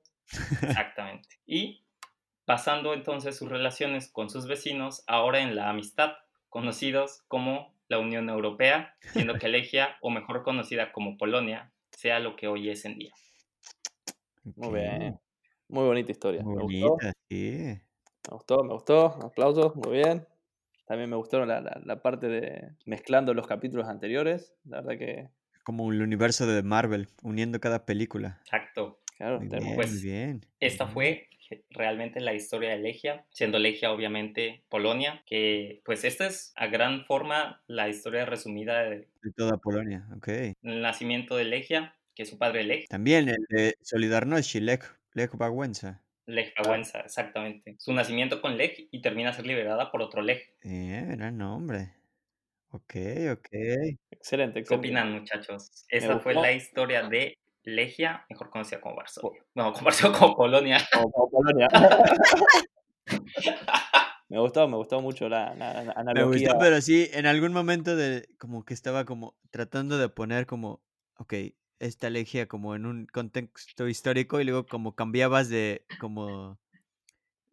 Exactamente. 0.62 1.28
Y 1.44 1.84
pasando 2.46 2.94
entonces 2.94 3.36
sus 3.36 3.50
relaciones 3.50 4.10
con 4.10 4.30
sus 4.30 4.46
vecinos 4.46 5.04
ahora 5.06 5.40
en 5.40 5.54
la 5.54 5.68
amistad, 5.68 6.12
conocidos 6.48 7.24
como 7.28 7.75
la 7.88 7.98
Unión 7.98 8.28
Europea, 8.28 8.94
siendo 9.12 9.34
que 9.38 9.48
Legia, 9.48 9.96
o 10.00 10.10
mejor 10.10 10.42
conocida 10.42 10.92
como 10.92 11.16
Polonia, 11.16 11.72
sea 11.90 12.20
lo 12.20 12.36
que 12.36 12.48
hoy 12.48 12.70
es 12.70 12.84
en 12.84 12.98
día. 12.98 13.12
Muy 14.56 14.74
bien. 14.74 15.18
Muy 15.68 15.84
bonita 15.84 16.12
historia. 16.12 16.42
Muy 16.42 16.56
me 16.56 16.62
bonita, 16.62 16.88
gustó. 16.88 17.10
sí. 17.28 17.80
Me 18.28 18.30
gustó, 18.36 18.64
me 18.64 18.72
gustó. 18.74 19.06
Aplausos, 19.24 19.74
muy 19.76 19.92
bien. 19.98 20.26
También 20.86 21.10
me 21.10 21.16
gustaron 21.16 21.48
la, 21.48 21.60
la, 21.60 21.80
la 21.84 22.02
parte 22.02 22.28
de 22.28 22.76
mezclando 22.84 23.34
los 23.34 23.46
capítulos 23.46 23.88
anteriores. 23.88 24.54
La 24.64 24.80
verdad 24.82 24.98
que. 24.98 25.28
Como 25.64 25.90
el 25.90 26.00
universo 26.02 26.46
de 26.46 26.62
Marvel, 26.62 27.08
uniendo 27.22 27.58
cada 27.58 27.84
película. 27.86 28.38
Exacto. 28.42 29.00
Claro, 29.16 29.40
Muy 29.40 29.48
bien, 29.48 29.74
pues, 29.74 29.92
muy 29.92 30.00
bien. 30.02 30.40
Esta 30.60 30.86
fue 30.86 31.28
realmente 31.70 32.20
la 32.20 32.34
historia 32.34 32.70
de 32.70 32.78
Legia, 32.78 33.24
siendo 33.30 33.58
Legia 33.58 33.92
obviamente 33.92 34.64
Polonia, 34.68 35.22
que 35.26 35.80
pues 35.84 36.04
esta 36.04 36.26
es 36.26 36.52
a 36.56 36.66
gran 36.66 37.04
forma 37.04 37.62
la 37.66 37.88
historia 37.88 38.24
resumida 38.26 38.82
De 38.82 39.06
toda 39.36 39.56
Polonia, 39.58 40.06
ok. 40.16 40.28
nacimiento 40.62 41.36
de 41.36 41.44
Legia, 41.44 41.96
que 42.14 42.24
es 42.24 42.28
su 42.30 42.38
padre 42.38 42.64
Lech, 42.64 42.88
También 42.88 43.28
el 43.28 43.46
de 43.48 43.74
Solidarność, 43.82 44.56
Lech, 44.60 44.82
Lech 45.14 45.32
Wałęsa. 45.34 46.02
Lech 46.26 46.52
Wałęsa, 46.58 47.00
exactamente. 47.00 47.76
Su 47.78 47.92
nacimiento 47.92 48.40
con 48.42 48.56
Lech 48.56 48.88
y 48.90 49.00
termina 49.00 49.30
a 49.30 49.32
ser 49.32 49.46
liberada 49.46 49.90
por 49.90 50.02
otro 50.02 50.22
Lech. 50.22 50.52
Eh, 50.62 51.06
gran 51.16 51.38
nombre. 51.38 51.94
Ok, 52.70 52.94
ok. 53.32 53.48
Excelente, 54.10 54.54
¿Qué 54.54 54.60
excelente. 54.60 54.74
opinan 54.74 55.12
muchachos? 55.12 55.70
Esta 55.88 56.18
fue 56.18 56.34
la 56.34 56.52
historia 56.52 57.02
de 57.08 57.38
Legia, 57.66 58.24
mejor 58.30 58.48
conocida 58.48 58.80
como 58.80 58.94
Varsovia. 58.96 59.42
No, 59.54 59.72
como 59.72 59.84
Varsovia 59.86 60.18
como 60.18 60.36
Polonia. 60.36 60.78
Como- 60.92 61.10
como 61.12 61.30
Polonia. 61.30 61.68
me 64.28 64.38
gustó, 64.40 64.68
me 64.68 64.76
gustó 64.76 65.00
mucho 65.00 65.28
la, 65.28 65.54
la- 65.54 65.82
la 65.82 65.94
Me 65.94 66.00
analogía. 66.00 66.48
gustó, 66.52 66.58
pero 66.60 66.80
sí, 66.80 67.08
en 67.12 67.26
algún 67.26 67.52
momento 67.52 67.96
de 67.96 68.28
como 68.38 68.64
que 68.64 68.74
estaba 68.74 69.04
como 69.04 69.36
tratando 69.50 69.98
de 69.98 70.08
poner 70.08 70.46
como, 70.46 70.80
ok, 71.18 71.34
esta 71.78 72.08
legia 72.08 72.46
como 72.48 72.74
en 72.74 72.86
un 72.86 73.06
contexto 73.06 73.88
histórico 73.88 74.40
y 74.40 74.44
luego 74.44 74.66
como 74.66 74.94
cambiabas 74.94 75.48
de 75.48 75.84
como 76.00 76.58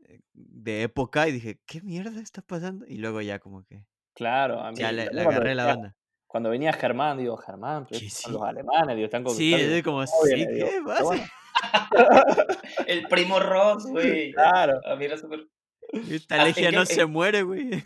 eh, 0.05 0.21
de 0.33 0.83
época 0.83 1.27
y 1.27 1.31
dije, 1.33 1.59
¿qué 1.65 1.81
mierda 1.81 2.21
está 2.21 2.41
pasando? 2.41 2.85
Y 2.87 2.97
luego 2.97 3.19
ya 3.21 3.39
como 3.39 3.63
que 3.65 3.83
Claro, 4.13 4.59
a 4.61 4.71
mí. 4.71 4.77
ya 4.77 4.91
le, 4.91 5.03
agarré 5.21 5.55
la 5.55 5.65
banda. 5.65 5.95
Cuando 6.33 6.49
venía 6.49 6.73
Germán, 6.73 7.19
digo, 7.19 7.37
Germán, 7.37 7.85
pero 7.87 7.99
Sí, 7.99 8.09
son 8.09 8.31
sí. 8.31 8.37
los 8.39 8.41
alemanes, 8.41 8.95
digo, 8.95 9.05
están 9.05 9.21
Sí, 9.21 9.51
conquistando. 9.51 9.75
es 9.75 9.83
como, 9.83 9.97
¿Cómo 9.97 10.25
sí, 10.25 10.47
¿qué 10.47 10.81
pasa? 10.83 11.03
bueno, 11.03 11.23
El 12.87 13.07
primo 13.07 13.39
Ross, 13.39 13.85
güey. 13.85 14.31
claro. 14.33 14.81
A 14.83 14.95
mí 14.95 15.05
era 15.05 15.15
súper... 15.15 15.45
Esta 16.09 16.43
legia 16.43 16.69
¿en 16.69 16.75
no 16.75 16.85
se 16.87 17.05
muere, 17.05 17.43
güey. 17.43 17.69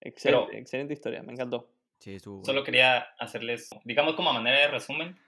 Excelente, 0.00 0.22
Pero- 0.22 0.52
excelente 0.52 0.94
historia, 0.94 1.22
me 1.22 1.32
encantó. 1.32 1.68
Sí, 1.98 2.14
estuvo 2.14 2.36
bueno. 2.36 2.46
Solo 2.46 2.64
quería 2.64 3.00
hacerles, 3.18 3.68
digamos 3.84 4.14
como 4.14 4.30
a 4.30 4.32
manera 4.32 4.58
de 4.60 4.68
resumen, 4.68 5.18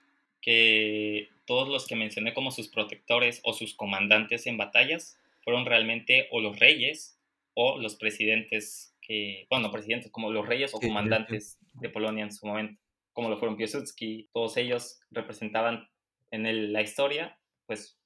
que 0.41 1.29
todos 1.45 1.69
los 1.69 1.87
que 1.87 1.95
mencioné 1.95 2.33
como 2.35 2.51
sus 2.51 2.69
protectores 2.69 3.41
o 3.45 3.53
sus 3.53 3.75
comandantes 3.75 4.47
en 4.47 4.57
batallas 4.57 5.19
fueron 5.43 5.67
realmente 5.67 6.27
o 6.33 6.41
los 6.41 6.59
reyes 6.59 7.19
o 7.53 7.79
los 7.79 7.97
presidentes 7.97 8.94
que, 9.07 9.47
bueno, 9.51 9.67
no 9.69 9.73
presidentes, 9.73 10.11
como 10.11 10.31
los 10.33 10.47
reyes 10.47 10.75
o 10.75 10.81
comandantes 10.81 11.59
de 11.75 11.91
Polonia 11.91 12.25
en 12.25 12.33
su 12.33 12.47
momento, 12.47 12.81
como 13.13 13.29
lo 13.29 13.37
fueron 13.39 13.57
Piłsudski, 13.57 14.29
todos 14.33 14.57
ellos 14.57 15.01
representaban 15.11 15.89
en 16.31 16.47
el- 16.47 16.73
la 16.73 16.83
historia, 16.83 17.39
pues 17.67 18.01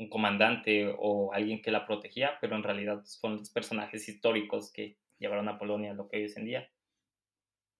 un 0.00 0.08
comandante 0.08 0.92
o 0.98 1.32
alguien 1.32 1.60
que 1.62 1.70
la 1.70 1.86
protegía, 1.86 2.38
pero 2.40 2.56
en 2.56 2.62
realidad 2.62 3.02
son 3.04 3.36
los 3.38 3.50
personajes 3.50 4.08
históricos 4.08 4.72
que 4.72 4.96
llevaron 5.18 5.48
a 5.48 5.58
Polonia 5.58 5.90
a 5.92 5.94
lo 5.94 6.08
que 6.08 6.18
hoy 6.18 6.24
es 6.24 6.36
en 6.36 6.44
día. 6.46 6.70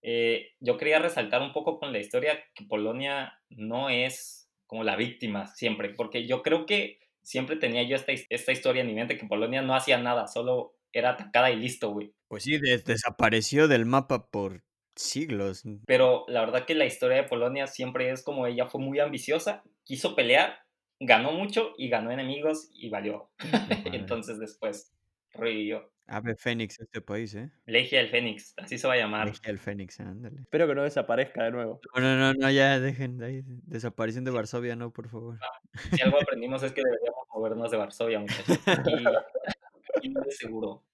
Eh, 0.03 0.53
yo 0.61 0.77
quería 0.77 1.01
resaltar 1.01 1.43
un 1.43 1.53
poco 1.53 1.79
con 1.79 1.93
la 1.93 1.99
historia 1.99 2.45
que 2.55 2.65
Polonia 2.65 3.41
no 3.51 3.89
es 3.91 4.49
como 4.67 4.85
la 4.85 4.97
víctima 4.97 5.47
siempre, 5.47 5.91
porque 5.91 6.27
yo 6.27 6.43
creo 6.43 6.67
que 6.67 7.01
siempre 7.23 7.57
tenía 7.57 7.83
yo 7.83 7.97
esta, 7.97 8.13
esta 8.13 8.53
historia 8.53 8.83
en 8.83 8.89
mi 8.89 8.95
mente, 8.95 9.19
que 9.19 9.27
Polonia 9.27 9.63
no 9.63 9.75
hacía 9.75 9.99
nada, 9.99 10.29
solo 10.29 10.75
era 10.93 11.11
atacada 11.11 11.51
y 11.51 11.57
listo, 11.57 11.91
güey. 11.91 12.13
Pues 12.29 12.43
sí, 12.45 12.59
des- 12.59 12.85
desapareció 12.85 13.69
del 13.69 13.87
mapa 13.87 14.31
por 14.31 14.63
siglos. 14.95 15.63
Pero 15.87 16.25
la 16.29 16.41
verdad 16.41 16.65
que 16.67 16.75
la 16.75 16.85
historia 16.87 17.17
de 17.19 17.25
Polonia 17.25 17.67
siempre 17.67 18.11
es 18.11 18.23
como 18.23 18.47
ella 18.47 18.67
fue 18.67 18.81
muy 18.81 18.99
ambiciosa, 19.01 19.63
quiso 19.85 20.15
pelear, 20.17 20.59
ganó 21.01 21.33
mucho 21.33 21.73
y 21.79 21.89
ganó 21.89 22.11
enemigos 22.11 22.69
y 22.75 22.91
valió. 22.91 23.31
Entonces 23.95 24.39
después 24.39 24.93
revivió. 25.33 25.91
Ave 26.11 26.37
Fénix 26.37 26.81
este 26.81 27.03
país, 27.03 27.35
¿eh? 27.35 27.51
Legia 27.67 27.99
del 27.99 28.09
Fénix, 28.09 28.55
así 28.57 28.79
se 28.79 28.89
va 28.89 28.95
a 28.95 28.97
llamar. 28.97 29.27
Legia 29.27 29.43
del 29.49 29.59
Fénix, 29.59 30.01
ándale. 30.01 30.41
Espero 30.41 30.67
que 30.67 30.75
no 30.75 30.83
desaparezca 30.83 31.45
de 31.45 31.51
nuevo. 31.51 31.81
No, 31.95 32.01
no, 32.01 32.17
no, 32.17 32.33
no, 32.33 32.51
ya 32.51 32.81
dejen 32.81 33.19
de 33.19 33.27
ahí. 33.27 33.43
Desaparición 33.45 34.25
de 34.25 34.31
Varsovia, 34.31 34.75
no, 34.75 34.91
por 34.91 35.11
favor. 35.11 35.39
Si 35.95 36.01
algo 36.03 36.17
aprendimos 36.21 36.63
es 36.63 36.73
que 36.73 36.81
deberíamos 36.83 37.27
movernos 37.35 37.71
de 37.71 37.77
Varsovia, 37.77 38.21
muchachos. 38.21 38.59
Y 39.03 39.05
de 40.03 40.31
seguro. 40.33 40.85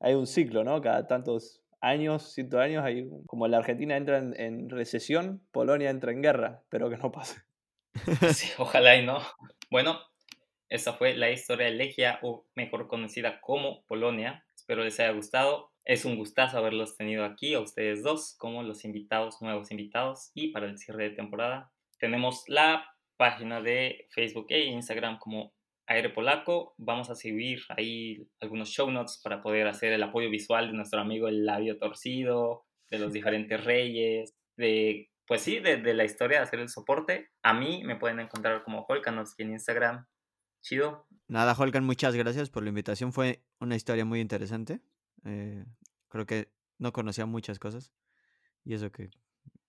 Hay 0.00 0.14
un 0.14 0.26
ciclo, 0.26 0.64
¿no? 0.64 0.80
Cada 0.80 1.06
tantos 1.06 1.62
años, 1.80 2.32
cientos 2.32 2.58
de 2.58 2.64
años, 2.64 2.84
hay 2.84 3.08
como 3.26 3.46
la 3.46 3.58
Argentina 3.58 3.96
entra 3.96 4.18
en, 4.18 4.38
en 4.40 4.70
recesión, 4.70 5.46
Polonia 5.52 5.90
entra 5.90 6.12
en 6.12 6.22
guerra. 6.22 6.60
Espero 6.62 6.90
que 6.90 6.96
no 6.96 7.12
pase. 7.12 7.42
Sí, 8.34 8.50
ojalá 8.58 8.96
y 8.96 9.06
no. 9.06 9.20
Bueno, 9.70 10.00
Esta 10.68 10.94
fue 10.94 11.14
la 11.14 11.30
historia 11.30 11.66
de 11.66 11.72
Legia, 11.72 12.18
o 12.22 12.46
mejor 12.54 12.88
conocida 12.88 13.40
como 13.40 13.84
Polonia. 13.86 14.44
Espero 14.54 14.82
les 14.82 14.98
haya 14.98 15.12
gustado. 15.12 15.70
Es 15.84 16.04
un 16.04 16.16
gustazo 16.16 16.58
haberlos 16.58 16.96
tenido 16.96 17.24
aquí, 17.24 17.54
a 17.54 17.60
ustedes 17.60 18.02
dos, 18.02 18.34
como 18.38 18.62
los 18.62 18.84
invitados, 18.84 19.40
nuevos 19.42 19.70
invitados. 19.70 20.32
Y 20.34 20.48
para 20.48 20.66
el 20.66 20.78
cierre 20.78 21.10
de 21.10 21.16
temporada, 21.16 21.70
tenemos 21.98 22.44
la 22.48 22.86
página 23.16 23.60
de 23.60 24.06
Facebook 24.10 24.46
e 24.48 24.64
Instagram 24.64 25.18
como 25.18 25.52
Aire 25.86 26.10
Polaco. 26.10 26.74
Vamos 26.78 27.10
a 27.10 27.14
subir 27.14 27.60
ahí 27.70 28.28
algunos 28.40 28.70
show 28.70 28.90
notes 28.90 29.20
para 29.22 29.42
poder 29.42 29.66
hacer 29.66 29.92
el 29.92 30.02
apoyo 30.02 30.30
visual 30.30 30.68
de 30.68 30.72
nuestro 30.74 31.00
amigo 31.00 31.28
el 31.28 31.44
labio 31.44 31.78
torcido, 31.78 32.64
de 32.90 32.98
los 32.98 33.12
diferentes 33.12 33.62
reyes, 33.64 34.34
de, 34.56 35.10
pues 35.26 35.42
sí, 35.42 35.58
de, 35.60 35.94
la 35.94 36.04
historia 36.04 36.38
de 36.38 36.44
hacer 36.44 36.60
el 36.60 36.68
soporte. 36.68 37.30
A 37.42 37.54
mí 37.54 37.82
me 37.84 37.96
pueden 37.96 38.20
encontrar 38.20 38.62
como 38.62 38.84
Holkanos 38.88 39.34
en 39.38 39.52
Instagram. 39.52 40.06
Chido. 40.62 41.06
Nada, 41.28 41.54
Holkan, 41.58 41.84
muchas 41.84 42.14
gracias 42.14 42.50
por 42.50 42.62
la 42.62 42.70
invitación. 42.70 43.12
Fue 43.12 43.42
una 43.60 43.76
historia 43.76 44.04
muy 44.04 44.20
interesante. 44.20 44.80
Eh, 45.24 45.64
creo 46.08 46.26
que 46.26 46.48
no 46.78 46.92
conocía 46.92 47.26
muchas 47.26 47.58
cosas. 47.58 47.92
Y 48.64 48.74
eso 48.74 48.90
que, 48.90 49.10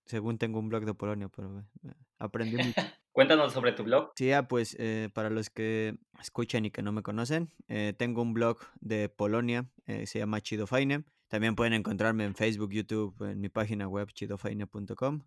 según 0.06 0.38
tengo 0.38 0.58
un 0.58 0.68
blog 0.68 0.84
de 0.84 0.94
Polonia, 0.94 1.28
pero 1.28 1.60
eh, 1.84 1.92
aprendí 2.18 2.56
mucho. 2.56 2.80
Cuéntanos 3.16 3.54
sobre 3.54 3.72
tu 3.72 3.82
blog. 3.82 4.12
Sí, 4.14 4.30
ah, 4.32 4.46
pues 4.46 4.76
eh, 4.78 5.08
para 5.14 5.30
los 5.30 5.48
que 5.48 5.96
escuchan 6.20 6.66
y 6.66 6.70
que 6.70 6.82
no 6.82 6.92
me 6.92 7.02
conocen, 7.02 7.50
eh, 7.66 7.94
tengo 7.96 8.20
un 8.20 8.34
blog 8.34 8.58
de 8.82 9.08
Polonia, 9.08 9.70
eh, 9.86 10.06
se 10.06 10.18
llama 10.18 10.42
Chidofaine. 10.42 11.06
También 11.28 11.56
pueden 11.56 11.72
encontrarme 11.72 12.26
en 12.26 12.34
Facebook, 12.34 12.72
YouTube, 12.72 13.16
en 13.22 13.40
mi 13.40 13.48
página 13.48 13.88
web 13.88 14.12
chidofaine.com 14.12 15.22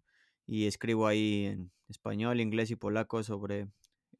y 0.46 0.68
escribo 0.68 1.08
ahí 1.08 1.46
en 1.46 1.72
español, 1.88 2.42
inglés 2.42 2.70
y 2.70 2.76
polaco 2.76 3.24
sobre 3.24 3.70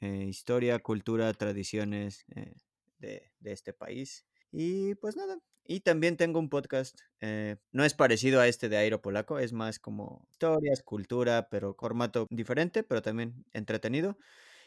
historia, 0.02 0.80
cultura, 0.80 1.32
tradiciones 1.34 2.26
de, 2.98 3.32
de 3.40 3.52
este 3.52 3.72
país. 3.72 4.26
Y 4.52 4.96
pues 4.96 5.16
nada, 5.16 5.38
y 5.70 5.82
también 5.82 6.18
tengo 6.18 6.40
un 6.40 6.50
podcast, 6.50 7.00
eh, 7.22 7.58
no 7.72 7.86
es 7.86 7.94
parecido 7.94 8.42
a 8.42 8.48
este 8.48 8.70
de 8.70 8.78
Aero 8.78 9.04
Polaco, 9.04 9.38
es 9.38 9.54
más 9.54 9.78
como 9.78 10.26
historias, 10.32 10.82
cultura, 10.82 11.48
pero 11.52 11.76
formato 11.76 12.26
diferente, 12.32 12.82
pero 12.82 13.04
también 13.04 13.46
entretenido. 13.54 14.18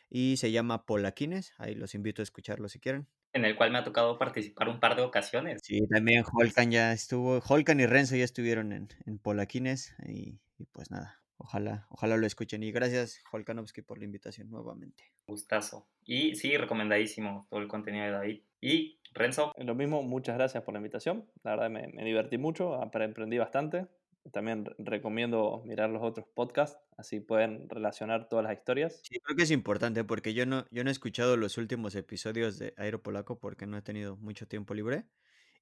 Y 0.09 0.37
se 0.37 0.53
llama 0.53 0.87
Polaquines, 0.87 1.55
ahí 1.59 1.75
los 1.75 1.97
invito 1.97 2.23
a 2.23 2.25
escucharlo 2.25 2.69
si 2.69 2.79
quieren. 2.79 3.09
En 3.33 3.45
el 3.45 3.57
cual 3.57 3.73
me 3.73 3.79
ha 3.79 3.85
tocado 3.85 4.17
participar 4.17 4.69
un 4.69 4.79
par 4.79 4.95
de 4.95 5.03
ocasiones. 5.03 5.61
Sí, 5.65 5.85
también 5.89 6.23
Holkan 6.33 6.71
ya 6.71 6.93
estuvo, 6.93 7.41
Holkan 7.41 7.81
y 7.81 7.87
Renzo 7.87 8.15
ya 8.15 8.25
estuvieron 8.25 8.73
en, 8.73 8.89
en 9.05 9.19
Polaquines 9.19 9.97
y, 10.07 10.39
y 10.57 10.67
pues 10.67 10.93
nada, 10.93 11.21
Ojalá, 11.37 11.87
ojalá 11.91 12.17
lo 12.17 12.27
escuchen. 12.27 12.63
Y 12.63 12.73
gracias, 12.73 13.23
Holkanovsky, 13.33 13.83
por 13.83 13.99
la 13.99 14.05
invitación 14.05 14.51
nuevamente. 14.51 15.13
Gustazo. 15.27 15.89
Y 16.05 16.37
sí, 16.37 16.57
recomendadísimo 16.57 17.47
todo 17.51 17.61
el 17.61 17.69
contenido 17.69 18.05
de 18.05 18.11
David. 18.13 18.43
Y 18.61 19.01
Renzo. 19.13 19.53
Lo 19.57 19.75
mismo, 19.75 20.03
muchas 20.03 20.37
gracias 20.37 20.63
por 20.63 20.75
la 20.75 20.79
invitación. 20.79 21.27
La 21.43 21.53
verdad 21.53 21.71
me, 21.71 21.89
me 21.89 22.05
divertí 22.05 22.39
mucho, 22.39 22.75
aprendí 22.75 23.39
bastante. 23.39 23.89
También 24.31 24.67
recomiendo 24.79 25.63
mirar 25.67 25.91
los 25.91 26.03
otros 26.03 26.27
podcasts, 26.33 26.79
así 26.97 27.19
pueden 27.19 27.69
relacionar 27.69 28.29
todas 28.29 28.45
las 28.45 28.57
historias. 28.57 29.01
Sí, 29.03 29.19
creo 29.19 29.37
que 29.37 29.43
es 29.43 29.51
importante 29.51 30.05
porque 30.05 30.33
yo 30.33 30.47
no, 30.47 30.65
yo 30.71 30.85
no 30.85 30.91
he 30.91 30.93
escuchado 30.93 31.37
los 31.37 31.59
últimos 31.59 31.97
episodios 31.97 32.57
de 32.59 32.73
Aero 32.77 33.03
Polaco 33.03 33.41
porque 33.41 33.67
no 33.67 33.77
he 33.77 33.83
tenido 33.83 34.17
mucho 34.17 34.47
tiempo 34.47 34.75
libre. 34.75 35.07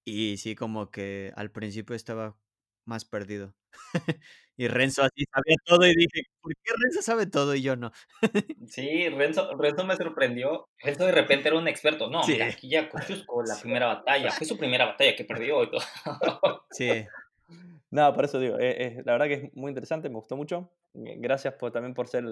Y 0.04 0.36
sí, 0.36 0.54
como 0.54 0.90
que 0.90 1.32
al 1.36 1.50
principio 1.50 1.96
estaba 1.96 2.36
más 2.90 3.04
perdido. 3.04 3.54
y 4.56 4.66
Renzo 4.68 5.02
así 5.02 5.24
sabía 5.32 5.56
todo 5.64 5.86
y 5.86 5.94
dije, 5.94 6.22
¿por 6.42 6.52
qué 6.54 6.72
Renzo 6.76 7.02
sabe 7.02 7.26
todo 7.26 7.54
y 7.54 7.62
yo 7.62 7.76
no? 7.76 7.92
sí, 8.66 9.08
Renzo, 9.08 9.56
Renzo 9.56 9.84
me 9.84 9.96
sorprendió. 9.96 10.68
Renzo 10.80 11.06
de 11.06 11.12
repente 11.12 11.48
era 11.48 11.56
un 11.56 11.68
experto. 11.68 12.10
No, 12.10 12.26
mira, 12.26 12.46
aquí 12.46 12.68
ya 12.68 12.88
Cochusco, 12.90 13.42
la 13.44 13.56
primera 13.58 13.86
batalla. 13.86 14.30
Fue 14.32 14.46
su 14.46 14.58
primera 14.58 14.86
batalla 14.86 15.16
que 15.16 15.24
perdió 15.24 15.62
y 15.62 15.70
todo. 15.70 16.66
sí. 16.70 17.06
No, 17.92 18.12
por 18.12 18.24
eso 18.24 18.38
digo, 18.38 18.56
eh, 18.58 18.86
eh, 18.86 19.02
la 19.04 19.12
verdad 19.12 19.26
que 19.26 19.34
es 19.34 19.56
muy 19.56 19.70
interesante, 19.70 20.08
me 20.08 20.16
gustó 20.16 20.36
mucho. 20.36 20.70
Gracias 20.94 21.54
por, 21.54 21.72
también 21.72 21.94
por 21.94 22.06
ser, 22.08 22.24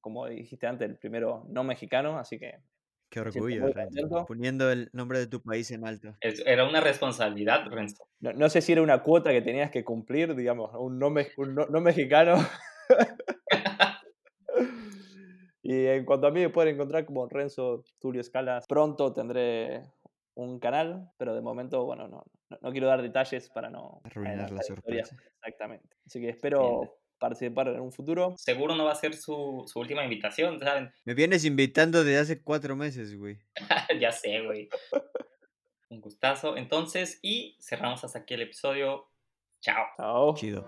como 0.00 0.26
dijiste 0.26 0.66
antes, 0.66 0.88
el 0.88 0.96
primero 0.96 1.46
no 1.48 1.64
mexicano, 1.64 2.18
así 2.18 2.38
que 2.38 2.60
Qué 3.08 3.20
orgullo, 3.20 3.72
Renzo. 3.72 4.26
Poniendo 4.26 4.70
el 4.70 4.90
nombre 4.92 5.18
de 5.18 5.26
tu 5.26 5.40
país 5.40 5.70
en 5.70 5.86
alto. 5.86 6.14
era 6.20 6.68
una 6.68 6.80
responsabilidad, 6.80 7.66
Renzo. 7.70 8.08
No, 8.20 8.48
sé 8.48 8.60
si 8.60 8.72
era 8.72 8.82
una 8.82 9.02
cuota 9.02 9.30
que 9.30 9.42
tenías 9.42 9.70
que 9.70 9.84
cumplir, 9.84 10.34
digamos, 10.34 10.70
un 10.74 10.98
no, 10.98 11.08
no, 11.08 11.80
mexicano. 11.80 12.36
y 15.62 15.86
en 15.86 16.04
cuanto 16.04 16.26
a 16.26 16.30
mí 16.30 16.40
me 16.40 16.50
pueden 16.50 16.74
encontrar 16.74 17.04
como 17.04 17.28
Renzo 17.28 17.84
Tulio 18.00 18.20
Escalas, 18.20 18.66
pronto 18.66 19.12
tendré 19.12 19.82
un 20.34 20.58
canal, 20.58 21.10
pero 21.16 21.34
de 21.34 21.40
momento, 21.40 21.84
bueno, 21.84 22.08
no, 22.08 22.24
no, 22.60 22.72
quiero 22.72 22.88
dar 22.88 23.02
detalles 23.02 23.48
para 23.50 23.70
no 23.70 24.00
arruinar 24.04 24.50
la 24.50 24.62
sorpresa. 24.62 25.16
Exactamente. 25.38 25.96
Así 26.04 26.20
que 26.20 26.28
espero 26.28 26.98
participar 27.18 27.68
en 27.68 27.80
un 27.80 27.92
futuro. 27.92 28.34
Seguro 28.36 28.74
no 28.74 28.84
va 28.84 28.92
a 28.92 28.96
ser 28.96 29.14
su, 29.14 29.64
su 29.66 29.78
última 29.78 30.04
invitación, 30.04 30.58
¿saben? 30.60 30.92
Me 31.04 31.14
vienes 31.14 31.44
invitando 31.44 32.04
desde 32.04 32.18
hace 32.18 32.42
cuatro 32.42 32.76
meses, 32.76 33.16
güey. 33.16 33.38
ya 34.00 34.12
sé, 34.12 34.40
güey. 34.42 34.68
un 35.88 36.00
gustazo. 36.00 36.56
Entonces, 36.56 37.18
y 37.22 37.56
cerramos 37.60 38.04
hasta 38.04 38.20
aquí 38.20 38.34
el 38.34 38.42
episodio. 38.42 39.08
Chao. 39.60 39.86
Chao. 39.96 40.34
Chido. 40.34 40.64